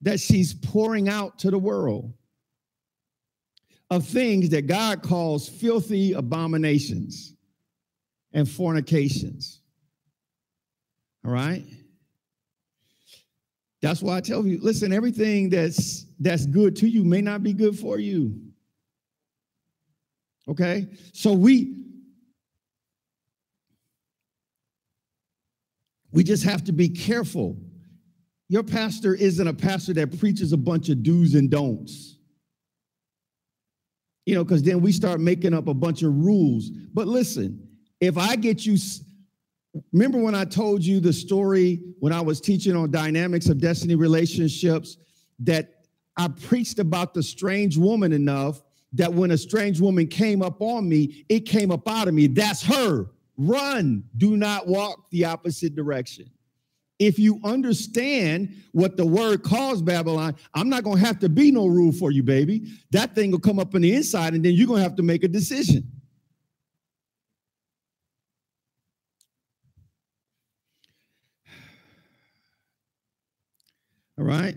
that 0.02 0.20
she's 0.20 0.54
pouring 0.54 1.08
out 1.08 1.40
to 1.40 1.52
the 1.52 1.58
world 1.58 2.14
of 3.90 4.06
things 4.06 4.50
that 4.50 4.68
God 4.68 5.04
calls 5.04 5.48
filthy 5.48 6.14
abominations 6.14 7.34
and 8.34 8.50
fornications. 8.50 9.62
All 11.26 11.32
right? 11.32 11.64
That's 13.84 14.02
why 14.02 14.16
I 14.16 14.22
tell 14.22 14.48
you, 14.48 14.60
listen, 14.62 14.94
everything 14.94 15.50
that's 15.50 16.06
that's 16.18 16.46
good 16.46 16.74
to 16.78 16.88
you 16.88 17.04
may 17.04 17.20
not 17.20 17.44
be 17.44 17.52
good 17.52 17.78
for 17.78 18.00
you. 18.00 18.34
Okay? 20.48 20.88
So 21.12 21.34
we 21.34 21.84
we 26.14 26.24
just 26.24 26.46
have 26.46 26.64
to 26.64 26.72
be 26.72 26.88
careful. 26.88 27.58
Your 28.48 28.64
pastor 28.64 29.16
isn't 29.16 29.46
a 29.46 29.54
pastor 29.54 29.92
that 29.96 30.18
preaches 30.18 30.54
a 30.54 30.58
bunch 30.58 30.88
of 30.88 31.04
do's 31.04 31.36
and 31.36 31.50
don'ts. 31.52 32.20
You 34.26 34.36
know, 34.36 34.46
because 34.46 34.64
then 34.64 34.80
we 34.80 34.94
start 34.94 35.20
making 35.20 35.54
up 35.54 35.68
a 35.68 35.74
bunch 35.74 36.04
of 36.04 36.16
rules. 36.16 36.70
But 36.70 37.08
listen, 37.10 37.68
if 38.00 38.18
I 38.18 38.38
get 38.38 38.66
you, 38.66 38.78
remember 39.92 40.20
when 40.20 40.36
I 40.36 40.46
told 40.46 40.84
you 40.84 41.00
the 41.00 41.14
story 41.14 41.82
when 42.00 42.14
I 42.14 42.22
was 42.22 42.40
teaching 42.40 42.76
on 42.76 42.92
dynamics 42.92 43.50
of 43.50 43.60
destiny 43.60 43.96
relationships 43.96 44.98
that 45.40 45.86
I 46.18 46.28
preached 46.28 46.80
about 46.80 47.14
the 47.14 47.24
strange 47.24 47.78
woman 47.78 48.14
enough 48.14 48.62
that 48.94 49.12
when 49.12 49.32
a 49.32 49.38
strange 49.38 49.82
woman 49.82 50.08
came 50.08 50.42
up 50.42 50.62
on 50.62 50.88
me, 50.88 51.26
it 51.28 51.42
came 51.42 51.72
up 51.72 51.88
out 51.88 52.08
of 52.08 52.14
me. 52.14 52.28
That's 52.28 52.62
her. 52.64 53.08
Run. 53.38 54.04
Do 54.18 54.38
not 54.38 54.68
walk 54.68 55.10
the 55.10 55.26
opposite 55.26 55.76
direction. 55.76 56.30
If 57.00 57.18
you 57.18 57.40
understand 57.44 58.56
what 58.72 58.96
the 58.96 59.06
word 59.06 59.44
calls 59.44 59.82
Babylon, 59.82 60.36
I'm 60.54 60.70
not 60.70 60.84
going 60.84 61.00
to 61.00 61.06
have 61.06 61.20
to 61.20 61.30
be 61.30 61.52
no 61.52 61.66
rule 61.66 61.92
for 61.92 62.12
you, 62.12 62.22
baby. 62.22 62.72
That 62.92 63.16
thing 63.16 63.32
will 63.32 63.40
come 63.40 63.58
up 63.58 63.74
on 63.74 63.82
the 63.82 63.96
inside, 63.96 64.36
and 64.36 64.46
then 64.46 64.54
you're 64.54 64.68
going 64.68 64.78
to 64.78 64.84
have 64.84 64.96
to 64.98 65.04
make 65.04 65.24
a 65.24 65.28
decision. 65.28 65.92
Right. 74.40 74.56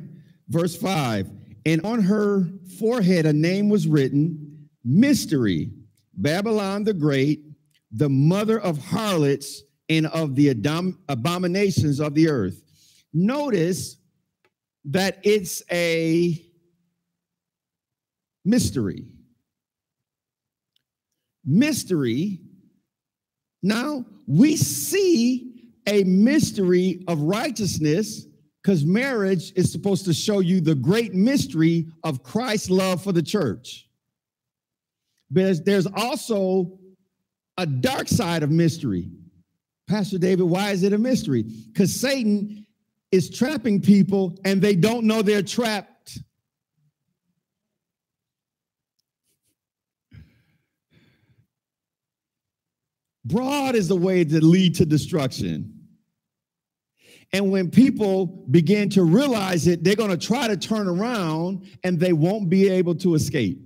Verse 0.48 0.76
5 0.76 1.30
And 1.64 1.84
on 1.84 2.02
her 2.02 2.46
forehead 2.78 3.26
a 3.26 3.32
name 3.32 3.68
was 3.68 3.86
written 3.86 4.68
Mystery, 4.84 5.70
Babylon 6.14 6.84
the 6.84 6.94
Great, 6.94 7.42
the 7.90 8.08
mother 8.08 8.60
of 8.60 8.78
harlots 8.78 9.62
and 9.88 10.06
of 10.06 10.34
the 10.34 10.50
abominations 11.08 12.00
of 12.00 12.14
the 12.14 12.28
earth. 12.28 12.62
Notice 13.12 13.96
that 14.84 15.18
it's 15.22 15.62
a 15.70 16.40
mystery. 18.44 19.06
Mystery. 21.44 22.40
Now 23.62 24.04
we 24.26 24.56
see 24.56 25.70
a 25.86 26.04
mystery 26.04 27.04
of 27.08 27.20
righteousness 27.20 28.26
because 28.66 28.84
marriage 28.84 29.52
is 29.54 29.70
supposed 29.70 30.04
to 30.04 30.12
show 30.12 30.40
you 30.40 30.60
the 30.60 30.74
great 30.74 31.14
mystery 31.14 31.86
of 32.02 32.24
Christ's 32.24 32.68
love 32.68 33.00
for 33.00 33.12
the 33.12 33.22
church. 33.22 33.88
But 35.30 35.64
there's 35.64 35.86
also 35.86 36.76
a 37.56 37.64
dark 37.64 38.08
side 38.08 38.42
of 38.42 38.50
mystery. 38.50 39.08
Pastor 39.86 40.18
David, 40.18 40.46
why 40.46 40.72
is 40.72 40.82
it 40.82 40.92
a 40.92 40.98
mystery? 40.98 41.44
Because 41.44 41.94
Satan 41.94 42.66
is 43.12 43.30
trapping 43.30 43.80
people 43.80 44.36
and 44.44 44.60
they 44.60 44.74
don't 44.74 45.04
know 45.04 45.22
they're 45.22 45.42
trapped. 45.42 46.18
Broad 53.24 53.76
is 53.76 53.86
the 53.86 53.94
way 53.94 54.24
that 54.24 54.42
lead 54.42 54.74
to 54.74 54.84
destruction 54.84 55.75
And 57.36 57.50
when 57.50 57.70
people 57.70 58.24
begin 58.50 58.88
to 58.90 59.02
realize 59.02 59.66
it, 59.66 59.84
they're 59.84 59.94
going 59.94 60.08
to 60.08 60.16
try 60.16 60.48
to 60.48 60.56
turn 60.56 60.88
around 60.88 61.66
and 61.84 62.00
they 62.00 62.14
won't 62.14 62.48
be 62.48 62.66
able 62.66 62.94
to 62.94 63.14
escape. 63.14 63.60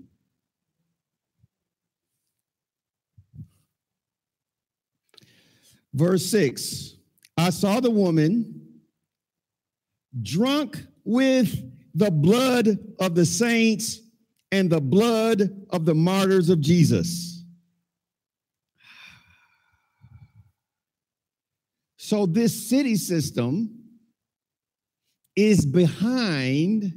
Verse 5.95 6.27
6 6.27 6.97
I 7.39 7.51
saw 7.51 7.79
the 7.79 7.93
woman 7.93 8.61
drunk 10.21 10.85
with 11.05 11.55
the 11.95 12.11
blood 12.11 12.77
of 12.99 13.15
the 13.15 13.25
saints 13.25 14.01
and 14.51 14.69
the 14.69 14.81
blood 14.81 15.49
of 15.71 15.85
the 15.85 15.95
martyrs 15.95 16.51
of 16.51 16.61
Jesus. 16.61 17.30
So, 22.11 22.27
this 22.27 22.69
city 22.69 22.97
system 22.97 23.71
is 25.37 25.65
behind 25.65 26.93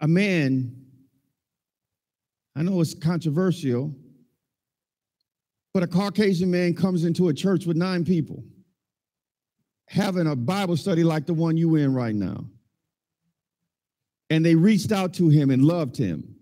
a 0.00 0.08
man. 0.08 0.74
I 2.56 2.62
know 2.62 2.80
it's 2.80 2.94
controversial, 2.94 3.94
but 5.74 5.82
a 5.82 5.86
Caucasian 5.86 6.50
man 6.50 6.72
comes 6.72 7.04
into 7.04 7.28
a 7.28 7.34
church 7.34 7.66
with 7.66 7.76
nine 7.76 8.02
people 8.02 8.42
having 9.88 10.26
a 10.26 10.34
Bible 10.34 10.78
study 10.78 11.04
like 11.04 11.26
the 11.26 11.34
one 11.34 11.58
you're 11.58 11.76
in 11.76 11.92
right 11.92 12.14
now. 12.14 12.46
And 14.30 14.42
they 14.42 14.54
reached 14.54 14.90
out 14.90 15.12
to 15.14 15.28
him 15.28 15.50
and 15.50 15.62
loved 15.62 15.98
him. 15.98 16.34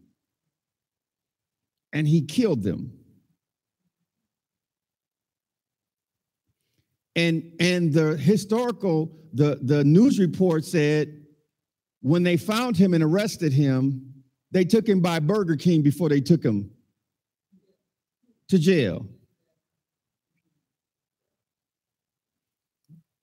And 1.93 2.07
he 2.07 2.23
killed 2.23 2.63
them. 2.63 2.96
And 7.17 7.53
and 7.59 7.93
the 7.93 8.17
historical 8.17 9.11
the 9.33 9.59
the 9.63 9.83
news 9.83 10.19
report 10.19 10.65
said 10.65 11.23
when 12.03 12.23
they 12.23 12.37
found 12.37 12.77
him 12.77 12.95
and 12.95 13.03
arrested 13.03 13.53
him, 13.53 14.13
they 14.53 14.65
took 14.65 14.87
him 14.87 15.01
by 15.01 15.19
Burger 15.19 15.57
King 15.57 15.83
before 15.83 16.09
they 16.09 16.21
took 16.21 16.45
him 16.45 16.71
to 18.49 18.59
jail. 18.59 19.07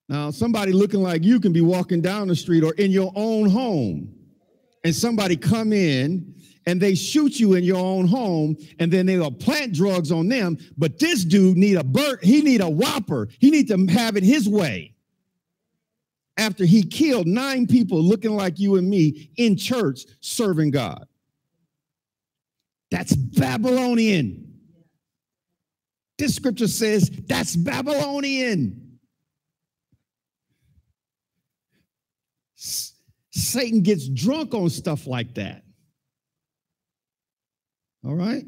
Now, 0.09 0.31
somebody 0.31 0.73
looking 0.73 1.01
like 1.01 1.23
you 1.23 1.39
can 1.39 1.53
be 1.53 1.61
walking 1.61 2.01
down 2.01 2.27
the 2.27 2.35
street 2.35 2.63
or 2.63 2.73
in 2.73 2.91
your 2.91 3.11
own 3.15 3.49
home, 3.49 4.13
and 4.83 4.93
somebody 4.93 5.37
come 5.37 5.71
in 5.71 6.35
and 6.65 6.81
they 6.81 6.95
shoot 6.95 7.39
you 7.39 7.53
in 7.53 7.63
your 7.63 7.77
own 7.77 8.07
home, 8.07 8.55
and 8.79 8.91
then 8.91 9.05
they'll 9.05 9.31
plant 9.31 9.73
drugs 9.73 10.11
on 10.11 10.29
them. 10.29 10.57
But 10.77 10.99
this 10.99 11.23
dude 11.23 11.57
need 11.57 11.75
a 11.75 11.83
bird, 11.83 12.19
he 12.23 12.41
need 12.41 12.61
a 12.61 12.69
whopper. 12.69 13.27
He 13.39 13.49
need 13.51 13.67
to 13.69 13.85
have 13.93 14.17
it 14.17 14.23
his 14.23 14.47
way. 14.47 14.95
After 16.37 16.65
he 16.65 16.83
killed 16.83 17.27
nine 17.27 17.67
people 17.67 18.01
looking 18.01 18.35
like 18.35 18.59
you 18.59 18.77
and 18.77 18.89
me 18.89 19.31
in 19.37 19.55
church 19.55 20.05
serving 20.19 20.71
God. 20.71 21.07
That's 22.89 23.15
Babylonian. 23.15 24.53
This 26.17 26.35
scripture 26.35 26.67
says 26.67 27.09
that's 27.27 27.55
Babylonian. 27.55 28.99
Satan 33.31 33.81
gets 33.81 34.07
drunk 34.07 34.53
on 34.53 34.69
stuff 34.69 35.07
like 35.07 35.33
that. 35.35 35.62
All 38.05 38.15
right? 38.15 38.45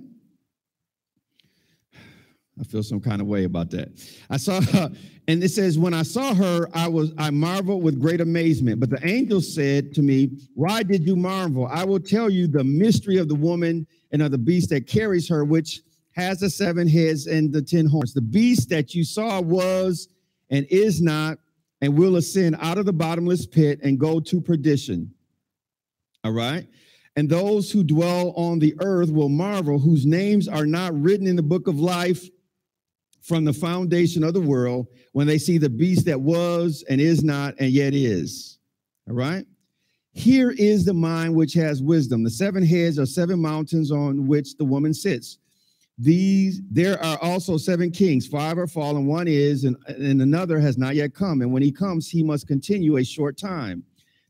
I 2.59 2.63
feel 2.63 2.83
some 2.83 3.01
kind 3.01 3.21
of 3.21 3.27
way 3.27 3.43
about 3.43 3.69
that. 3.71 3.89
I 4.29 4.37
saw 4.37 4.61
her, 4.61 4.91
and 5.27 5.43
it 5.43 5.49
says, 5.49 5.77
When 5.77 5.93
I 5.93 6.03
saw 6.03 6.33
her, 6.33 6.69
I 6.73 6.87
was 6.87 7.11
I 7.17 7.29
marveled 7.29 7.83
with 7.83 7.99
great 7.99 8.21
amazement. 8.21 8.79
But 8.79 8.89
the 8.89 9.05
angel 9.05 9.41
said 9.41 9.93
to 9.95 10.01
me, 10.01 10.37
Why 10.53 10.83
did 10.83 11.05
you 11.05 11.15
marvel? 11.15 11.67
I 11.67 11.83
will 11.83 11.99
tell 11.99 12.29
you 12.29 12.47
the 12.47 12.63
mystery 12.63 13.17
of 13.17 13.27
the 13.27 13.35
woman 13.35 13.85
and 14.11 14.21
of 14.21 14.31
the 14.31 14.37
beast 14.37 14.69
that 14.69 14.87
carries 14.87 15.27
her, 15.27 15.43
which 15.43 15.81
has 16.13 16.39
the 16.39 16.49
seven 16.49 16.87
heads 16.87 17.27
and 17.27 17.51
the 17.51 17.61
ten 17.61 17.85
horns. 17.85 18.13
The 18.13 18.21
beast 18.21 18.69
that 18.69 18.95
you 18.95 19.03
saw 19.03 19.41
was 19.41 20.07
and 20.49 20.65
is 20.69 21.01
not, 21.01 21.39
and 21.81 21.97
will 21.97 22.15
ascend 22.15 22.55
out 22.61 22.77
of 22.77 22.85
the 22.85 22.93
bottomless 22.93 23.45
pit 23.45 23.79
and 23.83 23.99
go 23.99 24.21
to 24.21 24.39
perdition. 24.39 25.13
All 26.23 26.31
right. 26.31 26.67
And 27.15 27.29
those 27.29 27.71
who 27.71 27.83
dwell 27.83 28.31
on 28.35 28.59
the 28.59 28.75
earth 28.81 29.09
will 29.09 29.29
marvel, 29.29 29.79
whose 29.79 30.05
names 30.05 30.47
are 30.47 30.65
not 30.65 30.99
written 30.99 31.27
in 31.27 31.35
the 31.35 31.43
book 31.43 31.67
of 31.67 31.79
life 31.79 32.27
from 33.21 33.45
the 33.45 33.53
foundation 33.53 34.23
of 34.23 34.33
the 34.33 34.41
world, 34.41 34.87
when 35.13 35.25
they 35.25 35.37
see 35.37 35.57
the 35.57 35.69
beast 35.69 36.05
that 36.05 36.19
was 36.19 36.83
and 36.89 36.99
is 36.99 37.23
not 37.23 37.55
and 37.59 37.71
yet 37.71 37.93
is. 37.93 38.59
All 39.09 39.15
right. 39.15 39.45
Here 40.11 40.51
is 40.51 40.85
the 40.85 40.93
mind 40.93 41.35
which 41.35 41.53
has 41.53 41.81
wisdom. 41.81 42.23
The 42.23 42.29
seven 42.29 42.65
heads 42.65 42.99
are 42.99 43.05
seven 43.05 43.39
mountains 43.39 43.91
on 43.91 44.27
which 44.27 44.55
the 44.57 44.65
woman 44.65 44.93
sits. 44.93 45.39
These 45.97 46.61
there 46.69 47.01
are 47.01 47.17
also 47.21 47.57
seven 47.57 47.89
kings, 47.91 48.27
five 48.27 48.57
are 48.57 48.67
fallen, 48.67 49.05
one 49.05 49.27
is, 49.27 49.63
and, 49.63 49.77
and 49.87 50.21
another 50.21 50.59
has 50.59 50.77
not 50.77 50.95
yet 50.95 51.13
come. 51.13 51.41
And 51.41 51.51
when 51.51 51.63
he 51.63 51.71
comes, 51.71 52.09
he 52.09 52.23
must 52.23 52.47
continue 52.47 52.97
a 52.97 53.03
short 53.03 53.37
time. 53.37 53.83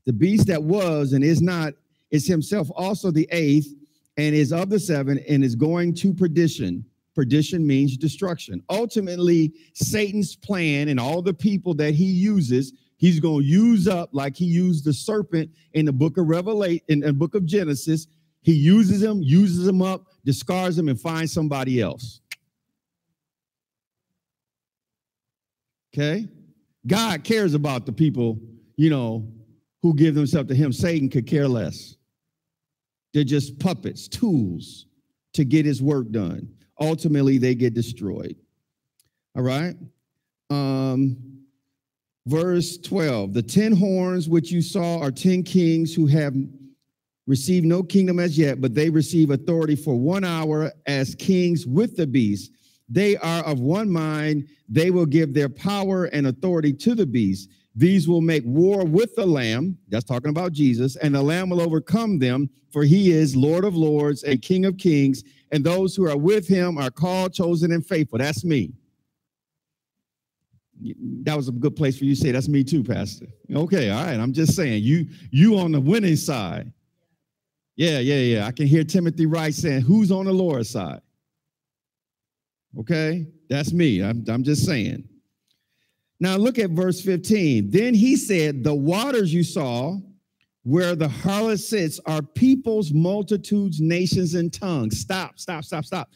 The 0.05 0.13
beast 0.13 0.47
that 0.47 0.61
was 0.61 1.13
and 1.13 1.23
is 1.23 1.41
not 1.41 1.73
is 2.15 2.25
himself 2.25 2.69
also 2.75 3.11
the 3.11 3.27
eighth, 3.31 3.73
and 4.17 4.33
is 4.33 4.53
of 4.53 4.69
the 4.69 4.79
seven, 4.79 5.19
and 5.29 5.43
is 5.43 5.55
going 5.55 5.93
to 5.95 6.13
perdition. 6.13 6.85
Perdition 7.13 7.65
means 7.65 7.95
destruction. 7.97 8.61
Ultimately, 8.69 9.53
Satan's 9.73 10.35
plan 10.35 10.89
and 10.89 10.99
all 10.99 11.21
the 11.21 11.33
people 11.33 11.73
that 11.75 11.93
he 11.93 12.05
uses, 12.05 12.73
he's 12.97 13.19
going 13.19 13.41
to 13.41 13.47
use 13.47 13.87
up 13.87 14.09
like 14.13 14.35
he 14.35 14.45
used 14.45 14.85
the 14.85 14.93
serpent 14.93 15.49
in 15.73 15.85
the 15.85 15.93
book 15.93 16.17
of 16.17 16.27
Revelation, 16.27 16.81
in 16.87 16.99
the 17.01 17.13
book 17.13 17.35
of 17.35 17.45
Genesis. 17.45 18.07
He 18.41 18.53
uses 18.53 19.01
them, 19.01 19.21
uses 19.21 19.65
them 19.65 19.81
up, 19.81 20.07
discards 20.23 20.75
them, 20.75 20.87
and 20.87 20.99
finds 20.99 21.33
somebody 21.33 21.81
else. 21.81 22.21
Okay? 25.93 26.27
God 26.85 27.23
cares 27.23 27.53
about 27.53 27.85
the 27.85 27.93
people, 27.93 28.39
you 28.75 28.89
know, 28.89 29.27
who 29.81 29.93
give 29.93 30.15
themselves 30.15 30.49
to 30.49 30.55
him. 30.55 30.73
Satan 30.73 31.09
could 31.09 31.27
care 31.27 31.47
less. 31.47 31.95
They're 33.15 33.23
just 33.23 33.59
puppets, 33.59 34.09
tools 34.09 34.87
to 35.35 35.45
get 35.45 35.65
his 35.65 35.81
work 35.81 36.11
done. 36.11 36.49
Ultimately, 36.81 37.37
they 37.37 37.55
get 37.55 37.73
destroyed. 37.73 38.35
All 39.37 39.41
right? 39.41 39.73
Um, 40.49 41.15
verse 42.25 42.77
12 42.77 43.33
The 43.33 43.41
ten 43.41 43.73
horns 43.73 44.27
which 44.27 44.51
you 44.51 44.61
saw 44.61 44.99
are 44.99 45.11
ten 45.11 45.43
kings 45.43 45.95
who 45.95 46.07
have 46.07 46.35
received 47.25 47.65
no 47.65 47.83
kingdom 47.83 48.19
as 48.19 48.37
yet, 48.37 48.59
but 48.59 48.75
they 48.75 48.89
receive 48.89 49.29
authority 49.29 49.77
for 49.77 49.97
one 49.97 50.25
hour 50.25 50.73
as 50.85 51.15
kings 51.15 51.65
with 51.65 51.95
the 51.95 52.05
beast. 52.05 52.51
They 52.89 53.15
are 53.15 53.45
of 53.45 53.61
one 53.61 53.89
mind. 53.89 54.49
They 54.67 54.91
will 54.91 55.05
give 55.05 55.33
their 55.33 55.47
power 55.47 56.05
and 56.05 56.27
authority 56.27 56.73
to 56.73 56.95
the 56.95 57.05
beast. 57.05 57.49
These 57.75 58.07
will 58.07 58.21
make 58.21 58.43
war 58.45 58.85
with 58.85 59.15
the 59.15 59.25
Lamb. 59.25 59.77
That's 59.89 60.05
talking 60.05 60.29
about 60.29 60.53
Jesus. 60.53 60.95
And 60.95 61.13
the 61.13 61.21
Lamb 61.21 61.49
will 61.49 61.61
overcome 61.61 62.19
them, 62.19 62.49
for 62.71 62.83
he 62.83 63.11
is 63.11 63.35
Lord 63.35 63.65
of 63.65 63.75
lords 63.75 64.23
and 64.23 64.41
King 64.41 64.65
of 64.65 64.77
kings. 64.77 65.23
And 65.51 65.63
those 65.63 65.95
who 65.95 66.09
are 66.09 66.17
with 66.17 66.47
him 66.47 66.77
are 66.77 66.89
called, 66.89 67.33
chosen, 67.33 67.73
and 67.73 67.85
faithful. 67.85 68.19
That's 68.19 68.45
me. 68.45 68.73
That 71.23 71.35
was 71.35 71.47
a 71.47 71.51
good 71.51 71.75
place 71.75 71.97
for 71.97 72.05
you 72.05 72.15
to 72.15 72.21
say, 72.21 72.31
That's 72.31 72.49
me 72.49 72.63
too, 72.63 72.83
Pastor. 72.83 73.27
Okay, 73.53 73.89
all 73.89 74.05
right. 74.05 74.19
I'm 74.19 74.33
just 74.33 74.55
saying, 74.55 74.83
you 74.83 75.07
you 75.31 75.57
on 75.57 75.71
the 75.71 75.79
winning 75.79 76.17
side. 76.17 76.71
Yeah, 77.77 77.99
yeah, 77.99 78.19
yeah. 78.19 78.45
I 78.45 78.51
can 78.51 78.67
hear 78.67 78.83
Timothy 78.83 79.25
Wright 79.25 79.53
saying, 79.53 79.81
Who's 79.81 80.11
on 80.11 80.25
the 80.25 80.33
Lord's 80.33 80.69
side? 80.69 81.01
Okay, 82.77 83.27
that's 83.49 83.71
me. 83.71 84.03
I'm, 84.03 84.23
I'm 84.27 84.43
just 84.43 84.65
saying. 84.65 85.07
Now 86.19 86.37
look 86.37 86.59
at 86.59 86.71
verse 86.71 87.01
15. 87.01 87.69
Then 87.69 87.93
he 87.93 88.15
said, 88.15 88.63
The 88.63 88.73
waters 88.73 89.33
you 89.33 89.43
saw 89.43 89.97
where 90.63 90.95
the 90.95 91.07
harlot 91.07 91.59
sits 91.59 91.99
are 92.05 92.21
peoples, 92.21 92.91
multitudes, 92.91 93.79
nations, 93.79 94.33
and 94.33 94.51
tongues. 94.51 94.99
Stop, 94.99 95.37
stop, 95.37 95.63
stop, 95.63 95.85
stop. 95.85 96.09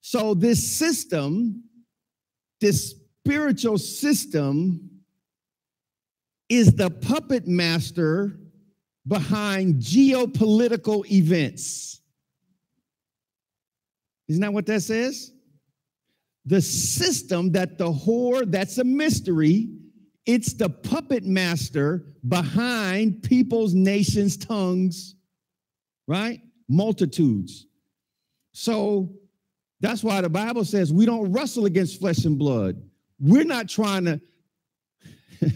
So 0.00 0.34
this 0.34 0.76
system, 0.76 1.62
this 2.60 2.96
spiritual 3.24 3.78
system, 3.78 4.90
is 6.48 6.74
the 6.74 6.90
puppet 6.90 7.46
master 7.46 8.36
behind 9.06 9.76
geopolitical 9.76 11.08
events. 11.10 12.00
Isn't 14.28 14.42
that 14.42 14.52
what 14.52 14.66
that 14.66 14.80
says? 14.82 15.32
The 16.46 16.60
system 16.60 17.52
that 17.52 17.78
the 17.78 17.90
whore, 17.92 18.50
that's 18.50 18.78
a 18.78 18.84
mystery, 18.84 19.68
it's 20.26 20.54
the 20.54 20.68
puppet 20.68 21.24
master 21.24 22.04
behind 22.28 23.22
people's 23.22 23.74
nations' 23.74 24.36
tongues, 24.36 25.14
right? 26.06 26.40
Multitudes. 26.68 27.66
So 28.52 29.10
That's 29.82 30.02
why 30.04 30.20
the 30.20 30.30
Bible 30.30 30.64
says 30.64 30.92
we 30.92 31.06
don't 31.06 31.32
wrestle 31.32 31.66
against 31.66 31.98
flesh 32.00 32.24
and 32.24 32.38
blood. 32.38 32.80
We're 33.18 33.44
not 33.44 33.68
trying 33.68 34.04
to. 34.04 34.20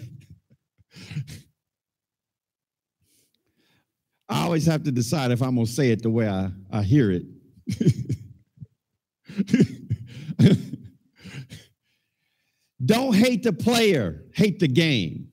I 4.29 4.43
always 4.43 4.67
have 4.67 4.83
to 4.83 4.91
decide 4.91 5.31
if 5.31 5.41
I'm 5.41 5.55
going 5.55 5.67
to 5.67 5.73
say 5.73 5.93
it 5.93 6.03
the 6.03 6.11
way 6.11 6.29
I, 6.29 6.51
I 6.73 6.83
hear 6.83 7.13
it. 7.13 7.23
Don't 12.87 13.15
hate 13.15 13.43
the 13.43 13.53
player, 13.53 14.23
hate 14.33 14.61
the 14.61 14.69
game. 14.69 15.29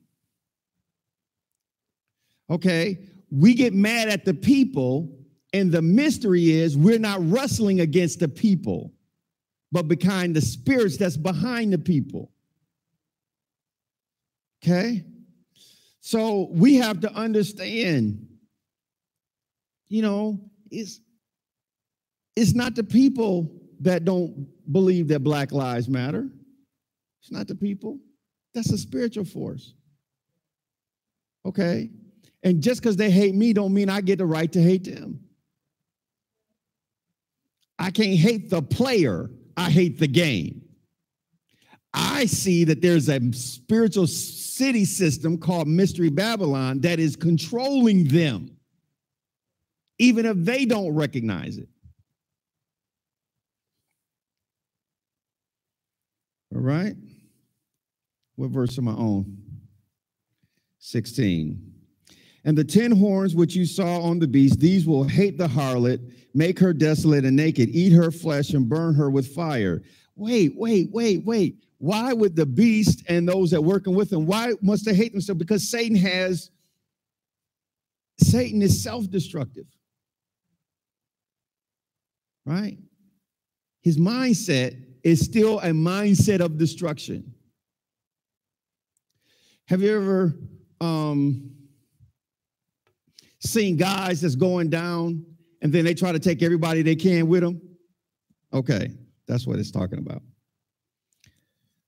Okay, 2.49 2.99
we 3.32 3.54
get 3.54 3.74
mad 3.74 4.10
at 4.10 4.26
the 4.26 4.34
people, 4.34 5.16
and 5.54 5.72
the 5.72 5.82
mystery 5.82 6.51
is 6.51 6.76
we're 6.76 6.99
not 6.99 7.20
wrestling 7.30 7.80
against 7.80 8.20
the 8.20 8.28
people, 8.28 8.91
but 9.72 9.88
behind 9.88 10.36
the 10.36 10.41
spirits 10.41 10.97
that's 10.97 11.16
behind 11.16 11.72
the 11.72 11.78
people. 11.78 12.32
Okay, 14.64 15.04
so 15.99 16.49
we 16.51 16.76
have 16.76 17.01
to 17.01 17.14
understand, 17.14 18.28
you 19.89 20.01
know, 20.01 20.39
it's 20.72 20.99
it's 22.36 22.54
not 22.54 22.76
the 22.76 22.84
people 22.84 23.51
that 23.82 24.06
don't 24.06 24.47
believe 24.72 25.08
that 25.10 25.20
Black 25.20 25.51
Lives 25.51 25.88
Matter. 25.88 26.30
It's 27.24 27.32
not 27.32 27.48
the 27.48 27.56
people. 27.56 28.00
That's 28.54 28.70
a 28.72 28.78
spiritual 28.78 29.24
force. 29.24 29.74
Okay? 31.46 31.90
And 32.44 32.62
just 32.62 32.82
because 32.82 32.98
they 32.98 33.10
hate 33.10 33.34
me 33.34 33.54
don't 33.54 33.74
mean 33.74 33.90
I 33.90 34.02
get 34.02 34.18
the 34.18 34.26
right 34.26 34.52
to 34.52 34.62
hate 34.62 34.84
them. 34.84 35.22
I 37.80 37.92
can't 37.92 38.18
hate 38.18 38.50
the 38.50 38.62
player, 38.62 39.30
I 39.56 39.70
hate 39.70 40.00
the 40.00 40.08
game. 40.08 40.64
I 41.94 42.26
see 42.26 42.66
that 42.66 42.82
there's 42.82 43.08
a 43.08 43.22
spiritual 43.32 44.08
city 44.08 44.84
system 44.84 45.38
called 45.38 45.68
Mystery 45.68 46.10
Babylon 46.10 46.82
that 46.82 47.00
is 47.00 47.16
controlling 47.16 48.06
them, 48.06 48.58
even 49.98 50.26
if 50.26 50.36
they 50.38 50.66
don't 50.66 50.94
recognize 50.94 51.58
it. 51.58 51.70
All 56.54 56.62
right. 56.62 56.96
What 58.36 58.52
verse 58.52 58.78
am 58.78 58.88
I 58.88 58.94
on? 58.94 59.38
16. 60.80 61.72
And 62.46 62.58
the 62.58 62.64
ten 62.64 62.92
horns 62.92 63.36
which 63.36 63.56
you 63.56 63.66
saw 63.66 64.02
on 64.02 64.20
the 64.20 64.28
beast, 64.28 64.60
these 64.60 64.86
will 64.86 65.06
hate 65.06 65.38
the 65.38 65.48
harlot, 65.48 66.12
make 66.34 66.60
her 66.60 66.74
desolate 66.74 67.24
and 67.24 67.38
naked, 67.38 67.70
eat 67.70 67.94
her 67.94 68.12
flesh 68.12 68.50
and 68.52 68.68
burn 68.68 68.96
her 68.96 69.10
with 69.10 69.34
fire. 69.34 69.82
Wait, 70.16 70.54
wait, 70.56 70.90
wait, 70.92 71.24
wait. 71.24 71.64
Why 71.78 72.14
would 72.14 72.36
the 72.36 72.46
beast 72.46 73.04
and 73.08 73.28
those 73.28 73.52
that 73.52 73.62
working 73.62 73.96
with 73.96 74.12
him, 74.12 74.26
why 74.26 74.54
must 74.62 74.86
they 74.86 74.94
hate 74.94 75.12
themselves? 75.12 75.40
Because 75.40 75.70
Satan 75.70 75.96
has, 75.98 76.50
Satan 78.20 78.62
is 78.62 78.84
self-destructive. 78.84 79.68
Right? 82.46 82.78
His 83.82 83.98
mindset 83.98 84.82
is 85.04 85.22
still 85.22 85.60
a 85.60 85.72
mindset 85.72 86.42
of 86.42 86.58
destruction. 86.58 87.33
Have 89.74 89.82
you 89.82 89.96
ever 89.96 90.36
um, 90.82 91.50
seen 93.40 93.76
guys 93.76 94.22
that's 94.22 94.36
going 94.36 94.70
down 94.70 95.26
and 95.64 95.74
then 95.74 95.84
they 95.84 95.96
try 95.96 96.12
to 96.12 96.20
take 96.20 96.44
everybody 96.44 96.84
they 96.84 96.96
can 96.96 97.28
with 97.28 97.42
them? 97.42 97.60
Okay, 98.54 98.92
that's 99.28 99.48
what 99.48 99.58
it's 99.58 99.72
talking 99.72 99.98
about. 99.98 100.22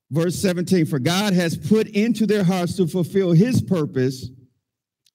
Verse 0.10 0.34
17 0.34 0.88
For 0.88 0.98
God 0.98 1.34
has 1.34 1.56
put 1.56 1.86
into 1.90 2.26
their 2.26 2.44
hearts 2.44 2.76
to 2.78 2.88
fulfill 2.88 3.34
his 3.34 3.62
purpose, 3.62 4.32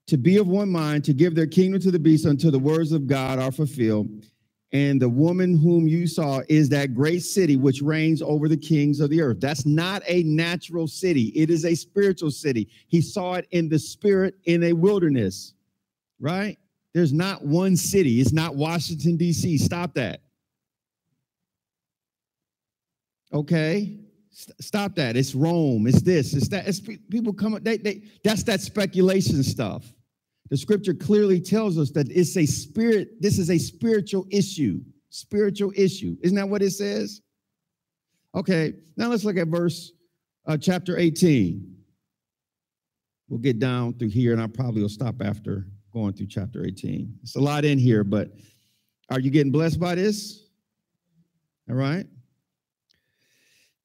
to 0.06 0.16
be 0.16 0.36
of 0.36 0.46
one 0.46 0.70
mind, 0.70 1.02
to 1.06 1.12
give 1.12 1.34
their 1.34 1.48
kingdom 1.48 1.80
to 1.80 1.90
the 1.90 1.98
beast 1.98 2.24
until 2.24 2.52
the 2.52 2.58
words 2.60 2.92
of 2.92 3.08
God 3.08 3.40
are 3.40 3.50
fulfilled. 3.50 4.26
And 4.72 5.02
the 5.02 5.08
woman 5.08 5.58
whom 5.58 5.88
you 5.88 6.06
saw 6.06 6.42
is 6.48 6.68
that 6.68 6.94
great 6.94 7.24
city 7.24 7.56
which 7.56 7.82
reigns 7.82 8.22
over 8.22 8.48
the 8.48 8.56
kings 8.56 9.00
of 9.00 9.10
the 9.10 9.20
earth. 9.20 9.40
That's 9.40 9.66
not 9.66 10.02
a 10.06 10.22
natural 10.22 10.86
city, 10.86 11.32
it 11.34 11.50
is 11.50 11.64
a 11.64 11.74
spiritual 11.74 12.30
city. 12.30 12.68
He 12.88 13.00
saw 13.00 13.34
it 13.34 13.48
in 13.50 13.68
the 13.68 13.78
spirit 13.78 14.36
in 14.44 14.62
a 14.64 14.72
wilderness, 14.72 15.54
right? 16.20 16.56
There's 16.94 17.12
not 17.12 17.44
one 17.44 17.76
city, 17.76 18.20
it's 18.20 18.32
not 18.32 18.54
Washington, 18.54 19.16
D.C. 19.16 19.58
Stop 19.58 19.94
that. 19.94 20.20
Okay? 23.32 24.00
Stop 24.60 24.94
that. 24.96 25.16
It's 25.16 25.34
Rome. 25.34 25.86
It's 25.86 26.02
this. 26.02 26.34
It's 26.34 26.48
that. 26.48 26.66
It's 26.66 26.80
people 26.80 27.32
come. 27.32 27.54
Up. 27.54 27.62
They, 27.62 27.76
they. 27.76 28.02
That's 28.24 28.42
that 28.44 28.60
speculation 28.60 29.42
stuff. 29.42 29.84
The 30.50 30.56
scripture 30.56 30.94
clearly 30.94 31.40
tells 31.40 31.78
us 31.78 31.90
that 31.92 32.10
it's 32.10 32.36
a 32.36 32.44
spirit, 32.44 33.22
this 33.22 33.38
is 33.38 33.50
a 33.50 33.58
spiritual 33.58 34.26
issue. 34.30 34.80
Spiritual 35.10 35.72
issue. 35.76 36.16
Isn't 36.22 36.36
that 36.36 36.48
what 36.48 36.62
it 36.62 36.72
says? 36.72 37.20
Okay, 38.34 38.74
now 38.96 39.08
let's 39.08 39.24
look 39.24 39.36
at 39.36 39.48
verse 39.48 39.92
uh, 40.46 40.56
chapter 40.56 40.98
18. 40.98 41.76
We'll 43.28 43.38
get 43.38 43.60
down 43.60 43.94
through 43.94 44.08
here, 44.08 44.32
and 44.32 44.42
I 44.42 44.48
probably 44.48 44.82
will 44.82 44.88
stop 44.88 45.22
after 45.22 45.66
going 45.92 46.14
through 46.14 46.26
chapter 46.26 46.64
18. 46.64 47.18
It's 47.22 47.36
a 47.36 47.40
lot 47.40 47.64
in 47.64 47.78
here, 47.78 48.02
but 48.02 48.32
are 49.08 49.20
you 49.20 49.30
getting 49.30 49.52
blessed 49.52 49.78
by 49.78 49.94
this? 49.94 50.46
All 51.68 51.76
right. 51.76 52.06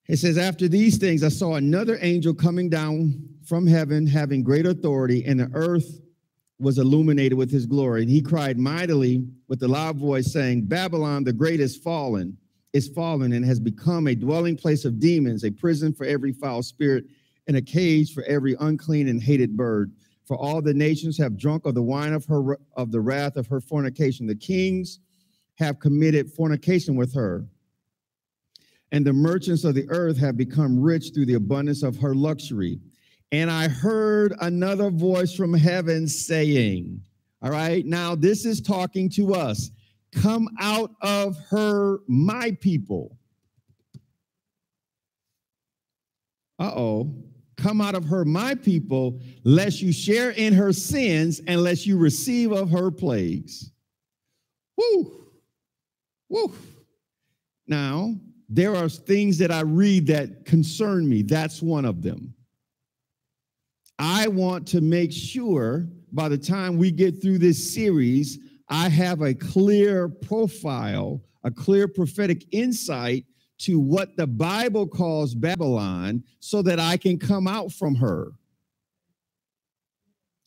It 0.07 0.17
says, 0.17 0.37
After 0.37 0.67
these 0.67 0.97
things, 0.97 1.23
I 1.23 1.29
saw 1.29 1.55
another 1.55 1.97
angel 2.01 2.33
coming 2.33 2.69
down 2.69 3.23
from 3.43 3.67
heaven, 3.67 4.05
having 4.07 4.43
great 4.43 4.65
authority, 4.65 5.23
and 5.25 5.39
the 5.39 5.49
earth 5.53 6.01
was 6.59 6.77
illuminated 6.77 7.37
with 7.37 7.51
his 7.51 7.65
glory. 7.65 8.01
And 8.01 8.09
he 8.09 8.21
cried 8.21 8.57
mightily 8.57 9.25
with 9.47 9.61
a 9.63 9.67
loud 9.67 9.97
voice, 9.97 10.31
saying, 10.31 10.65
Babylon 10.65 11.23
the 11.23 11.33
great 11.33 11.59
is 11.59 11.75
fallen, 11.75 12.37
is 12.73 12.87
fallen, 12.89 13.33
and 13.33 13.45
has 13.45 13.59
become 13.59 14.07
a 14.07 14.15
dwelling 14.15 14.55
place 14.55 14.85
of 14.85 14.99
demons, 14.99 15.43
a 15.43 15.51
prison 15.51 15.93
for 15.93 16.05
every 16.05 16.31
foul 16.31 16.63
spirit, 16.63 17.05
and 17.47 17.57
a 17.57 17.61
cage 17.61 18.13
for 18.13 18.23
every 18.23 18.55
unclean 18.59 19.07
and 19.07 19.21
hated 19.21 19.55
bird. 19.55 19.91
For 20.25 20.37
all 20.37 20.61
the 20.61 20.73
nations 20.73 21.17
have 21.19 21.37
drunk 21.37 21.65
of 21.65 21.75
the 21.75 21.83
wine 21.83 22.13
of 22.13 22.25
her 22.25 22.57
of 22.75 22.91
the 22.91 23.01
wrath 23.01 23.35
of 23.37 23.47
her 23.47 23.61
fornication. 23.61 24.25
The 24.25 24.35
kings 24.35 24.99
have 25.55 25.79
committed 25.79 26.31
fornication 26.31 26.95
with 26.95 27.13
her. 27.13 27.45
And 28.91 29.05
the 29.05 29.13
merchants 29.13 29.63
of 29.63 29.75
the 29.75 29.87
earth 29.89 30.17
have 30.17 30.37
become 30.37 30.79
rich 30.79 31.11
through 31.13 31.25
the 31.25 31.35
abundance 31.35 31.83
of 31.83 31.97
her 31.97 32.15
luxury. 32.15 32.79
And 33.31 33.49
I 33.49 33.67
heard 33.67 34.33
another 34.41 34.89
voice 34.89 35.33
from 35.33 35.53
heaven 35.53 36.07
saying, 36.07 37.01
All 37.41 37.51
right, 37.51 37.85
now 37.85 38.15
this 38.15 38.45
is 38.45 38.61
talking 38.61 39.09
to 39.11 39.33
us. 39.33 39.71
Come 40.13 40.47
out 40.59 40.91
of 41.01 41.37
her, 41.49 41.99
my 42.07 42.57
people. 42.61 43.17
Uh 46.59 46.71
oh. 46.75 47.13
Come 47.57 47.81
out 47.81 47.95
of 47.95 48.05
her, 48.05 48.25
my 48.25 48.53
people, 48.53 49.19
lest 49.43 49.81
you 49.81 49.91
share 49.93 50.31
in 50.31 50.53
her 50.53 50.73
sins 50.73 51.41
and 51.47 51.63
lest 51.63 51.85
you 51.85 51.97
receive 51.97 52.51
of 52.51 52.69
her 52.69 52.91
plagues. 52.91 53.71
Woo! 54.77 55.25
Woo! 56.29 56.53
Now, 57.67 58.13
there 58.49 58.75
are 58.75 58.89
things 58.89 59.37
that 59.37 59.51
I 59.51 59.61
read 59.61 60.07
that 60.07 60.45
concern 60.45 61.07
me. 61.07 61.23
That's 61.23 61.61
one 61.61 61.85
of 61.85 62.01
them. 62.01 62.34
I 63.97 64.27
want 64.27 64.67
to 64.69 64.81
make 64.81 65.11
sure 65.11 65.87
by 66.11 66.29
the 66.29 66.37
time 66.37 66.77
we 66.77 66.91
get 66.91 67.21
through 67.21 67.39
this 67.39 67.73
series, 67.73 68.39
I 68.69 68.89
have 68.89 69.21
a 69.21 69.33
clear 69.33 70.09
profile, 70.09 71.21
a 71.43 71.51
clear 71.51 71.87
prophetic 71.87 72.45
insight 72.51 73.25
to 73.59 73.79
what 73.79 74.15
the 74.17 74.27
Bible 74.27 74.87
calls 74.87 75.33
Babylon 75.33 76.23
so 76.39 76.61
that 76.61 76.79
I 76.79 76.97
can 76.97 77.17
come 77.17 77.47
out 77.47 77.71
from 77.71 77.95
her. 77.95 78.31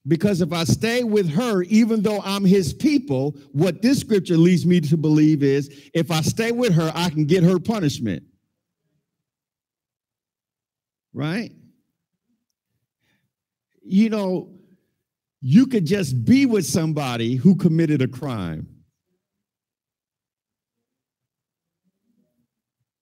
Because 0.07 0.41
if 0.41 0.53
I 0.53 0.65
stay 0.65 1.05
with 1.05 1.29
her, 1.31 1.63
even 1.65 2.03
though 2.03 2.21
I'm 2.25 2.45
his 2.45 2.73
people, 2.73 3.33
what 3.53 3.83
this 3.83 4.01
scripture 4.01 4.39
leads 4.39 4.65
me 4.65 4.81
to 4.83 4.97
believe 4.97 5.43
is 5.43 5.91
if 5.95 6.11
I 6.11 6.23
stay 6.23 6.51
with 6.51 6.73
her, 6.75 6.91
I 6.95 7.11
can 7.11 7.27
get 7.27 7.43
her 7.43 7.59
punishment. 7.59 8.23
Right? 11.13 11.53
You 13.91 14.11
know, 14.11 14.49
you 15.41 15.67
could 15.67 15.87
just 15.87 16.25
be 16.25 16.47
with 16.47 16.67
somebody 16.67 17.37
who 17.37 17.55
committed 17.55 18.03
a 18.03 18.09
crime. 18.09 18.69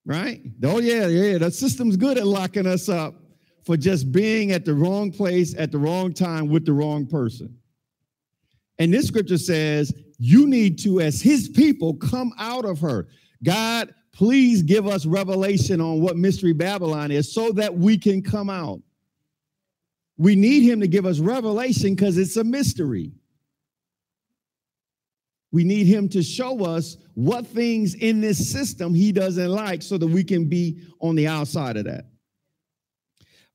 Right? 0.05 0.41
Oh, 0.63 0.79
yeah, 0.79 1.07
yeah. 1.07 1.37
The 1.37 1.51
system's 1.51 1.97
good 1.97 2.17
at 2.17 2.25
locking 2.25 2.65
us 2.65 2.87
up 2.87 3.15
for 3.65 3.75
just 3.75 4.11
being 4.11 4.51
at 4.51 4.63
the 4.63 4.73
wrong 4.73 5.11
place 5.11 5.53
at 5.57 5.71
the 5.71 5.77
wrong 5.77 6.13
time 6.13 6.47
with 6.47 6.65
the 6.65 6.71
wrong 6.71 7.05
person. 7.05 7.57
And 8.79 8.93
this 8.93 9.07
scripture 9.07 9.37
says, 9.37 9.93
you 10.17 10.47
need 10.47 10.79
to, 10.79 11.01
as 11.01 11.21
his 11.21 11.49
people, 11.49 11.95
come 11.95 12.31
out 12.37 12.63
of 12.63 12.79
her. 12.79 13.07
God 13.43 13.93
Please 14.17 14.63
give 14.63 14.87
us 14.87 15.05
revelation 15.05 15.79
on 15.79 16.01
what 16.01 16.17
Mystery 16.17 16.51
Babylon 16.51 17.11
is 17.11 17.31
so 17.31 17.51
that 17.51 17.77
we 17.77 17.99
can 17.99 18.23
come 18.23 18.49
out. 18.49 18.81
We 20.17 20.35
need 20.35 20.63
him 20.63 20.81
to 20.81 20.87
give 20.87 21.05
us 21.05 21.19
revelation 21.19 21.95
because 21.95 22.17
it's 22.17 22.37
a 22.37 22.43
mystery. 22.43 23.11
We 25.51 25.63
need 25.63 25.87
him 25.87 26.09
to 26.09 26.21
show 26.21 26.65
us 26.65 26.97
what 27.13 27.47
things 27.47 27.95
in 27.95 28.19
this 28.19 28.51
system 28.51 28.93
he 28.93 29.11
doesn't 29.11 29.49
like 29.49 29.81
so 29.81 29.97
that 29.97 30.07
we 30.07 30.23
can 30.23 30.49
be 30.49 30.81
on 30.99 31.15
the 31.15 31.27
outside 31.27 31.77
of 31.77 31.85
that. 31.85 32.05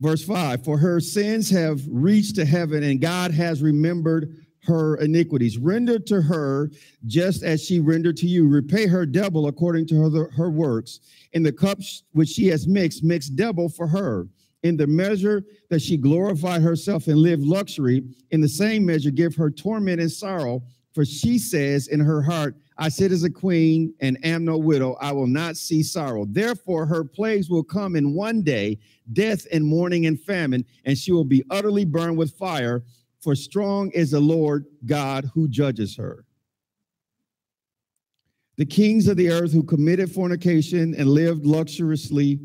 Verse 0.00 0.24
5 0.24 0.64
For 0.64 0.78
her 0.78 1.00
sins 1.00 1.50
have 1.50 1.80
reached 1.88 2.36
to 2.36 2.44
heaven, 2.44 2.82
and 2.82 3.00
God 3.00 3.32
has 3.32 3.62
remembered 3.62 4.36
her 4.64 4.96
iniquities. 4.96 5.58
Render 5.58 5.98
to 5.98 6.22
her 6.22 6.70
just 7.06 7.42
as 7.42 7.62
she 7.62 7.80
rendered 7.80 8.16
to 8.18 8.26
you. 8.26 8.48
Repay 8.48 8.86
her 8.86 9.04
double 9.04 9.48
according 9.48 9.86
to 9.88 10.10
her, 10.10 10.30
her 10.30 10.50
works. 10.50 11.00
In 11.32 11.42
the 11.42 11.52
cups 11.52 12.04
which 12.12 12.30
she 12.30 12.46
has 12.48 12.66
mixed, 12.66 13.02
mix 13.04 13.28
double 13.28 13.68
for 13.68 13.86
her. 13.86 14.28
In 14.62 14.76
the 14.76 14.86
measure 14.86 15.42
that 15.70 15.82
she 15.82 15.96
glorified 15.96 16.62
herself 16.62 17.08
and 17.08 17.18
lived 17.18 17.42
luxury, 17.42 18.04
in 18.30 18.40
the 18.40 18.48
same 18.48 18.86
measure 18.86 19.10
give 19.10 19.34
her 19.34 19.50
torment 19.50 20.00
and 20.00 20.10
sorrow. 20.10 20.62
For 20.94 21.04
she 21.04 21.38
says 21.38 21.88
in 21.88 22.00
her 22.00 22.22
heart, 22.22 22.54
I 22.76 22.88
sit 22.88 23.12
as 23.12 23.24
a 23.24 23.30
queen 23.30 23.94
and 24.00 24.22
am 24.24 24.44
no 24.44 24.58
widow. 24.58 24.96
I 25.00 25.12
will 25.12 25.26
not 25.26 25.56
see 25.56 25.82
sorrow. 25.82 26.26
Therefore, 26.26 26.86
her 26.86 27.02
plagues 27.02 27.48
will 27.48 27.64
come 27.64 27.96
in 27.96 28.14
one 28.14 28.42
day 28.42 28.78
death 29.12 29.46
and 29.50 29.64
mourning 29.64 30.06
and 30.06 30.20
famine, 30.20 30.64
and 30.84 30.96
she 30.96 31.12
will 31.12 31.24
be 31.24 31.44
utterly 31.50 31.84
burned 31.84 32.18
with 32.18 32.36
fire 32.36 32.82
for 33.22 33.36
strong 33.36 33.90
is 33.92 34.10
the 34.10 34.20
Lord 34.20 34.66
God 34.84 35.30
who 35.32 35.46
judges 35.46 35.96
her. 35.96 36.24
The 38.56 38.66
kings 38.66 39.06
of 39.08 39.16
the 39.16 39.30
earth 39.30 39.52
who 39.52 39.62
committed 39.62 40.10
fornication 40.10 40.94
and 40.94 41.08
lived 41.08 41.46
luxuriously 41.46 42.40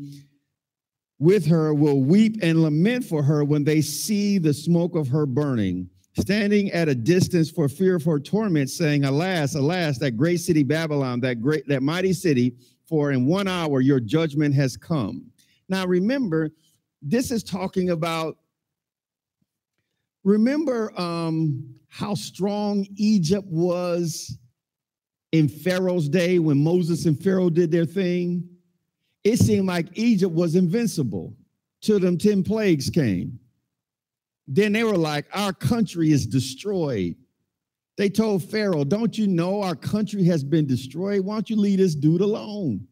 with 1.18 1.46
her 1.46 1.74
will 1.74 2.02
weep 2.02 2.36
and 2.42 2.62
lament 2.62 3.04
for 3.04 3.22
her 3.22 3.44
when 3.44 3.64
they 3.64 3.80
see 3.80 4.38
the 4.38 4.54
smoke 4.54 4.94
of 4.94 5.08
her 5.08 5.26
burning, 5.26 5.88
standing 6.18 6.70
at 6.70 6.88
a 6.88 6.94
distance 6.94 7.50
for 7.50 7.68
fear 7.68 7.96
of 7.96 8.04
her 8.04 8.20
torment, 8.20 8.70
saying, 8.70 9.04
Alas, 9.04 9.54
alas, 9.54 9.98
that 9.98 10.12
great 10.12 10.38
city 10.38 10.62
Babylon, 10.62 11.20
that 11.20 11.40
great, 11.40 11.66
that 11.68 11.82
mighty 11.82 12.12
city, 12.12 12.54
for 12.86 13.12
in 13.12 13.26
one 13.26 13.48
hour 13.48 13.80
your 13.80 14.00
judgment 14.00 14.54
has 14.54 14.76
come. 14.76 15.30
Now 15.68 15.86
remember, 15.86 16.50
this 17.02 17.30
is 17.30 17.42
talking 17.42 17.90
about 17.90 18.38
Remember 20.24 20.92
um, 21.00 21.74
how 21.88 22.14
strong 22.14 22.86
Egypt 22.96 23.46
was 23.48 24.36
in 25.32 25.48
Pharaoh's 25.48 26.08
day 26.08 26.38
when 26.38 26.62
Moses 26.62 27.06
and 27.06 27.18
Pharaoh 27.18 27.50
did 27.50 27.70
their 27.70 27.86
thing? 27.86 28.46
It 29.28 29.38
seemed 29.38 29.66
like 29.66 29.86
Egypt 29.92 30.32
was 30.32 30.56
invincible 30.56 31.36
till 31.82 32.00
them 32.00 32.16
10 32.16 32.44
plagues 32.44 32.88
came. 32.88 33.38
Then 34.46 34.72
they 34.72 34.84
were 34.84 34.96
like, 34.96 35.26
Our 35.34 35.52
country 35.52 36.12
is 36.12 36.26
destroyed. 36.26 37.14
They 37.98 38.08
told 38.08 38.42
Pharaoh, 38.42 38.84
Don't 38.84 39.18
you 39.18 39.26
know 39.26 39.60
our 39.60 39.76
country 39.76 40.24
has 40.24 40.42
been 40.42 40.66
destroyed? 40.66 41.26
Why 41.26 41.34
don't 41.34 41.50
you 41.50 41.56
leave 41.56 41.78
this 41.78 41.94
dude 41.94 42.22
alone? 42.22 42.88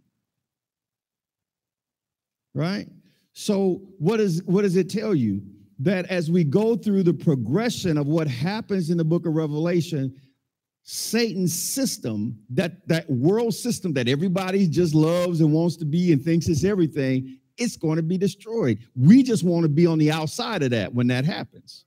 Right? 2.53 2.87
So, 3.33 3.81
what, 3.99 4.21
is, 4.21 4.43
what 4.45 4.63
does 4.63 4.77
it 4.77 4.91
tell 4.91 5.15
you? 5.15 5.43
that 5.79 6.07
as 6.07 6.31
we 6.31 6.43
go 6.43 6.75
through 6.75 7.03
the 7.03 7.13
progression 7.13 7.99
of 7.99 8.07
what 8.07 8.27
happens 8.27 8.89
in 8.89 8.97
the 8.97 9.05
book 9.05 9.27
of 9.27 9.35
Revelation, 9.35 10.15
Satan's 10.89 11.53
system, 11.53 12.39
that, 12.51 12.87
that 12.87 13.11
world 13.11 13.53
system 13.53 13.93
that 13.95 14.07
everybody 14.07 14.69
just 14.69 14.95
loves 14.95 15.41
and 15.41 15.53
wants 15.53 15.77
to 15.79 15.85
be 15.85 16.13
and 16.13 16.23
thinks 16.23 16.47
it's 16.47 16.63
everything, 16.63 17.39
it's 17.59 17.77
going 17.77 17.97
to 17.97 18.05
be 18.05 18.17
destroyed. 18.17 18.79
We 18.95 19.25
just 19.25 19.43
want 19.43 19.65
to 19.65 19.69
be 19.69 19.85
on 19.85 19.99
the 19.99 20.13
outside 20.13 20.63
of 20.63 20.71
that 20.71 20.95
when 20.95 21.09
that 21.09 21.25
happens. 21.25 21.87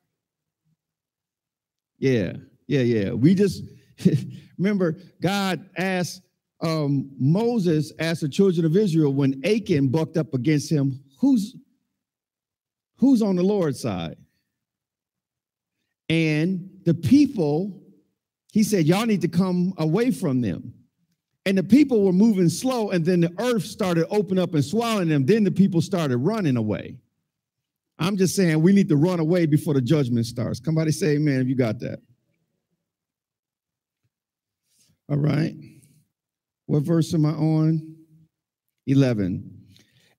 Yeah, 1.97 2.33
yeah, 2.67 2.81
yeah. 2.81 3.11
We 3.11 3.35
just 3.35 3.63
remember 4.57 4.97
God 5.21 5.69
asked 5.77 6.21
um, 6.61 7.09
Moses, 7.17 7.93
asked 7.99 8.19
the 8.19 8.27
children 8.27 8.65
of 8.65 8.75
Israel 8.75 9.13
when 9.13 9.41
Achan 9.45 9.87
bucked 9.87 10.17
up 10.17 10.33
against 10.33 10.69
him, 10.69 11.01
who's 11.21 11.55
who's 12.97 13.21
on 13.21 13.37
the 13.37 13.43
Lord's 13.43 13.79
side? 13.79 14.17
And 16.09 16.69
the 16.83 16.93
people, 16.93 17.81
he 18.51 18.63
said, 18.63 18.85
y'all 18.85 19.05
need 19.05 19.21
to 19.21 19.27
come 19.27 19.73
away 19.77 20.11
from 20.11 20.41
them. 20.41 20.73
And 21.45 21.57
the 21.57 21.63
people 21.63 22.03
were 22.03 22.13
moving 22.13 22.49
slow, 22.49 22.91
and 22.91 23.05
then 23.05 23.21
the 23.21 23.33
earth 23.39 23.63
started 23.63 24.05
opening 24.09 24.43
up 24.43 24.53
and 24.53 24.63
swallowing 24.63 25.09
them. 25.09 25.25
Then 25.25 25.43
the 25.43 25.51
people 25.51 25.81
started 25.81 26.17
running 26.17 26.57
away. 26.57 26.97
I'm 27.97 28.17
just 28.17 28.35
saying 28.35 28.61
we 28.61 28.71
need 28.71 28.89
to 28.89 28.95
run 28.95 29.19
away 29.19 29.45
before 29.45 29.73
the 29.73 29.81
judgment 29.81 30.25
starts. 30.25 30.61
Somebody 30.63 30.91
say 30.91 31.15
amen 31.15 31.41
if 31.41 31.47
you 31.47 31.55
got 31.55 31.79
that. 31.79 31.99
All 35.09 35.17
right. 35.17 35.55
What 36.65 36.83
verse 36.83 37.13
am 37.13 37.25
I 37.25 37.31
on? 37.31 37.95
11. 38.85 39.59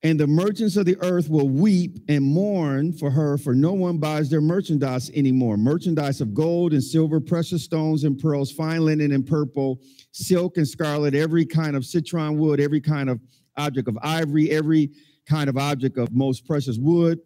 And 0.03 0.19
the 0.19 0.25
merchants 0.25 0.77
of 0.77 0.85
the 0.87 0.97
earth 1.01 1.29
will 1.29 1.47
weep 1.47 1.99
and 2.09 2.23
mourn 2.23 2.91
for 2.91 3.11
her, 3.11 3.37
for 3.37 3.53
no 3.53 3.73
one 3.73 3.99
buys 3.99 4.31
their 4.31 4.41
merchandise 4.41 5.11
anymore. 5.11 5.57
Merchandise 5.57 6.21
of 6.21 6.33
gold 6.33 6.73
and 6.73 6.83
silver, 6.83 7.19
precious 7.19 7.63
stones 7.63 8.03
and 8.03 8.17
pearls, 8.17 8.51
fine 8.51 8.83
linen 8.83 9.11
and 9.11 9.27
purple, 9.27 9.79
silk 10.11 10.57
and 10.57 10.67
scarlet, 10.67 11.13
every 11.13 11.45
kind 11.45 11.75
of 11.75 11.85
citron 11.85 12.39
wood, 12.39 12.59
every 12.59 12.81
kind 12.81 13.11
of 13.11 13.21
object 13.57 13.87
of 13.87 13.97
ivory, 14.01 14.49
every 14.49 14.89
kind 15.27 15.47
of 15.47 15.55
object 15.55 15.99
of 15.99 16.11
most 16.11 16.47
precious 16.47 16.79
wood, 16.79 17.19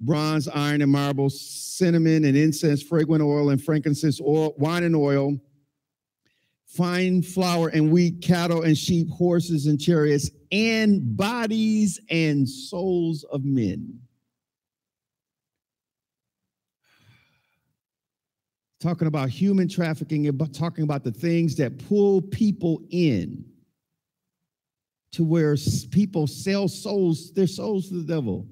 bronze, 0.00 0.48
iron, 0.48 0.80
and 0.80 0.90
marble, 0.90 1.28
cinnamon 1.28 2.24
and 2.24 2.34
incense, 2.34 2.82
fragrant 2.82 3.22
oil 3.22 3.50
and 3.50 3.62
frankincense, 3.62 4.22
oil, 4.22 4.54
wine 4.56 4.84
and 4.84 4.96
oil 4.96 5.36
fine 6.74 7.22
flour 7.22 7.68
and 7.68 7.90
wheat, 7.90 8.22
cattle 8.22 8.62
and 8.62 8.76
sheep, 8.76 9.08
horses 9.10 9.66
and 9.66 9.80
chariots, 9.80 10.30
and 10.50 11.16
bodies 11.16 12.00
and 12.10 12.48
souls 12.48 13.24
of 13.24 13.44
men. 13.44 14.00
Talking 18.80 19.06
about 19.06 19.28
human 19.28 19.68
trafficking, 19.68 20.28
about 20.28 20.54
talking 20.54 20.82
about 20.82 21.04
the 21.04 21.12
things 21.12 21.56
that 21.56 21.86
pull 21.88 22.20
people 22.22 22.82
in 22.90 23.44
to 25.12 25.24
where 25.24 25.56
people 25.90 26.26
sell 26.26 26.68
souls, 26.68 27.32
their 27.32 27.46
souls 27.46 27.88
to 27.88 27.94
the 27.94 28.12
devil. 28.12 28.48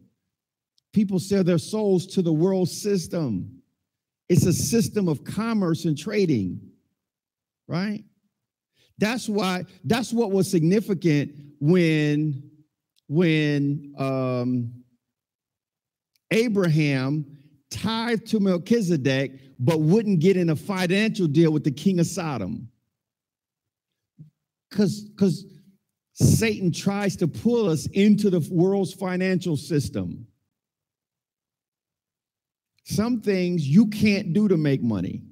People 0.92 1.18
sell 1.18 1.42
their 1.42 1.58
souls 1.58 2.06
to 2.08 2.22
the 2.22 2.32
world 2.32 2.68
system. 2.68 3.62
It's 4.28 4.46
a 4.46 4.52
system 4.52 5.08
of 5.08 5.24
commerce 5.24 5.86
and 5.86 5.96
trading, 5.96 6.60
right? 7.66 8.04
That's 9.00 9.28
why, 9.30 9.64
that's 9.82 10.12
what 10.12 10.30
was 10.30 10.48
significant 10.48 11.32
when, 11.58 12.50
when 13.08 13.94
um, 13.98 14.72
Abraham 16.30 17.24
tithed 17.70 18.26
to 18.26 18.40
Melchizedek, 18.40 19.40
but 19.58 19.80
wouldn't 19.80 20.20
get 20.20 20.36
in 20.36 20.50
a 20.50 20.56
financial 20.56 21.26
deal 21.26 21.50
with 21.50 21.64
the 21.64 21.70
king 21.70 21.98
of 21.98 22.06
Sodom. 22.06 22.68
Because 24.68 25.00
because 25.00 25.46
Satan 26.12 26.70
tries 26.70 27.16
to 27.16 27.26
pull 27.26 27.70
us 27.70 27.86
into 27.86 28.28
the 28.28 28.46
world's 28.52 28.92
financial 28.92 29.56
system. 29.56 30.26
Some 32.84 33.22
things 33.22 33.66
you 33.66 33.86
can't 33.86 34.34
do 34.34 34.46
to 34.46 34.58
make 34.58 34.82
money. 34.82 35.22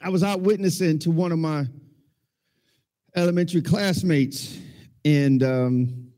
I 0.00 0.10
was 0.10 0.22
out 0.22 0.40
witnessing 0.40 0.98
to 1.00 1.10
one 1.10 1.32
of 1.32 1.38
my 1.38 1.66
elementary 3.16 3.62
classmates 3.62 4.58
and 5.04 5.42
um, 5.42 6.12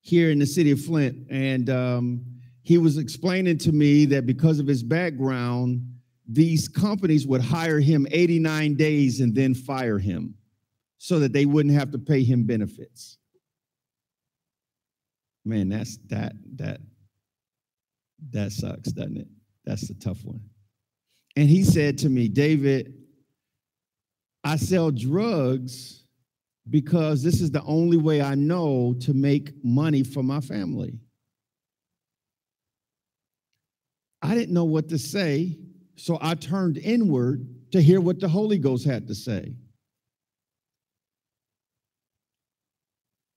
here 0.00 0.30
in 0.30 0.38
the 0.38 0.46
city 0.46 0.70
of 0.70 0.80
Flint, 0.80 1.26
and 1.30 1.70
um, 1.70 2.24
he 2.62 2.78
was 2.78 2.98
explaining 2.98 3.58
to 3.58 3.72
me 3.72 4.04
that 4.06 4.26
because 4.26 4.58
of 4.58 4.66
his 4.66 4.82
background, 4.82 5.84
these 6.28 6.68
companies 6.68 7.26
would 7.26 7.40
hire 7.40 7.80
him 7.80 8.06
89 8.10 8.74
days 8.74 9.20
and 9.20 9.34
then 9.34 9.54
fire 9.54 9.98
him 9.98 10.34
so 10.98 11.18
that 11.20 11.32
they 11.32 11.46
wouldn't 11.46 11.74
have 11.74 11.92
to 11.92 11.98
pay 11.98 12.24
him 12.24 12.44
benefits. 12.44 13.18
Man, 15.44 15.68
that's 15.68 15.98
that 16.08 16.32
that 16.56 16.80
that 18.30 18.50
sucks, 18.52 18.90
doesn't 18.90 19.16
it? 19.16 19.28
That's 19.64 19.86
the 19.86 19.94
tough 19.94 20.24
one. 20.24 20.40
And 21.36 21.48
he 21.48 21.64
said 21.64 21.98
to 21.98 22.08
me, 22.08 22.28
David, 22.28 22.94
I 24.42 24.56
sell 24.56 24.90
drugs 24.90 26.04
because 26.68 27.22
this 27.22 27.40
is 27.40 27.50
the 27.50 27.62
only 27.64 27.98
way 27.98 28.22
I 28.22 28.34
know 28.34 28.94
to 29.00 29.12
make 29.12 29.52
money 29.62 30.02
for 30.02 30.22
my 30.22 30.40
family. 30.40 30.98
I 34.22 34.34
didn't 34.34 34.54
know 34.54 34.64
what 34.64 34.88
to 34.88 34.98
say, 34.98 35.58
so 35.96 36.18
I 36.20 36.34
turned 36.34 36.78
inward 36.78 37.46
to 37.72 37.82
hear 37.82 38.00
what 38.00 38.18
the 38.18 38.28
Holy 38.28 38.58
Ghost 38.58 38.84
had 38.86 39.06
to 39.08 39.14
say. 39.14 39.54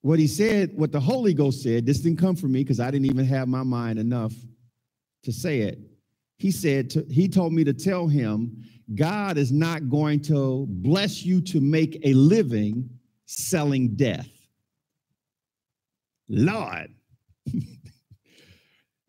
What 0.02 0.18
he 0.18 0.26
said, 0.26 0.70
what 0.74 0.92
the 0.92 1.00
Holy 1.00 1.34
Ghost 1.34 1.62
said, 1.62 1.84
this 1.84 2.00
didn't 2.00 2.18
come 2.18 2.34
from 2.34 2.52
me 2.52 2.62
because 2.62 2.80
I 2.80 2.90
didn't 2.90 3.06
even 3.06 3.26
have 3.26 3.48
my 3.48 3.62
mind 3.62 3.98
enough 3.98 4.32
to 5.24 5.32
say 5.32 5.60
it. 5.60 5.89
He 6.40 6.50
said, 6.50 6.88
to, 6.90 7.04
he 7.10 7.28
told 7.28 7.52
me 7.52 7.64
to 7.64 7.74
tell 7.74 8.08
him, 8.08 8.64
God 8.94 9.36
is 9.36 9.52
not 9.52 9.90
going 9.90 10.22
to 10.22 10.64
bless 10.70 11.22
you 11.22 11.42
to 11.42 11.60
make 11.60 12.00
a 12.02 12.14
living 12.14 12.88
selling 13.26 13.94
death. 13.94 14.26
Lord, 16.30 16.94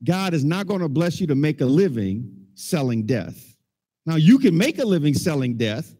God 0.03 0.33
is 0.33 0.43
not 0.43 0.67
going 0.67 0.81
to 0.81 0.89
bless 0.89 1.21
you 1.21 1.27
to 1.27 1.35
make 1.35 1.61
a 1.61 1.65
living 1.65 2.47
selling 2.53 3.05
death. 3.05 3.55
Now, 4.05 4.17
you 4.17 4.37
can 4.37 4.57
make 4.57 4.79
a 4.79 4.85
living 4.85 5.13
selling 5.13 5.55
death, 5.55 5.95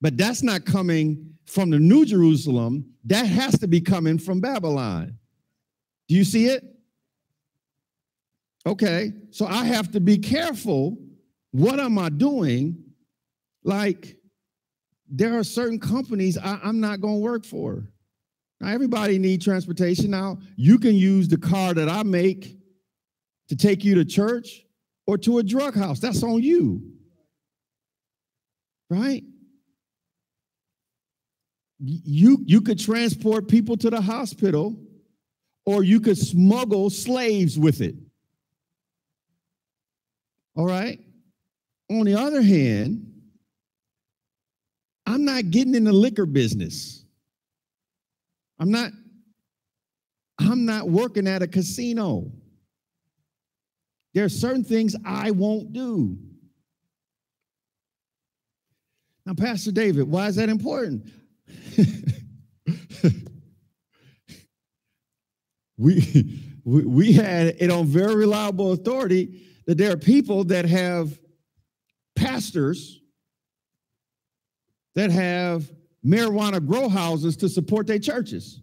but 0.00 0.16
that's 0.16 0.42
not 0.42 0.64
coming 0.64 1.32
from 1.44 1.70
the 1.70 1.78
New 1.78 2.04
Jerusalem. 2.04 2.92
That 3.04 3.26
has 3.26 3.56
to 3.60 3.68
be 3.68 3.80
coming 3.80 4.18
from 4.18 4.40
Babylon. 4.40 5.16
Do 6.08 6.16
you 6.16 6.24
see 6.24 6.46
it? 6.46 6.75
Okay, 8.66 9.12
so 9.30 9.46
I 9.46 9.64
have 9.64 9.92
to 9.92 10.00
be 10.00 10.18
careful. 10.18 10.98
What 11.52 11.78
am 11.78 11.98
I 11.98 12.08
doing? 12.08 12.82
Like, 13.62 14.16
there 15.08 15.38
are 15.38 15.44
certain 15.44 15.78
companies 15.78 16.36
I, 16.36 16.58
am 16.64 16.80
not 16.80 17.00
going 17.00 17.14
to 17.14 17.20
work 17.20 17.44
for. 17.44 17.88
Now, 18.60 18.68
everybody 18.68 19.18
need 19.18 19.40
transportation. 19.40 20.10
Now, 20.10 20.38
you 20.56 20.78
can 20.78 20.96
use 20.96 21.28
the 21.28 21.36
car 21.36 21.74
that 21.74 21.88
I 21.88 22.02
make 22.02 22.58
to 23.48 23.56
take 23.56 23.84
you 23.84 23.94
to 23.96 24.04
church 24.04 24.64
or 25.06 25.16
to 25.18 25.38
a 25.38 25.44
drug 25.44 25.76
house. 25.76 26.00
That's 26.00 26.24
on 26.24 26.42
you. 26.42 26.82
Right? 28.90 29.22
You, 31.78 32.38
you 32.44 32.62
could 32.62 32.80
transport 32.80 33.46
people 33.46 33.76
to 33.76 33.90
the 33.90 34.00
hospital 34.00 34.76
or 35.66 35.84
you 35.84 36.00
could 36.00 36.18
smuggle 36.18 36.90
slaves 36.90 37.58
with 37.58 37.80
it. 37.80 37.94
All 40.56 40.66
right? 40.66 40.98
On 41.90 42.04
the 42.04 42.14
other 42.14 42.42
hand, 42.42 43.12
I'm 45.04 45.24
not 45.24 45.50
getting 45.50 45.74
in 45.74 45.84
the 45.84 45.92
liquor 45.92 46.26
business. 46.26 47.04
I'm 48.58 48.70
not 48.70 48.90
I'm 50.38 50.64
not 50.66 50.88
working 50.88 51.26
at 51.26 51.42
a 51.42 51.46
casino. 51.46 52.30
There 54.12 54.24
are 54.24 54.30
certain 54.30 54.64
things 54.64 54.96
I 55.04 55.30
won't 55.30 55.72
do. 55.72 56.18
Now, 59.24 59.32
Pastor 59.34 59.72
David, 59.72 60.08
why 60.08 60.28
is 60.28 60.36
that 60.36 60.48
important? 60.48 61.10
we, 65.76 66.40
we, 66.64 66.84
we 66.84 67.12
had 67.12 67.56
it 67.58 67.70
on 67.70 67.86
very 67.86 68.14
reliable 68.14 68.72
authority 68.72 69.42
that 69.66 69.78
there 69.78 69.92
are 69.92 69.96
people 69.96 70.44
that 70.44 70.64
have 70.64 71.18
pastors 72.14 73.00
that 74.94 75.10
have 75.10 75.70
marijuana 76.04 76.64
grow 76.64 76.88
houses 76.88 77.36
to 77.36 77.48
support 77.48 77.86
their 77.86 77.98
churches. 77.98 78.60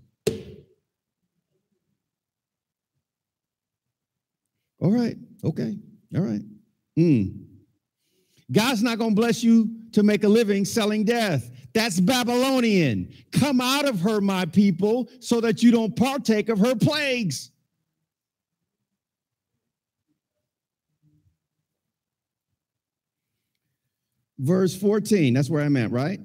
All 4.79 4.91
right. 4.91 5.15
Okay. 5.43 5.77
All 6.15 6.21
right. 6.21 6.41
Mm. 6.97 7.45
God's 8.51 8.83
not 8.83 8.97
going 8.97 9.11
to 9.11 9.15
bless 9.15 9.43
you 9.43 9.69
to 9.93 10.03
make 10.03 10.23
a 10.23 10.27
living 10.27 10.65
selling 10.65 11.05
death. 11.05 11.49
That's 11.73 11.99
Babylonian. 11.99 13.11
Come 13.31 13.61
out 13.61 13.87
of 13.87 14.01
her, 14.01 14.21
my 14.21 14.45
people, 14.45 15.09
so 15.19 15.41
that 15.41 15.63
you 15.63 15.71
don't 15.71 15.95
partake 15.95 16.49
of 16.49 16.59
her 16.59 16.75
plagues. 16.75 17.51
Verse 24.39 24.75
14, 24.75 25.33
that's 25.33 25.49
where 25.49 25.63
I'm 25.63 25.77
at, 25.77 25.91
right? 25.91 26.19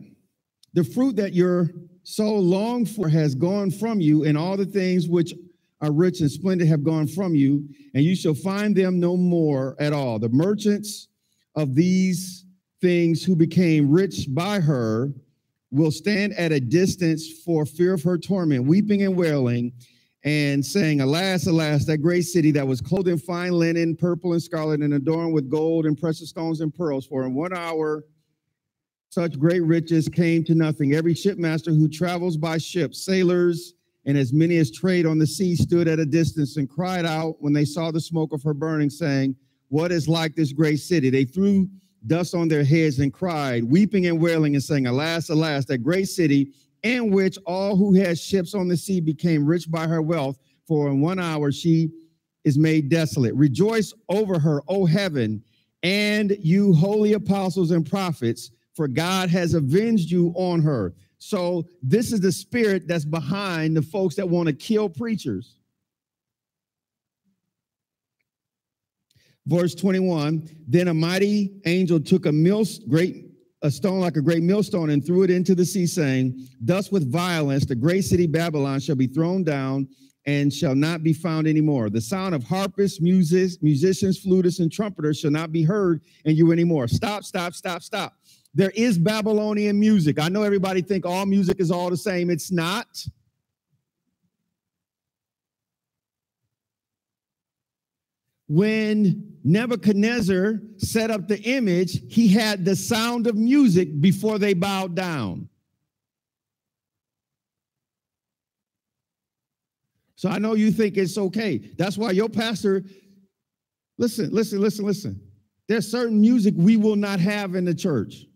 The 0.75 0.85
fruit 0.85 1.17
that 1.17 1.35
you're 1.35 1.71
so 2.03 2.35
long 2.35 2.87
for 2.87 3.09
has 3.09 3.35
gone 3.35 3.71
from 3.71 4.01
you, 4.01 4.25
and 4.25 4.37
all 4.37 4.57
the 4.57 4.67
things 4.67 5.09
which 5.09 5.35
are 5.81 5.93
rich 5.93 6.21
and 6.21 6.31
splendid 6.31 6.67
have 6.69 6.83
gone 6.83 7.07
from 7.07 7.35
you, 7.35 7.69
and 7.95 8.05
you 8.05 8.17
shall 8.17 8.35
find 8.35 8.75
them 8.75 8.99
no 8.99 9.17
more 9.17 9.77
at 9.79 9.93
all. 9.93 10.19
The 10.19 10.29
merchants 10.31 11.09
of 11.55 11.75
these 11.75 12.45
things 12.81 13.25
who 13.25 13.37
became 13.37 13.91
rich 13.91 14.27
by 14.31 14.61
her 14.61 15.13
will 15.71 15.91
stand 15.91 16.33
at 16.35 16.53
a 16.53 16.61
distance 16.61 17.31
for 17.45 17.67
fear 17.67 17.93
of 17.95 18.03
her 18.03 18.17
torment, 18.17 18.65
weeping 18.65 19.03
and 19.03 19.17
wailing, 19.17 19.73
and 20.29 20.63
saying, 20.63 21.01
Alas, 21.01 21.47
alas, 21.47 21.87
that 21.87 21.99
great 21.99 22.21
city 22.21 22.51
that 22.51 22.67
was 22.67 22.83
clothed 22.83 23.09
in 23.09 23.17
fine 23.17 23.53
linen, 23.53 23.97
purple 23.97 24.35
and 24.35 24.43
scarlet, 24.43 24.81
and 24.81 24.93
adorned 24.93 25.33
with 25.33 25.49
gold 25.49 25.87
and 25.87 25.99
precious 25.99 26.29
stones 26.29 26.61
and 26.61 26.75
pearls, 26.75 27.07
for 27.07 27.25
in 27.25 27.33
one 27.33 27.57
hour 27.57 28.05
such 29.09 29.39
great 29.39 29.63
riches 29.63 30.07
came 30.07 30.45
to 30.45 30.55
nothing. 30.55 30.93
Every 30.93 31.15
shipmaster 31.15 31.71
who 31.71 31.89
travels 31.89 32.37
by 32.37 32.59
ship, 32.59 32.95
sailors, 32.95 33.73
and 34.05 34.19
as 34.19 34.35
many 34.35 34.59
as 34.59 34.71
trade 34.71 35.07
on 35.07 35.19
the 35.19 35.27
sea 35.27 35.57
stood 35.57 35.89
at 35.89 35.99
a 35.99 36.05
distance 36.05 36.59
and 36.59 36.69
cried 36.69 37.07
out 37.07 37.37
when 37.41 37.55
they 37.55 37.65
saw 37.65 37.91
the 37.91 37.99
smoke 37.99 38.35
of 38.35 38.43
her 38.43 38.53
burning, 38.53 38.91
saying, 38.91 39.35
What 39.69 39.91
is 39.91 40.09
like 40.09 40.35
this 40.35 40.53
great 40.53 40.81
city? 40.81 41.09
They 41.09 41.25
threw 41.25 41.71
dust 42.07 42.35
on 42.35 42.49
their 42.49 42.65
heads 42.65 42.99
and 42.99 43.15
cried, 43.15 43.65
weeping 43.65 44.09
and 44.09 44.21
wailing, 44.21 44.57
and 44.57 44.63
saying, 44.63 44.89
Alas, 44.89 45.31
alas, 45.31 45.65
that 45.65 45.79
great 45.79 46.09
city, 46.11 46.53
in 46.83 47.11
which 47.11 47.39
all 47.47 47.77
who 47.77 47.95
had 47.95 48.19
ships 48.19 48.55
on 48.55 48.69
the 48.69 48.77
sea 48.77 49.01
became 49.01 49.45
rich 49.45 49.71
by 49.71 49.87
her 49.87 50.03
wealth, 50.03 50.39
for 50.67 50.89
in 50.89 51.01
one 51.01 51.19
hour 51.19 51.51
she 51.51 51.91
is 52.45 52.59
made 52.59 52.89
desolate. 52.89 53.35
Rejoice 53.35 53.93
over 54.09 54.39
her, 54.39 54.63
O 54.69 54.87
heaven, 54.87 55.43
and 55.83 56.37
you 56.41 56.73
holy 56.73 57.13
apostles 57.13 57.71
and 57.71 57.89
prophets, 57.89 58.51
for 58.75 58.89
God 58.89 59.29
has 59.31 59.55
avenged 59.55 60.11
you 60.11 60.33
on 60.37 60.61
her. 60.61 60.95
So 61.19 61.67
this 61.83 62.13
is 62.13 62.21
the 62.21 62.33
spirit 62.33 62.87
that's 62.87 63.05
behind 63.05 63.77
the 63.77 63.83
folks 63.83 64.15
that 64.17 64.29
want 64.29 64.47
to 64.49 64.53
kill 64.53 64.89
preachers. 64.89 65.57
Verse 69.47 69.75
21, 69.75 70.49
then 70.67 70.89
a 70.89 70.95
mighty 70.95 71.55
angel 71.65 71.99
took 71.99 72.27
a 72.27 72.33
mill, 72.33 72.65
great 72.87 73.28
a 73.63 73.71
stone 73.71 74.01
like 74.01 74.17
a 74.17 74.23
great 74.23 74.43
millstone 74.43 74.91
and 74.91 75.05
threw 75.05 75.23
it 75.23 75.31
into 75.31 75.55
the 75.55 75.65
sea, 75.65 75.87
saying, 75.87 76.49
Thus 76.61 76.93
with 76.93 77.11
violence 77.11 77.67
the 77.67 77.75
great 77.75 78.03
city 78.05 78.27
Babylon 78.27 78.81
shall 78.81 78.97
be 78.97 79.07
thrown 79.07 79.43
down 79.43 79.89
and 80.27 80.53
shall 80.53 80.75
not 80.75 81.03
be 81.03 81.13
found 81.13 81.47
anymore. 81.47 81.91
The 81.91 82.01
sound 82.01 82.35
of 82.35 82.45
harpists, 82.45 83.01
music, 83.01 83.63
musicians, 83.63 84.23
flutists, 84.23 84.61
and 84.61 84.71
trumpeters 84.71 85.19
shall 85.19 85.31
not 85.31 85.53
be 85.53 85.63
heard 85.63 86.03
in 86.25 86.37
you 86.37 86.53
anymore. 86.53 86.87
Stop, 86.87 87.25
stop, 87.25 87.55
stop, 87.55 87.83
stop. 87.83 88.15
There 88.55 88.71
is 88.75 88.99
Babylonian 88.99 89.79
music. 89.79 90.19
I 90.21 90.29
know 90.29 90.43
everybody 90.43 90.83
think 90.83 91.07
all 91.07 91.27
music 91.27 91.61
is 91.61 91.71
all 91.71 91.91
the 91.91 91.97
same. 91.97 92.31
It's 92.31 92.53
not. 92.53 92.87
When 98.49 99.38
Nebuchadnezzar 99.49 100.61
set 100.77 101.11
up 101.11 101.27
the 101.27 101.41
image, 101.41 102.03
he 102.13 102.29
had 102.29 102.67
the 102.67 102.77
sound 102.77 103.27
of 103.27 103.35
music 103.35 103.99
before 103.99 104.39
they 104.39 104.53
bowed 104.53 104.95
down. 104.95 105.49
So 110.17 110.29
I 110.29 110.39
know 110.39 110.53
you 110.53 110.71
think 110.71 110.99
it's 110.99 111.17
okay. 111.17 111.59
That's 111.79 111.97
why 111.97 112.11
your 112.11 112.29
pastor, 112.29 112.85
listen, 113.97 114.29
listen, 114.33 114.61
listen, 114.61 114.85
listen. 114.85 115.21
There's 115.67 115.91
certain 115.91 116.21
music 116.21 116.53
we 116.55 116.77
will 116.77 116.97
not 116.97 117.19
have 117.19 117.55
in 117.55 117.65
the 117.65 117.75
church. 117.75 118.27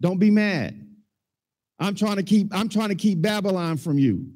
Don't 0.00 0.18
be 0.18 0.30
mad. 0.30 0.80
I'm 1.80 1.96
trying 1.96 2.16
to 2.16 2.22
keep 2.22 2.54
I'm 2.54 2.68
trying 2.68 2.90
to 2.90 2.94
keep 2.94 3.20
Babylon 3.20 3.76
from 3.76 3.98
you. 3.98 4.30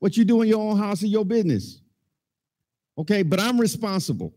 What 0.00 0.14
you 0.18 0.26
do 0.26 0.42
in 0.42 0.48
your 0.48 0.60
own 0.60 0.76
house 0.76 1.02
is 1.02 1.08
your 1.08 1.24
business. 1.24 1.80
Okay, 2.98 3.22
but 3.22 3.40
I'm 3.40 3.58
responsible. 3.58 4.34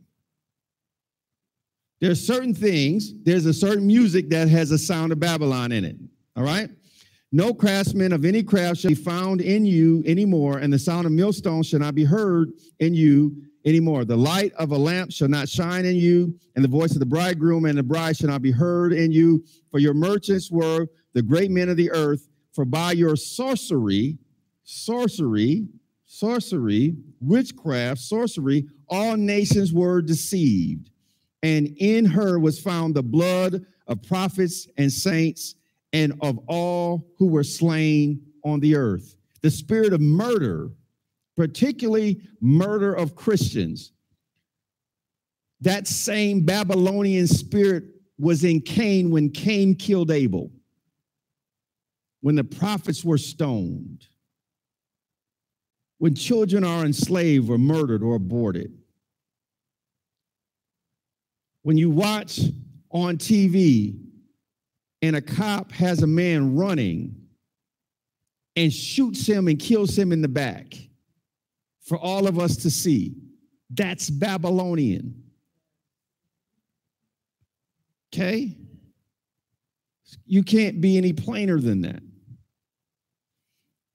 There's 1.99 2.25
certain 2.25 2.53
things, 2.53 3.13
there's 3.23 3.45
a 3.45 3.53
certain 3.53 3.87
music 3.87 4.29
that 4.29 4.47
has 4.49 4.71
a 4.71 4.77
sound 4.77 5.11
of 5.11 5.19
Babylon 5.19 5.71
in 5.71 5.83
it. 5.83 5.95
All 6.35 6.43
right? 6.43 6.69
No 7.31 7.53
craftsman 7.53 8.13
of 8.13 8.23
any 8.23 8.43
craft 8.43 8.81
shall 8.81 8.89
be 8.89 8.95
found 8.95 9.41
in 9.41 9.65
you 9.65 10.03
anymore, 10.05 10.59
and 10.59 10.71
the 10.71 10.79
sound 10.79 11.05
of 11.05 11.11
millstone 11.11 11.63
shall 11.63 11.79
not 11.79 11.95
be 11.95 12.05
heard 12.05 12.51
in 12.79 12.93
you 12.93 13.35
anymore. 13.65 14.05
The 14.05 14.15
light 14.15 14.53
of 14.53 14.71
a 14.71 14.77
lamp 14.77 15.11
shall 15.11 15.27
not 15.27 15.49
shine 15.49 15.85
in 15.85 15.97
you, 15.97 16.33
and 16.55 16.63
the 16.63 16.69
voice 16.69 16.93
of 16.93 16.99
the 16.99 17.05
bridegroom 17.05 17.65
and 17.65 17.77
the 17.77 17.83
bride 17.83 18.15
shall 18.15 18.29
not 18.29 18.41
be 18.41 18.51
heard 18.51 18.93
in 18.93 19.11
you. 19.11 19.43
For 19.71 19.79
your 19.79 19.93
merchants 19.93 20.49
were 20.49 20.87
the 21.13 21.21
great 21.21 21.51
men 21.51 21.67
of 21.67 21.75
the 21.77 21.91
earth, 21.91 22.27
for 22.53 22.63
by 22.63 22.93
your 22.93 23.15
sorcery, 23.15 24.17
sorcery, 24.63 25.67
sorcery, 26.05 26.95
witchcraft, 27.19 27.99
sorcery, 27.99 28.67
all 28.87 29.17
nations 29.17 29.73
were 29.73 30.01
deceived. 30.01 30.91
And 31.43 31.67
in 31.77 32.05
her 32.05 32.39
was 32.39 32.59
found 32.59 32.95
the 32.95 33.03
blood 33.03 33.65
of 33.87 34.03
prophets 34.03 34.67
and 34.77 34.91
saints 34.91 35.55
and 35.93 36.13
of 36.21 36.39
all 36.47 37.07
who 37.17 37.27
were 37.27 37.43
slain 37.43 38.21
on 38.43 38.59
the 38.59 38.75
earth. 38.75 39.15
The 39.41 39.51
spirit 39.51 39.93
of 39.93 40.01
murder, 40.01 40.71
particularly 41.35 42.21
murder 42.41 42.93
of 42.93 43.15
Christians, 43.15 43.91
that 45.61 45.87
same 45.87 46.41
Babylonian 46.45 47.27
spirit 47.27 47.85
was 48.19 48.43
in 48.43 48.61
Cain 48.61 49.09
when 49.09 49.29
Cain 49.29 49.75
killed 49.75 50.11
Abel, 50.11 50.51
when 52.21 52.35
the 52.35 52.43
prophets 52.43 53.03
were 53.03 53.17
stoned, 53.17 54.07
when 55.99 56.13
children 56.15 56.63
are 56.63 56.85
enslaved 56.85 57.49
or 57.49 57.57
murdered 57.57 58.03
or 58.03 58.15
aborted. 58.15 58.76
When 61.67 61.75
you 61.75 61.89
watch 61.89 62.39
on 62.91 63.17
TV 63.17 63.99
and 65.01 65.17
a 65.17 65.21
cop 65.21 65.69
has 65.73 66.01
a 66.01 66.07
man 66.07 66.55
running 66.55 67.13
and 68.55 68.71
shoots 68.71 69.27
him 69.27 69.49
and 69.49 69.59
kills 69.59 69.93
him 69.99 70.13
in 70.13 70.21
the 70.21 70.29
back 70.29 70.75
for 71.81 71.97
all 71.97 72.25
of 72.25 72.39
us 72.39 72.55
to 72.55 72.69
see, 72.69 73.17
that's 73.69 74.09
Babylonian. 74.09 75.23
Okay? 78.13 78.55
You 80.25 80.43
can't 80.43 80.79
be 80.79 80.97
any 80.97 81.11
plainer 81.11 81.59
than 81.59 81.81
that. 81.81 82.01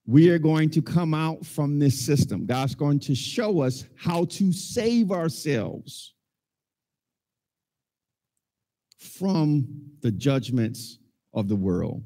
We 0.05 0.29
are 0.29 0.39
going 0.39 0.69
to 0.73 0.83
come 0.83 1.15
out 1.15 1.47
from 1.47 1.79
this 1.79 1.99
system. 2.05 2.45
God's 2.45 2.75
going 2.75 3.01
to 3.01 3.15
show 3.15 3.63
us 3.63 3.87
how 3.97 4.27
to 4.27 4.53
save 4.53 5.11
ourselves 5.11 6.13
from 9.03 9.67
the 10.01 10.11
judgments 10.11 10.99
of 11.35 11.49
the 11.49 11.57
world. 11.57 12.03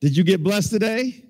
Did 0.00 0.16
you 0.16 0.24
get 0.24 0.42
blessed 0.42 0.70
today? 0.70 1.24